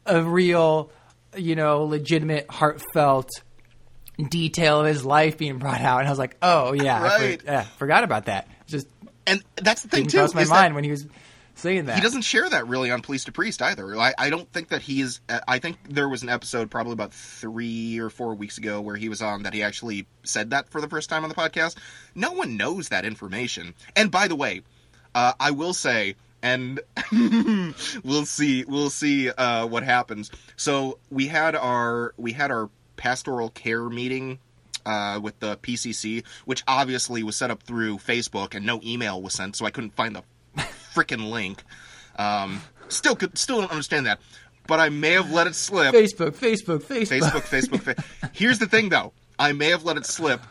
a 0.06 0.22
real, 0.22 0.92
you 1.36 1.56
know, 1.56 1.84
legitimate, 1.84 2.50
heartfelt 2.50 3.30
detail 4.30 4.82
of 4.82 4.88
his 4.88 5.06
life 5.06 5.38
being 5.38 5.58
brought 5.60 5.82
out. 5.82 6.00
And 6.00 6.08
I 6.08 6.12
was 6.12 6.20
like, 6.20 6.36
oh 6.42 6.74
yeah, 6.74 7.02
I 7.04 7.38
for- 7.38 7.46
yeah, 7.46 7.64
forgot 7.78 8.04
about 8.04 8.26
that. 8.26 8.48
Just 8.68 8.88
and 9.26 9.44
that's 9.56 9.84
the 9.84 9.88
thing 9.90 10.02
didn't 10.02 10.12
too. 10.12 10.18
cross 10.18 10.34
my 10.34 10.42
is 10.42 10.50
that 10.50 10.56
mind 10.56 10.76
when 10.76 10.84
he 10.84 10.92
was 10.92 11.06
saying 11.60 11.86
that. 11.86 11.96
he 11.96 12.02
doesn't 12.02 12.22
share 12.22 12.50
that 12.50 12.68
really 12.68 12.92
on 12.92 13.02
Police 13.02 13.26
to 13.26 13.32
Priest 13.32 13.62
either. 13.62 13.96
I, 13.98 14.14
I 14.18 14.30
don't 14.30 14.52
think 14.52 14.70
that 14.70 14.82
he 14.82 15.02
is. 15.02 15.20
I 15.48 15.60
think 15.60 15.78
there 15.88 16.10
was 16.10 16.24
an 16.24 16.30
episode 16.30 16.72
probably 16.72 16.94
about 16.94 17.14
three 17.14 18.00
or 18.00 18.10
four 18.10 18.36
weeks 18.36 18.58
ago 18.58 18.82
where 18.82 18.96
he 18.96 19.10
was 19.10 19.22
on 19.22 19.44
that 19.44 19.54
he 19.54 19.64
actually 19.64 20.08
said 20.24 20.52
that 20.52 20.70
for 20.70 20.82
the 20.82 20.90
first 20.90 21.10
time 21.10 21.24
on 21.24 21.30
the 21.30 21.36
podcast. 21.36 21.78
No 22.16 22.32
one 22.32 22.58
knows 22.58 22.90
that 22.90 23.06
information. 23.06 23.74
And 23.96 24.12
by 24.12 24.28
the 24.28 24.36
way, 24.36 24.62
uh, 25.14 25.34
I 25.40 25.52
will 25.52 25.74
say, 25.74 26.16
and 26.42 26.80
we'll 28.04 28.26
see, 28.26 28.64
we'll 28.66 28.90
see 28.90 29.30
uh, 29.30 29.66
what 29.68 29.84
happens. 29.84 30.32
So 30.56 31.00
we 31.10 31.28
had 31.28 31.56
our 31.56 32.14
we 32.18 32.34
had 32.34 32.52
our 32.52 32.70
pastoral 32.96 33.50
care 33.50 33.90
meeting 33.90 34.40
uh, 34.86 35.20
with 35.22 35.40
the 35.40 35.58
PCC, 35.58 36.24
which 36.46 36.64
obviously 36.68 37.24
was 37.24 37.36
set 37.36 37.52
up 37.52 37.64
through 37.64 37.98
Facebook, 37.98 38.56
and 38.56 38.66
no 38.66 38.80
email 38.84 39.22
was 39.22 39.34
sent, 39.34 39.56
so 39.56 39.66
I 39.66 39.72
couldn't 39.72 39.96
find 39.96 40.16
the 40.16 40.24
freaking 40.94 41.30
link. 41.30 41.64
Um, 42.18 42.62
still, 42.90 43.16
could, 43.16 43.38
still 43.38 43.62
don't 43.62 43.72
understand 43.72 44.06
that, 44.06 44.20
but 44.68 44.80
I 44.80 44.90
may 44.90 45.12
have 45.12 45.32
let 45.32 45.48
it 45.48 45.56
slip. 45.56 45.94
Facebook, 45.94 46.32
Facebook, 46.32 46.84
Facebook. 46.84 47.22
Facebook, 47.22 47.80
Facebook. 47.82 47.82
Fa- 47.96 48.30
Here's 48.34 48.60
the 48.60 48.68
thing, 48.68 48.90
though. 48.90 49.14
I 49.38 49.54
may 49.54 49.70
have 49.70 49.84
let 49.84 49.98
it 49.98 50.06
slip 50.06 50.42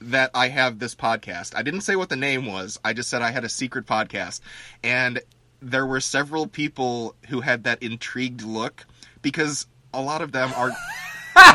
that 0.00 0.30
I 0.34 0.48
have 0.48 0.78
this 0.78 0.94
podcast. 0.94 1.54
I 1.56 1.62
didn't 1.62 1.80
say 1.80 1.96
what 1.96 2.08
the 2.08 2.16
name 2.16 2.46
was. 2.46 2.78
I 2.84 2.92
just 2.92 3.08
said 3.08 3.22
I 3.22 3.30
had 3.30 3.44
a 3.44 3.48
secret 3.48 3.86
podcast, 3.86 4.40
and 4.82 5.20
there 5.60 5.86
were 5.86 6.00
several 6.00 6.46
people 6.46 7.14
who 7.28 7.40
had 7.40 7.64
that 7.64 7.82
intrigued 7.82 8.42
look 8.42 8.86
because 9.22 9.66
a 9.92 10.00
lot 10.00 10.22
of 10.22 10.32
them 10.32 10.52
are 10.54 10.70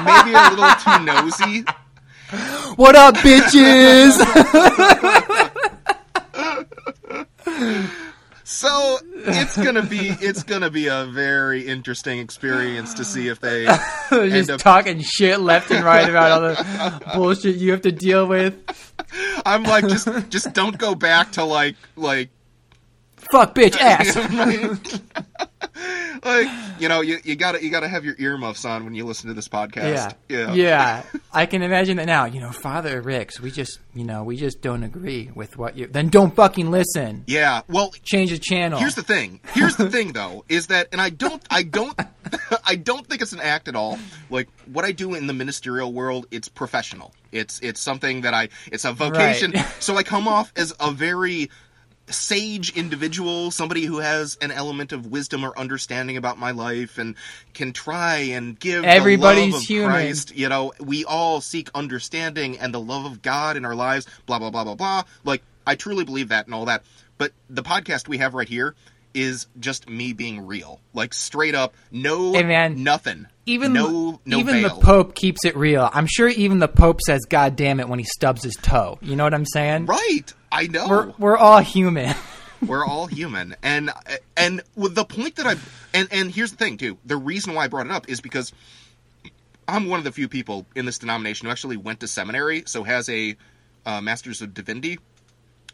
maybe 0.04 0.36
a 0.36 0.50
little 0.50 0.70
too 0.84 1.04
nosy. 1.06 1.64
What 2.76 2.96
up, 2.96 3.16
bitches? 3.16 4.20
So 8.44 9.00
it's 9.16 9.56
gonna 9.58 9.84
be 9.84 10.10
it's 10.20 10.44
gonna 10.44 10.70
be 10.70 10.88
a 10.88 11.06
very 11.06 11.66
interesting 11.66 12.20
experience 12.20 12.94
to 12.96 13.06
see 13.06 13.30
if 13.30 13.40
they 13.40 13.66
just 14.12 14.50
up. 14.50 14.60
talking 14.60 15.00
shit 15.02 15.40
left 15.40 15.72
and 15.72 15.84
right 15.86 16.10
about 16.10 16.32
all 16.32 16.42
the 16.42 17.02
bullshit 17.16 17.56
you 17.56 17.72
have 17.72 17.82
to 17.82 17.92
deal 17.92 18.28
with. 18.28 18.54
I'm 19.46 19.64
like 19.64 19.88
just 19.88 20.08
just 20.30 20.54
don't 20.54 20.78
go 20.78 20.94
back 20.94 21.34
to 21.34 21.44
like 21.46 21.76
like 21.96 22.30
Fuck, 23.32 23.56
bitch, 23.56 23.78
ass. 23.80 25.48
Like 26.26 26.48
you 26.80 26.90
know 26.90 27.02
you, 27.02 27.18
you 27.24 27.36
gotta 27.36 27.64
you 27.64 27.70
gotta 27.70 27.88
have 27.88 28.06
your 28.06 28.16
earmuffs 28.20 28.66
on 28.66 28.86
when 28.86 28.94
you 28.96 29.06
listen 29.06 29.28
to 29.30 29.34
this 29.34 29.50
Yeah. 29.52 29.68
podcast. 29.68 30.16
Yeah. 30.30 30.54
yeah. 30.54 31.04
I 31.34 31.46
can 31.46 31.62
imagine 31.64 31.98
that 31.98 32.06
now. 32.06 32.26
You 32.26 32.40
know, 32.40 32.52
Father 32.52 33.02
Ricks, 33.02 33.40
we 33.40 33.50
just, 33.50 33.80
you 33.96 34.04
know, 34.04 34.24
we 34.24 34.38
just 34.38 34.62
don't 34.62 34.84
agree 34.84 35.32
with 35.34 35.58
what 35.58 35.76
you. 35.76 35.88
Then 35.88 36.10
don't 36.10 36.36
fucking 36.36 36.70
listen. 36.70 37.24
Yeah. 37.28 37.62
Well, 37.68 37.92
Change 38.04 38.30
the 38.30 38.38
channel. 38.38 38.80
Here's 38.80 38.94
the 38.96 39.02
thing. 39.04 39.40
Here's 39.54 39.76
the 39.76 39.90
thing, 39.90 40.14
though, 40.14 40.46
is 40.48 40.68
that, 40.68 40.90
and 40.92 41.02
I 41.02 41.10
don't, 41.10 41.42
I 41.50 41.64
don't, 41.64 42.00
I 42.66 42.76
don't 42.76 43.08
think 43.08 43.22
it's 43.24 43.34
an 43.34 43.40
act 43.40 43.68
at 43.68 43.76
all. 43.76 43.98
Like 44.30 44.48
what 44.72 44.86
I 44.86 44.92
do 44.92 45.16
in 45.16 45.26
the 45.26 45.34
ministerial 45.34 45.92
world, 45.92 46.28
it's 46.30 46.48
professional. 46.50 47.14
It's, 47.32 47.60
it's 47.62 47.82
something 47.82 48.22
that 48.22 48.36
I, 48.36 48.50
it's 48.72 48.86
a 48.86 48.94
vocation. 48.94 49.52
Right. 49.52 49.66
So 49.80 49.98
I 49.98 50.04
come 50.04 50.28
off 50.28 50.54
as 50.56 50.74
a 50.80 50.92
very 50.92 51.50
sage 52.10 52.76
individual, 52.76 53.52
somebody 53.52 53.86
who 53.86 54.00
has 54.00 54.38
an 54.42 54.52
element 54.52 54.92
of 54.92 55.08
wisdom 55.08 55.46
or 55.46 55.58
understanding 55.58 56.18
about 56.18 56.38
my 56.38 56.52
life, 56.52 56.98
and 56.98 57.16
can 57.54 57.74
try 57.74 58.18
and 58.18 58.60
give 58.60 58.84
Everybody's 58.84 59.46
the 59.46 59.52
love 59.52 59.62
of 59.62 59.68
human. 59.68 59.90
Christ. 59.90 60.36
You 60.36 60.50
know, 60.50 60.74
we 60.80 61.06
all 61.06 61.42
seek 61.42 61.70
understanding 61.74 62.60
and 62.60 62.74
the 62.74 62.80
love 62.80 63.06
of 63.06 63.22
God 63.22 63.58
in 63.58 63.66
our 63.66 63.76
lives. 63.76 64.08
Blah 64.26 64.40
blah 64.40 64.50
blah 64.50 64.64
blah 64.64 64.76
blah. 64.76 65.04
Like 65.24 65.44
I 65.66 65.76
truly 65.76 66.04
believe 66.04 66.30
that 66.30 66.46
and 66.46 66.54
all 66.54 66.66
that. 66.66 66.84
But 67.18 67.32
the 67.50 67.64
podcast 67.64 68.08
we 68.08 68.18
have 68.18 68.34
right 68.34 68.50
here 68.50 68.76
is 69.14 69.48
just 69.60 69.90
me 69.90 70.14
being 70.14 70.46
real, 70.48 70.80
like 70.94 71.14
straight 71.14 71.56
up, 71.56 71.74
no, 71.92 72.34
Hey, 72.34 72.44
man. 72.44 72.84
nothing, 72.84 73.28
even 73.46 73.74
no, 73.74 74.20
no 74.26 74.38
even 74.40 74.56
veil. 74.62 74.76
the 74.76 74.82
Pope 74.82 75.16
keeps 75.16 75.46
it 75.46 75.56
real. 75.56 75.90
I'm 75.94 76.08
sure 76.08 76.28
even 76.30 76.60
the 76.60 76.68
Pope 76.68 77.00
says 77.02 77.22
"God 77.30 77.56
damn 77.56 77.80
it" 77.80 77.88
when 77.90 78.00
he 78.00 78.06
stubs 78.06 78.44
his 78.44 78.56
toe. 78.56 78.98
You 79.02 79.16
know 79.16 79.24
what 79.24 79.34
I'm 79.34 79.46
saying? 79.46 79.86
Right, 79.86 80.34
I 80.52 80.68
know. 80.68 80.88
We're 80.88 81.14
we're 81.18 81.38
all 81.38 81.60
human. 81.60 82.16
We're 82.66 82.86
all 82.86 83.08
human, 83.08 83.58
and 83.62 83.92
and 84.38 84.62
with 84.74 84.96
the 84.96 85.04
point 85.04 85.36
that 85.36 85.46
I 85.46 85.56
and 85.94 86.08
and 86.14 86.32
here's 86.32 86.52
the 86.52 86.56
thing 86.58 86.78
too. 86.78 86.98
The 87.06 87.18
reason 87.18 87.56
why 87.56 87.66
I 87.66 87.68
brought 87.68 87.88
it 87.88 87.92
up 87.92 88.08
is 88.08 88.22
because 88.22 88.54
I'm 89.68 89.88
one 89.90 89.98
of 90.00 90.06
the 90.06 90.14
few 90.14 90.30
people 90.30 90.66
in 90.74 90.86
this 90.86 90.98
denomination 90.98 91.46
who 91.48 91.52
actually 91.52 91.76
went 91.76 92.00
to 92.00 92.08
seminary, 92.08 92.64
so 92.66 92.84
has 92.84 93.10
a 93.10 93.36
uh, 93.86 94.00
master's 94.00 94.42
of 94.42 94.54
divinity. 94.54 95.00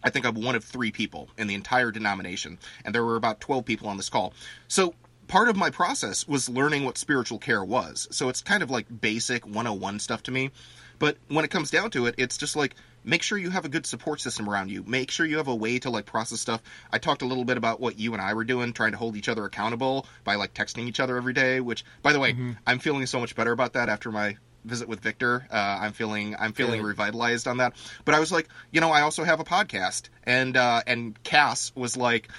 I 0.04 0.10
think 0.10 0.26
I'm 0.26 0.41
one 0.41 0.56
of 0.56 0.64
three 0.64 0.91
people 0.91 1.30
in 1.38 1.47
the 1.47 1.56
entire 1.56 1.91
denomination, 1.91 2.58
and 2.86 2.93
there 2.95 3.04
were 3.04 3.16
about 3.16 3.41
12 3.41 3.66
people 3.66 3.88
on 3.88 3.97
this 3.97 4.10
call. 4.10 4.34
So 4.68 4.93
part 5.28 5.47
of 5.47 5.56
my 5.56 5.70
process 5.70 6.28
was 6.28 6.50
learning 6.50 6.84
what 6.84 6.97
spiritual 6.97 7.39
care 7.39 7.64
was. 7.64 8.08
So 8.12 8.30
it's 8.30 8.41
kind 8.41 8.64
of 8.64 8.70
like 8.70 8.88
basic 9.02 9.45
101 9.45 10.00
stuff 10.00 10.24
to 10.24 10.32
me. 10.32 10.52
But 10.97 11.18
when 11.30 11.45
it 11.45 11.52
comes 11.52 11.72
down 11.72 11.91
to 11.91 12.08
it, 12.08 12.16
it's 12.18 12.38
just 12.38 12.58
like 12.58 12.76
make 13.06 13.24
sure 13.24 13.38
you 13.38 13.50
have 13.50 13.64
a 13.64 13.70
good 13.70 13.86
support 13.86 14.20
system 14.20 14.50
around 14.50 14.70
you. 14.70 14.84
Make 14.84 15.12
sure 15.12 15.26
you 15.26 15.38
have 15.38 15.47
a 15.47 15.56
way 15.56 15.80
to 15.80 15.89
like 15.89 16.06
process 16.06 16.41
stuff. 16.41 16.62
I 16.91 16.97
talked 16.97 17.22
a 17.22 17.26
little 17.26 17.45
bit 17.45 17.58
about 17.58 17.80
what 17.80 17.97
you 17.97 18.14
and 18.14 18.22
I 18.22 18.34
were 18.34 18.43
doing, 18.43 18.74
trying 18.74 18.91
to 18.91 18.97
hold 18.97 19.16
each 19.16 19.30
other 19.30 19.45
accountable 19.45 20.06
by 20.26 20.36
like 20.36 20.54
texting 20.54 20.88
each 20.88 21.00
other 21.00 21.16
every 21.16 21.34
day. 21.34 21.62
Which, 21.62 21.86
by 22.02 22.12
the 22.12 22.20
way, 22.20 22.34
mm-hmm. 22.34 22.52
I'm 22.68 22.80
feeling 22.80 23.06
so 23.06 23.20
much 23.20 23.36
better 23.36 23.52
about 23.52 23.74
that 23.74 23.88
after 23.88 24.12
my 24.12 24.36
visit 24.66 24.88
with 24.88 24.99
Victor. 24.99 25.47
Uh, 25.51 25.80
I'm 25.82 25.93
feeling 25.93 26.36
I'm 26.39 26.53
feeling 26.53 26.82
Good. 26.82 26.88
revitalized 26.88 27.47
on 27.47 27.57
that. 27.57 27.76
But 28.05 28.16
I 28.16 28.20
was 28.20 28.32
like, 28.32 28.49
you 28.72 28.82
know, 28.82 28.91
I 28.91 29.01
also 29.01 29.24
have 29.24 29.39
a 29.39 29.43
podcast, 29.43 30.10
and 30.24 30.55
uh, 30.57 30.82
and 30.88 31.22
Cass 31.24 31.72
was 31.76 31.97
like. 31.97 32.30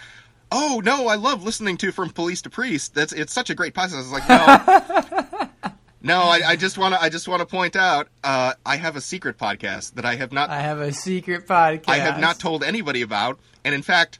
Oh 0.52 0.82
no! 0.84 1.06
I 1.06 1.14
love 1.14 1.44
listening 1.44 1.76
to 1.76 1.92
From 1.92 2.10
Police 2.10 2.42
to 2.42 2.50
Priest. 2.50 2.92
That's 2.92 3.12
it's 3.12 3.32
such 3.32 3.50
a 3.50 3.54
great 3.54 3.72
podcast. 3.72 3.94
I 3.94 3.98
was 3.98 4.10
like, 4.10 4.28
no, 4.28 5.72
no. 6.02 6.22
I, 6.22 6.40
I 6.44 6.56
just 6.56 6.76
want 6.76 6.92
to 6.92 7.00
I 7.00 7.08
just 7.08 7.28
want 7.28 7.38
to 7.38 7.46
point 7.46 7.76
out 7.76 8.08
uh, 8.24 8.54
I 8.66 8.74
have 8.74 8.96
a 8.96 9.00
secret 9.00 9.38
podcast 9.38 9.94
that 9.94 10.04
I 10.04 10.16
have 10.16 10.32
not 10.32 10.50
I 10.50 10.58
have 10.58 10.80
a 10.80 10.92
secret 10.92 11.46
podcast. 11.46 11.88
I 11.88 11.98
have 11.98 12.18
not 12.18 12.40
told 12.40 12.64
anybody 12.64 13.02
about, 13.02 13.38
and 13.64 13.76
in 13.76 13.82
fact, 13.82 14.18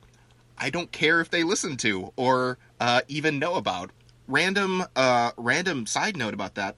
I 0.60 0.68
don't 0.68 0.92
care 0.92 1.20
if 1.20 1.30
they 1.30 1.42
listen 1.42 1.76
to 1.78 2.12
or 2.16 2.58
uh, 2.78 3.00
even 3.08 3.38
know 3.38 3.54
about. 3.54 3.90
Random, 4.28 4.84
uh, 4.94 5.32
random 5.36 5.86
side 5.86 6.16
note 6.16 6.34
about 6.34 6.54
that. 6.54 6.76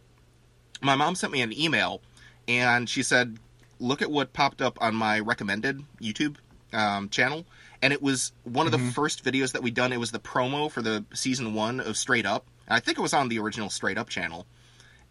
My 0.83 0.97
mom 0.97 1.15
sent 1.15 1.33
me 1.33 1.43
an 1.43 1.57
email, 1.57 2.03
and 2.49 2.91
she 2.91 3.05
said, 3.05 3.39
"Look 3.79 4.03
at 4.03 4.11
what 4.11 4.33
popped 4.33 4.61
up 4.61 4.83
on 4.83 4.97
my 4.97 5.21
recommended 5.21 5.85
YouTube 6.01 6.37
um, 6.73 7.09
channel." 7.09 7.47
And 7.81 7.93
it 7.93 8.03
was 8.03 8.33
one 8.43 8.67
of 8.67 8.73
the 8.73 8.79
first 8.79 9.25
videos 9.25 9.53
that 9.53 9.63
we'd 9.63 9.75
done. 9.75 9.93
It 9.93 10.01
was 10.01 10.11
the 10.11 10.19
promo 10.19 10.71
for 10.71 10.83
the 10.83 11.05
season 11.15 11.55
one 11.55 11.79
of 11.79 11.97
Straight 11.97 12.27
Up. 12.27 12.47
And 12.67 12.75
I 12.75 12.81
think 12.81 12.99
it 12.99 13.01
was 13.01 13.15
on 13.15 13.29
the 13.29 13.39
original 13.39 13.71
Straight 13.71 13.97
Up 13.97 14.09
channel. 14.09 14.45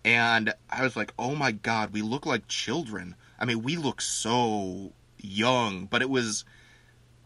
And 0.03 0.53
I 0.69 0.83
was 0.83 0.97
like, 0.97 1.13
"Oh 1.17 1.35
my 1.35 1.53
god, 1.53 1.93
we 1.93 2.01
look 2.01 2.25
like 2.25 2.49
children." 2.49 3.15
I 3.39 3.45
mean, 3.45 3.63
we 3.63 3.77
look 3.77 4.01
so 4.01 4.91
young, 5.19 5.85
but 5.85 6.01
it 6.01 6.09
was, 6.09 6.43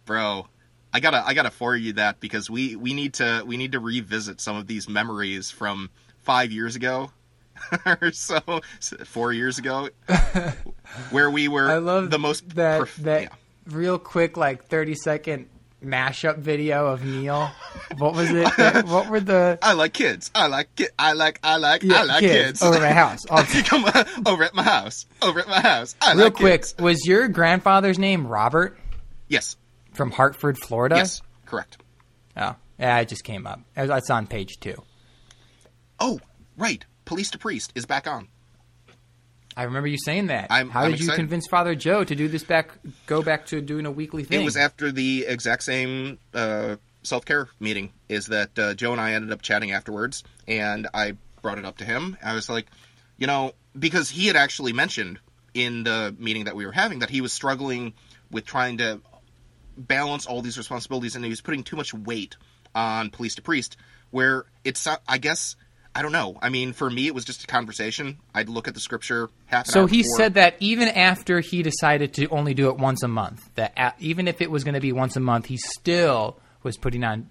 bro. 0.05 0.47
I 0.93 0.99
gotta 0.99 1.25
I 1.25 1.33
gotta 1.33 1.51
forward 1.51 1.77
you 1.77 1.93
that 1.93 2.19
because 2.19 2.47
we 2.47 2.75
we 2.75 2.93
need 2.93 3.15
to 3.15 3.43
we 3.45 3.57
need 3.57 3.71
to 3.71 3.79
revisit 3.79 4.39
some 4.39 4.55
of 4.55 4.67
these 4.67 4.87
memories 4.87 5.49
from 5.49 5.89
five 6.21 6.51
years 6.51 6.75
ago 6.75 7.11
or 7.85 8.11
so, 8.13 8.39
four 9.05 9.33
years 9.33 9.57
ago, 9.59 9.89
where 11.11 11.29
we 11.29 11.47
were 11.47 11.69
I 11.69 11.77
love 11.77 12.09
the 12.09 12.19
most 12.19 12.49
that 12.55 12.77
prof- 12.77 12.95
that 12.97 13.21
yeah. 13.23 13.29
real 13.67 13.97
quick 13.99 14.37
like 14.37 14.65
thirty 14.65 14.95
second 14.95 15.47
mashup 15.83 16.37
video 16.39 16.87
of 16.87 17.03
Neil. 17.05 17.49
What 17.97 18.13
was 18.15 18.29
it? 18.31 18.47
that- 18.57 18.87
what 18.87 19.09
were 19.09 19.19
the 19.19 19.59
I 19.61 19.73
like 19.73 19.93
kids. 19.93 20.31
I 20.33 20.47
like 20.47 20.73
ki- 20.75 20.87
I 20.97 21.13
like 21.13 21.39
I 21.43 21.57
like 21.57 21.83
Yeah, 21.83 22.01
I 22.01 22.03
like 22.03 22.19
kids, 22.21 22.59
kids. 22.59 22.63
over 22.63 22.79
my 22.79 22.91
house. 22.91 23.25
Come 23.25 23.85
on, 23.85 23.91
uh, 23.95 24.05
over 24.25 24.43
at 24.43 24.53
my 24.55 24.63
house. 24.63 25.05
Over 25.21 25.39
at 25.39 25.47
my 25.47 25.59
house. 25.61 25.95
I 26.01 26.13
real 26.13 26.25
like 26.25 26.33
quick, 26.33 26.61
kids. 26.61 26.75
was 26.79 27.05
your 27.05 27.27
grandfather's 27.27 27.99
name 27.99 28.25
Robert 28.27 28.77
Yes. 29.29 29.55
from 29.93 30.11
Hartford, 30.11 30.57
Florida? 30.57 30.95
Yes. 30.97 31.21
Correct. 31.45 31.77
Oh, 32.35 32.55
yeah, 32.79 32.99
it 32.99 33.07
just 33.07 33.23
came 33.23 33.45
up. 33.47 33.61
It's 33.77 34.09
on 34.09 34.27
page 34.27 34.59
two. 34.59 34.81
Oh, 35.99 36.19
right. 36.57 36.83
Police 37.05 37.29
to 37.31 37.37
priest 37.37 37.71
is 37.75 37.85
back 37.85 38.07
on. 38.07 38.27
I 39.57 39.63
remember 39.63 39.87
you 39.87 39.97
saying 39.97 40.27
that. 40.27 40.51
I'm- 40.51 40.69
How 40.69 40.83
I'm 40.83 40.91
did 40.91 40.99
you 40.99 41.11
convince 41.11 41.47
Father 41.47 41.75
Joe 41.75 42.03
to 42.03 42.15
do 42.15 42.27
this 42.27 42.43
back? 42.43 42.71
Go 43.05 43.21
back 43.21 43.45
to 43.47 43.61
doing 43.61 43.85
a 43.85 43.91
weekly 43.91 44.23
thing. 44.23 44.41
It 44.41 44.45
was 44.45 44.57
after 44.57 44.91
the 44.91 45.25
exact 45.27 45.63
same 45.63 46.17
uh, 46.33 46.75
self 47.03 47.23
care 47.23 47.47
meeting. 47.59 47.91
Is 48.09 48.27
that 48.27 48.57
uh, 48.59 48.73
Joe 48.73 48.91
and 48.91 48.99
I 48.99 49.13
ended 49.13 49.31
up 49.31 49.41
chatting 49.41 49.71
afterwards, 49.71 50.23
and 50.47 50.87
I 50.93 51.15
brought 51.41 51.57
it 51.57 51.63
up 51.65 51.77
to 51.77 51.85
him. 51.85 52.17
I 52.23 52.33
was 52.33 52.49
like, 52.49 52.65
you 53.17 53.27
know, 53.27 53.53
because 53.77 54.09
he 54.09 54.27
had 54.27 54.35
actually 54.35 54.73
mentioned 54.73 55.19
in 55.53 55.83
the 55.83 56.13
meeting 56.19 56.45
that 56.45 56.55
we 56.57 56.65
were 56.65 56.73
having 56.73 56.99
that 56.99 57.09
he 57.09 57.21
was 57.21 57.31
struggling 57.31 57.93
with 58.31 58.45
trying 58.45 58.79
to 58.79 58.99
balance 59.77 60.25
all 60.25 60.41
these 60.41 60.57
responsibilities, 60.57 61.15
and 61.15 61.23
he 61.23 61.29
was 61.29 61.39
putting 61.39 61.63
too 61.63 61.77
much 61.77 61.93
weight 61.93 62.35
on 62.73 63.09
police 63.09 63.35
to 63.35 63.41
priest. 63.41 63.77
Where 64.11 64.43
it's, 64.65 64.85
I 65.07 65.17
guess. 65.17 65.55
I 65.95 66.01
don't 66.01 66.11
know. 66.11 66.37
I 66.41 66.49
mean, 66.49 66.73
for 66.73 66.89
me, 66.89 67.07
it 67.07 67.15
was 67.15 67.23
just 67.23 67.43
a 67.45 67.47
conversation. 67.47 68.17
I'd 68.33 68.49
look 68.49 68.67
at 68.67 68.73
the 68.73 68.81
scripture 68.81 69.29
half 69.45 69.67
an 69.67 69.71
So 69.71 69.85
he 69.85 70.01
before. 70.01 70.17
said 70.17 70.33
that 70.33 70.57
even 70.59 70.89
after 70.89 71.39
he 71.39 71.63
decided 71.63 72.13
to 72.15 72.27
only 72.27 72.53
do 72.53 72.67
it 72.67 72.77
once 72.77 73.01
a 73.01 73.07
month, 73.07 73.49
that 73.55 73.95
even 73.99 74.27
if 74.27 74.41
it 74.41 74.51
was 74.51 74.65
going 74.65 74.73
to 74.73 74.81
be 74.81 74.91
once 74.91 75.15
a 75.15 75.21
month, 75.21 75.45
he 75.45 75.55
still 75.57 76.37
was 76.63 76.75
putting 76.77 77.05
on 77.05 77.29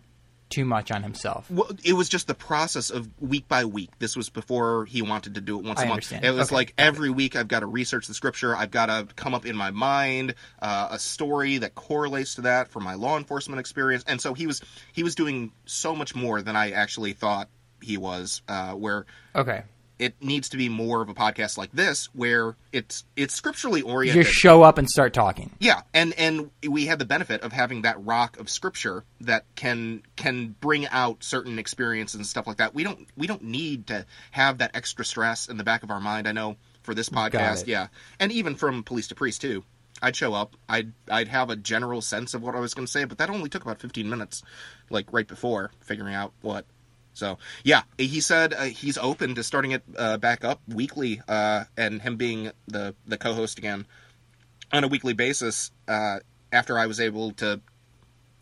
too 0.48 0.64
much 0.64 0.90
on 0.90 1.02
himself. 1.02 1.50
Well, 1.50 1.70
it 1.84 1.94
was 1.94 2.08
just 2.08 2.26
the 2.26 2.34
process 2.34 2.90
of 2.90 3.08
week 3.20 3.48
by 3.48 3.64
week. 3.64 3.90
This 3.98 4.16
was 4.16 4.30
before 4.30 4.84
he 4.86 5.02
wanted 5.02 5.34
to 5.34 5.40
do 5.40 5.58
it 5.58 5.64
once 5.64 5.80
I 5.80 5.84
a 5.84 5.88
month. 5.88 6.12
It 6.12 6.30
was 6.30 6.48
Okay, 6.48 6.54
like 6.54 6.74
every 6.78 7.10
week 7.10 7.34
I've 7.36 7.48
got 7.48 7.60
to 7.60 7.66
research 7.66 8.06
the 8.06 8.14
scripture. 8.14 8.56
I've 8.56 8.70
got 8.70 8.86
to 8.86 9.06
come 9.14 9.34
up 9.34 9.46
in 9.46 9.56
my 9.56 9.70
mind 9.72 10.34
uh, 10.62 10.88
a 10.92 10.98
story 10.98 11.58
that 11.58 11.74
correlates 11.74 12.36
to 12.36 12.42
that 12.42 12.68
from 12.68 12.84
my 12.84 12.94
law 12.94 13.18
enforcement 13.18 13.58
experience. 13.60 14.04
And 14.06 14.20
so 14.20 14.32
he 14.32 14.46
was 14.46 14.60
he 14.92 15.02
was 15.02 15.14
doing 15.14 15.52
so 15.66 15.94
much 15.94 16.14
more 16.14 16.40
than 16.40 16.56
I 16.56 16.70
actually 16.70 17.14
thought 17.14 17.48
he 17.84 17.96
was. 17.96 18.42
Uh, 18.48 18.72
where 18.72 19.06
Okay, 19.36 19.62
it 19.98 20.14
needs 20.20 20.48
to 20.48 20.56
be 20.56 20.68
more 20.68 21.02
of 21.02 21.08
a 21.08 21.14
podcast 21.14 21.56
like 21.56 21.70
this, 21.72 22.06
where 22.14 22.56
it's 22.72 23.04
it's 23.16 23.32
scripturally 23.34 23.80
oriented. 23.82 24.24
just 24.26 24.36
show 24.36 24.62
up 24.62 24.76
and 24.78 24.88
start 24.90 25.14
talking. 25.14 25.52
Yeah, 25.60 25.82
and 25.92 26.12
and 26.18 26.50
we 26.68 26.86
had 26.86 26.98
the 26.98 27.04
benefit 27.04 27.42
of 27.42 27.52
having 27.52 27.82
that 27.82 28.04
rock 28.04 28.38
of 28.38 28.50
scripture 28.50 29.04
that 29.20 29.44
can 29.54 30.02
can 30.16 30.56
bring 30.60 30.86
out 30.88 31.22
certain 31.22 31.58
experiences 31.58 32.16
and 32.16 32.26
stuff 32.26 32.46
like 32.46 32.56
that. 32.56 32.74
We 32.74 32.82
don't 32.82 33.06
we 33.16 33.26
don't 33.26 33.42
need 33.44 33.86
to 33.88 34.04
have 34.32 34.58
that 34.58 34.72
extra 34.74 35.04
stress 35.04 35.48
in 35.48 35.56
the 35.58 35.64
back 35.64 35.82
of 35.84 35.90
our 35.90 36.00
mind. 36.00 36.26
I 36.26 36.32
know 36.32 36.56
for 36.82 36.94
this 36.94 37.08
podcast, 37.08 37.66
yeah, 37.66 37.86
and 38.18 38.32
even 38.32 38.56
from 38.56 38.82
police 38.82 39.06
to 39.08 39.14
priest 39.14 39.40
too. 39.40 39.64
I'd 40.02 40.16
show 40.16 40.34
up. 40.34 40.56
I'd 40.68 40.92
I'd 41.08 41.28
have 41.28 41.48
a 41.50 41.56
general 41.56 42.02
sense 42.02 42.34
of 42.34 42.42
what 42.42 42.56
I 42.56 42.60
was 42.60 42.74
going 42.74 42.84
to 42.84 42.90
say, 42.92 43.04
but 43.04 43.16
that 43.18 43.30
only 43.30 43.48
took 43.48 43.62
about 43.62 43.80
fifteen 43.80 44.10
minutes, 44.10 44.42
like 44.90 45.06
right 45.12 45.26
before 45.26 45.70
figuring 45.80 46.14
out 46.14 46.32
what. 46.42 46.66
So 47.14 47.38
yeah, 47.62 47.82
he 47.96 48.20
said 48.20 48.52
uh, 48.52 48.64
he's 48.64 48.98
open 48.98 49.34
to 49.36 49.42
starting 49.42 49.70
it 49.70 49.82
uh, 49.96 50.18
back 50.18 50.44
up 50.44 50.60
weekly, 50.68 51.22
uh, 51.26 51.64
and 51.76 52.02
him 52.02 52.16
being 52.16 52.50
the 52.66 52.94
the 53.06 53.16
co-host 53.16 53.58
again 53.58 53.86
on 54.72 54.84
a 54.84 54.88
weekly 54.88 55.14
basis 55.14 55.70
uh, 55.88 56.18
after 56.52 56.78
I 56.78 56.86
was 56.86 57.00
able 57.00 57.32
to 57.32 57.60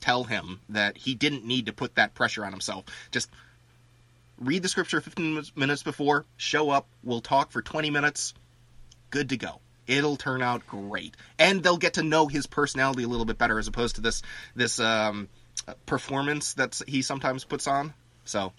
tell 0.00 0.24
him 0.24 0.60
that 0.70 0.96
he 0.96 1.14
didn't 1.14 1.44
need 1.44 1.66
to 1.66 1.72
put 1.72 1.94
that 1.94 2.14
pressure 2.14 2.44
on 2.44 2.52
himself. 2.52 2.84
Just 3.12 3.30
read 4.38 4.62
the 4.62 4.68
scripture 4.68 5.00
15 5.00 5.44
minutes 5.54 5.82
before, 5.82 6.26
show 6.36 6.70
up, 6.70 6.86
we'll 7.04 7.20
talk 7.20 7.52
for 7.52 7.62
20 7.62 7.90
minutes, 7.90 8.34
good 9.10 9.28
to 9.28 9.36
go. 9.36 9.60
It'll 9.86 10.16
turn 10.16 10.42
out 10.42 10.66
great, 10.66 11.16
and 11.38 11.62
they'll 11.62 11.76
get 11.76 11.94
to 11.94 12.02
know 12.02 12.28
his 12.28 12.46
personality 12.46 13.02
a 13.02 13.08
little 13.08 13.26
bit 13.26 13.36
better 13.36 13.58
as 13.58 13.66
opposed 13.66 13.96
to 13.96 14.00
this 14.00 14.22
this 14.54 14.78
um, 14.78 15.28
performance 15.86 16.54
that 16.54 16.80
he 16.86 17.02
sometimes 17.02 17.44
puts 17.44 17.66
on. 17.66 17.92
So, 18.24 18.52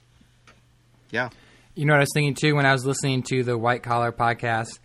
yeah, 1.13 1.29
You 1.75 1.85
know 1.85 1.93
what 1.93 1.99
I 1.99 2.01
was 2.01 2.09
thinking 2.13 2.33
too 2.35 2.55
when 2.55 2.65
I 2.65 2.71
was 2.73 2.85
listening 2.85 3.23
to 3.29 3.43
the 3.43 3.57
White 3.57 3.83
Collar 3.83 4.11
podcast? 4.11 4.79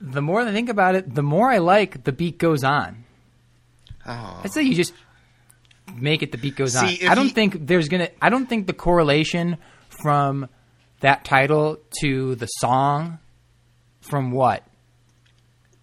The 0.00 0.22
more 0.22 0.42
I 0.42 0.52
think 0.52 0.68
about 0.68 0.94
it, 0.94 1.12
the 1.12 1.22
more 1.24 1.50
I 1.50 1.58
like 1.58 2.04
the 2.04 2.12
beat 2.12 2.38
goes 2.38 2.62
on. 2.62 3.04
oh, 4.06 4.40
I'd 4.44 4.52
say 4.52 4.62
you 4.62 4.74
just 4.74 4.92
make 5.96 6.22
it 6.22 6.30
the 6.30 6.38
beat 6.38 6.54
goes 6.54 6.74
See, 6.78 7.04
on. 7.04 7.10
I 7.10 7.14
don't 7.16 7.26
he- 7.28 7.32
think 7.32 7.66
there's 7.66 7.88
gonna. 7.88 8.10
I 8.22 8.28
don't 8.28 8.46
think 8.46 8.66
the 8.68 8.72
correlation 8.74 9.56
from 9.88 10.48
that 11.00 11.24
title 11.24 11.78
to 12.00 12.34
the 12.36 12.46
song 12.46 13.18
from 14.00 14.30
what 14.30 14.62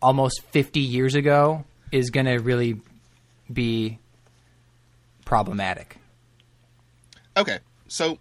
almost 0.01 0.41
50 0.51 0.79
years 0.79 1.15
ago 1.15 1.65
is 1.91 2.09
gonna 2.11 2.39
really 2.39 2.79
be 3.51 3.99
problematic. 5.25 5.97
Okay, 7.37 7.59
so 7.87 8.17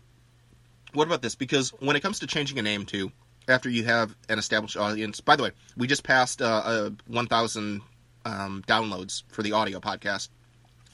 what 0.94 1.06
about 1.06 1.22
this? 1.22 1.34
Because 1.34 1.70
when 1.80 1.96
it 1.96 2.00
comes 2.00 2.20
to 2.20 2.26
changing 2.26 2.58
a 2.58 2.62
name 2.62 2.86
to 2.86 3.12
after 3.48 3.68
you 3.68 3.84
have 3.84 4.14
an 4.28 4.38
established 4.38 4.76
audience, 4.76 5.20
by 5.20 5.36
the 5.36 5.42
way, 5.42 5.50
we 5.76 5.86
just 5.86 6.02
passed 6.02 6.40
uh, 6.40 6.62
uh, 6.64 6.90
1,000 7.08 7.82
um, 8.24 8.64
downloads 8.66 9.22
for 9.28 9.42
the 9.42 9.52
audio 9.52 9.80
podcast, 9.80 10.28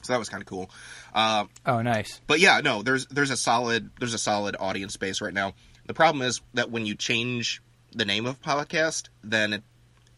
so 0.01 0.11
that 0.13 0.19
was 0.19 0.27
kind 0.29 0.41
of 0.41 0.47
cool. 0.47 0.69
Uh, 1.13 1.45
Oh, 1.65 1.81
nice. 1.81 2.19
but 2.27 2.39
yeah, 2.39 2.59
no, 2.61 2.81
there's 2.83 3.05
there's 3.07 3.29
a 3.31 3.37
solid 3.37 3.89
there's 3.99 4.13
a 4.13 4.17
solid 4.19 4.55
audience 4.59 4.97
base 4.97 5.21
right 5.21 5.33
now. 5.33 5.53
The 5.85 5.93
problem 5.93 6.21
is 6.23 6.41
that 6.53 6.71
when 6.71 6.85
you 6.85 6.95
change 6.95 7.61
the 7.93 8.05
name 8.05 8.25
of 8.25 8.35
a 8.35 8.39
podcast, 8.47 9.07
then 9.23 9.53
it 9.53 9.63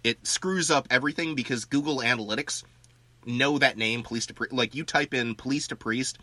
it 0.04 0.26
screws 0.28 0.72
up 0.72 0.88
everything 0.90 1.36
because 1.36 1.66
Google 1.66 1.98
Analytics 2.00 2.64
know 3.26 3.58
that 3.60 3.78
name, 3.78 4.04
police 4.04 4.26
to 4.28 4.34
priest. 4.34 4.54
Like 4.54 4.74
you 4.76 4.84
type 4.84 5.14
in 5.14 5.36
police 5.36 5.68
to 5.68 5.76
priest, 5.76 6.18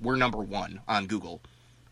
we're 0.00 0.16
number 0.16 0.38
one 0.38 0.80
on 0.88 1.06
Google, 1.06 1.40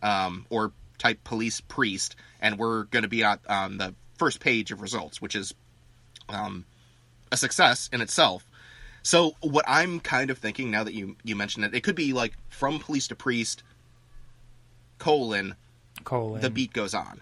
um, 0.02 0.46
or 0.50 0.72
type 0.98 1.22
police 1.24 1.60
priest, 1.60 2.16
and 2.40 2.58
we're 2.58 2.84
going 2.84 3.04
to 3.04 3.08
be 3.08 3.24
on, 3.24 3.38
on 3.48 3.78
the 3.78 3.94
first 4.18 4.40
page 4.40 4.72
of 4.72 4.80
results, 4.82 5.22
which 5.22 5.34
is 5.36 5.54
um, 6.28 6.64
a 7.32 7.36
success 7.36 7.88
in 7.92 8.00
itself. 8.00 8.44
So 9.02 9.36
what 9.40 9.64
I'm 9.68 10.00
kind 10.00 10.30
of 10.30 10.38
thinking 10.38 10.70
now 10.70 10.84
that 10.84 10.92
you 10.94 11.16
you 11.24 11.36
mentioned 11.36 11.64
it, 11.64 11.74
it 11.74 11.82
could 11.82 11.94
be 11.96 12.12
like 12.12 12.32
from 12.50 12.78
police 12.80 13.08
to 13.08 13.14
priest, 13.14 13.62
colon 14.98 15.54
Colon. 16.04 16.40
the 16.40 16.50
beat 16.50 16.72
goes 16.72 16.94
on, 16.94 17.20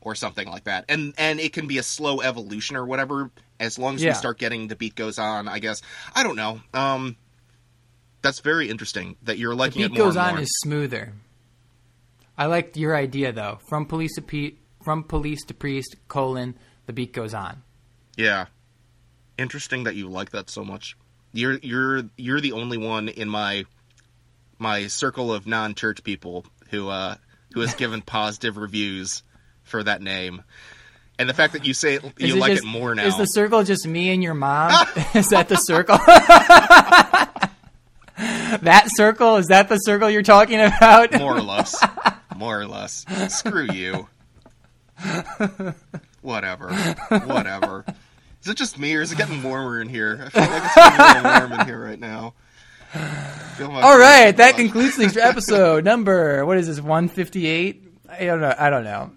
or 0.00 0.14
something 0.14 0.48
like 0.48 0.64
that, 0.64 0.84
and 0.88 1.12
and 1.18 1.40
it 1.40 1.52
can 1.52 1.66
be 1.66 1.78
a 1.78 1.82
slow 1.82 2.20
evolution 2.20 2.76
or 2.76 2.86
whatever. 2.86 3.30
As 3.58 3.78
long 3.78 3.94
as 3.94 4.02
Yeah. 4.04 4.10
we 4.10 4.14
start 4.14 4.38
getting 4.38 4.68
the 4.68 4.76
beat 4.76 4.94
goes 4.94 5.18
on, 5.18 5.48
I 5.48 5.58
guess 5.58 5.82
I 6.14 6.22
don't 6.22 6.36
know. 6.36 6.60
Um, 6.74 7.16
that's 8.22 8.40
very 8.40 8.68
interesting 8.68 9.16
that 9.22 9.38
you're 9.38 9.54
liking 9.54 9.82
it 9.82 9.84
The 9.86 9.88
beat 9.90 9.98
more 9.98 10.06
goes 10.08 10.16
on 10.16 10.34
more. 10.34 10.42
is 10.42 10.50
smoother. 10.60 11.12
I 12.38 12.46
liked 12.46 12.76
your 12.76 12.94
idea 12.96 13.32
though. 13.32 13.58
From 13.68 13.86
police 13.86 14.14
to 14.16 14.22
pe- 14.22 14.54
from 14.82 15.02
police 15.04 15.44
to 15.46 15.54
priest 15.54 15.96
colon 16.08 16.54
the 16.86 16.92
beat 16.92 17.12
goes 17.12 17.34
on. 17.34 17.62
Yeah. 18.16 18.46
Interesting 19.38 19.84
that 19.84 19.96
you 19.96 20.08
like 20.08 20.30
that 20.30 20.48
so 20.50 20.64
much. 20.64 20.96
You're 21.32 21.58
you're 21.62 22.02
you're 22.16 22.40
the 22.40 22.52
only 22.52 22.78
one 22.78 23.08
in 23.08 23.28
my 23.28 23.64
my 24.58 24.86
circle 24.86 25.32
of 25.32 25.46
non-church 25.46 26.02
people 26.04 26.46
who 26.70 26.88
uh 26.88 27.16
who 27.52 27.60
has 27.60 27.74
given 27.74 28.02
positive 28.06 28.56
reviews 28.56 29.22
for 29.62 29.82
that 29.82 30.00
name. 30.02 30.42
And 31.18 31.28
the 31.28 31.34
fact 31.34 31.54
that 31.54 31.64
you 31.64 31.72
say 31.72 31.94
it, 31.94 32.04
you 32.18 32.36
like 32.36 32.52
just- 32.52 32.64
it 32.64 32.66
more 32.66 32.94
now. 32.94 33.06
Is 33.06 33.16
the 33.16 33.24
circle 33.24 33.64
just 33.64 33.86
me 33.86 34.10
and 34.10 34.22
your 34.22 34.34
mom? 34.34 34.70
is 35.14 35.30
that 35.30 35.48
the 35.48 35.56
circle? 35.56 35.96
that 38.16 38.88
circle 38.94 39.36
is 39.36 39.46
that 39.46 39.68
the 39.68 39.78
circle 39.78 40.10
you're 40.10 40.22
talking 40.22 40.60
about? 40.60 41.18
more 41.18 41.36
or 41.36 41.42
less. 41.42 41.82
More 42.36 42.60
or 42.60 42.66
less. 42.66 43.04
Screw 43.28 43.64
you. 43.72 44.08
Whatever. 46.22 46.72
Whatever. 47.26 47.84
Is 48.42 48.48
it 48.48 48.56
just 48.56 48.78
me 48.78 48.94
or 48.94 49.00
is 49.02 49.12
it 49.12 49.18
getting 49.18 49.42
warmer 49.42 49.80
in 49.80 49.88
here? 49.88 50.24
I 50.26 50.28
feel 50.30 50.42
like 50.42 50.62
it's 50.64 50.74
getting 50.74 51.00
a 51.00 51.12
little 51.32 51.48
warm 51.48 51.60
in 51.60 51.66
here 51.66 51.84
right 51.84 51.98
now. 52.00 52.34
I 52.94 52.98
feel 53.56 53.70
my 53.70 53.80
All 53.82 53.98
right, 53.98 54.36
that 54.36 54.54
flush. 54.54 54.62
concludes 54.62 54.96
this 54.96 55.16
episode 55.16 55.84
number. 55.84 56.46
What 56.46 56.56
is 56.58 56.66
this? 56.68 56.80
One 56.80 57.08
fifty 57.08 57.46
eight. 57.46 57.82
I 58.08 58.24
don't 58.24 58.40
know. 58.40 58.54
I 58.56 58.70
don't 58.70 58.84
know. 58.84 59.10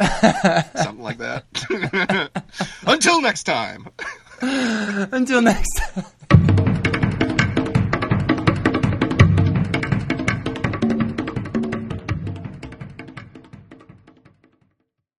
something 0.76 1.02
like 1.02 1.18
that. 1.18 1.44
Until 2.86 3.20
next 3.20 3.42
time. 3.42 3.88
Until 4.40 5.42
next 5.42 5.74
time. 6.30 6.64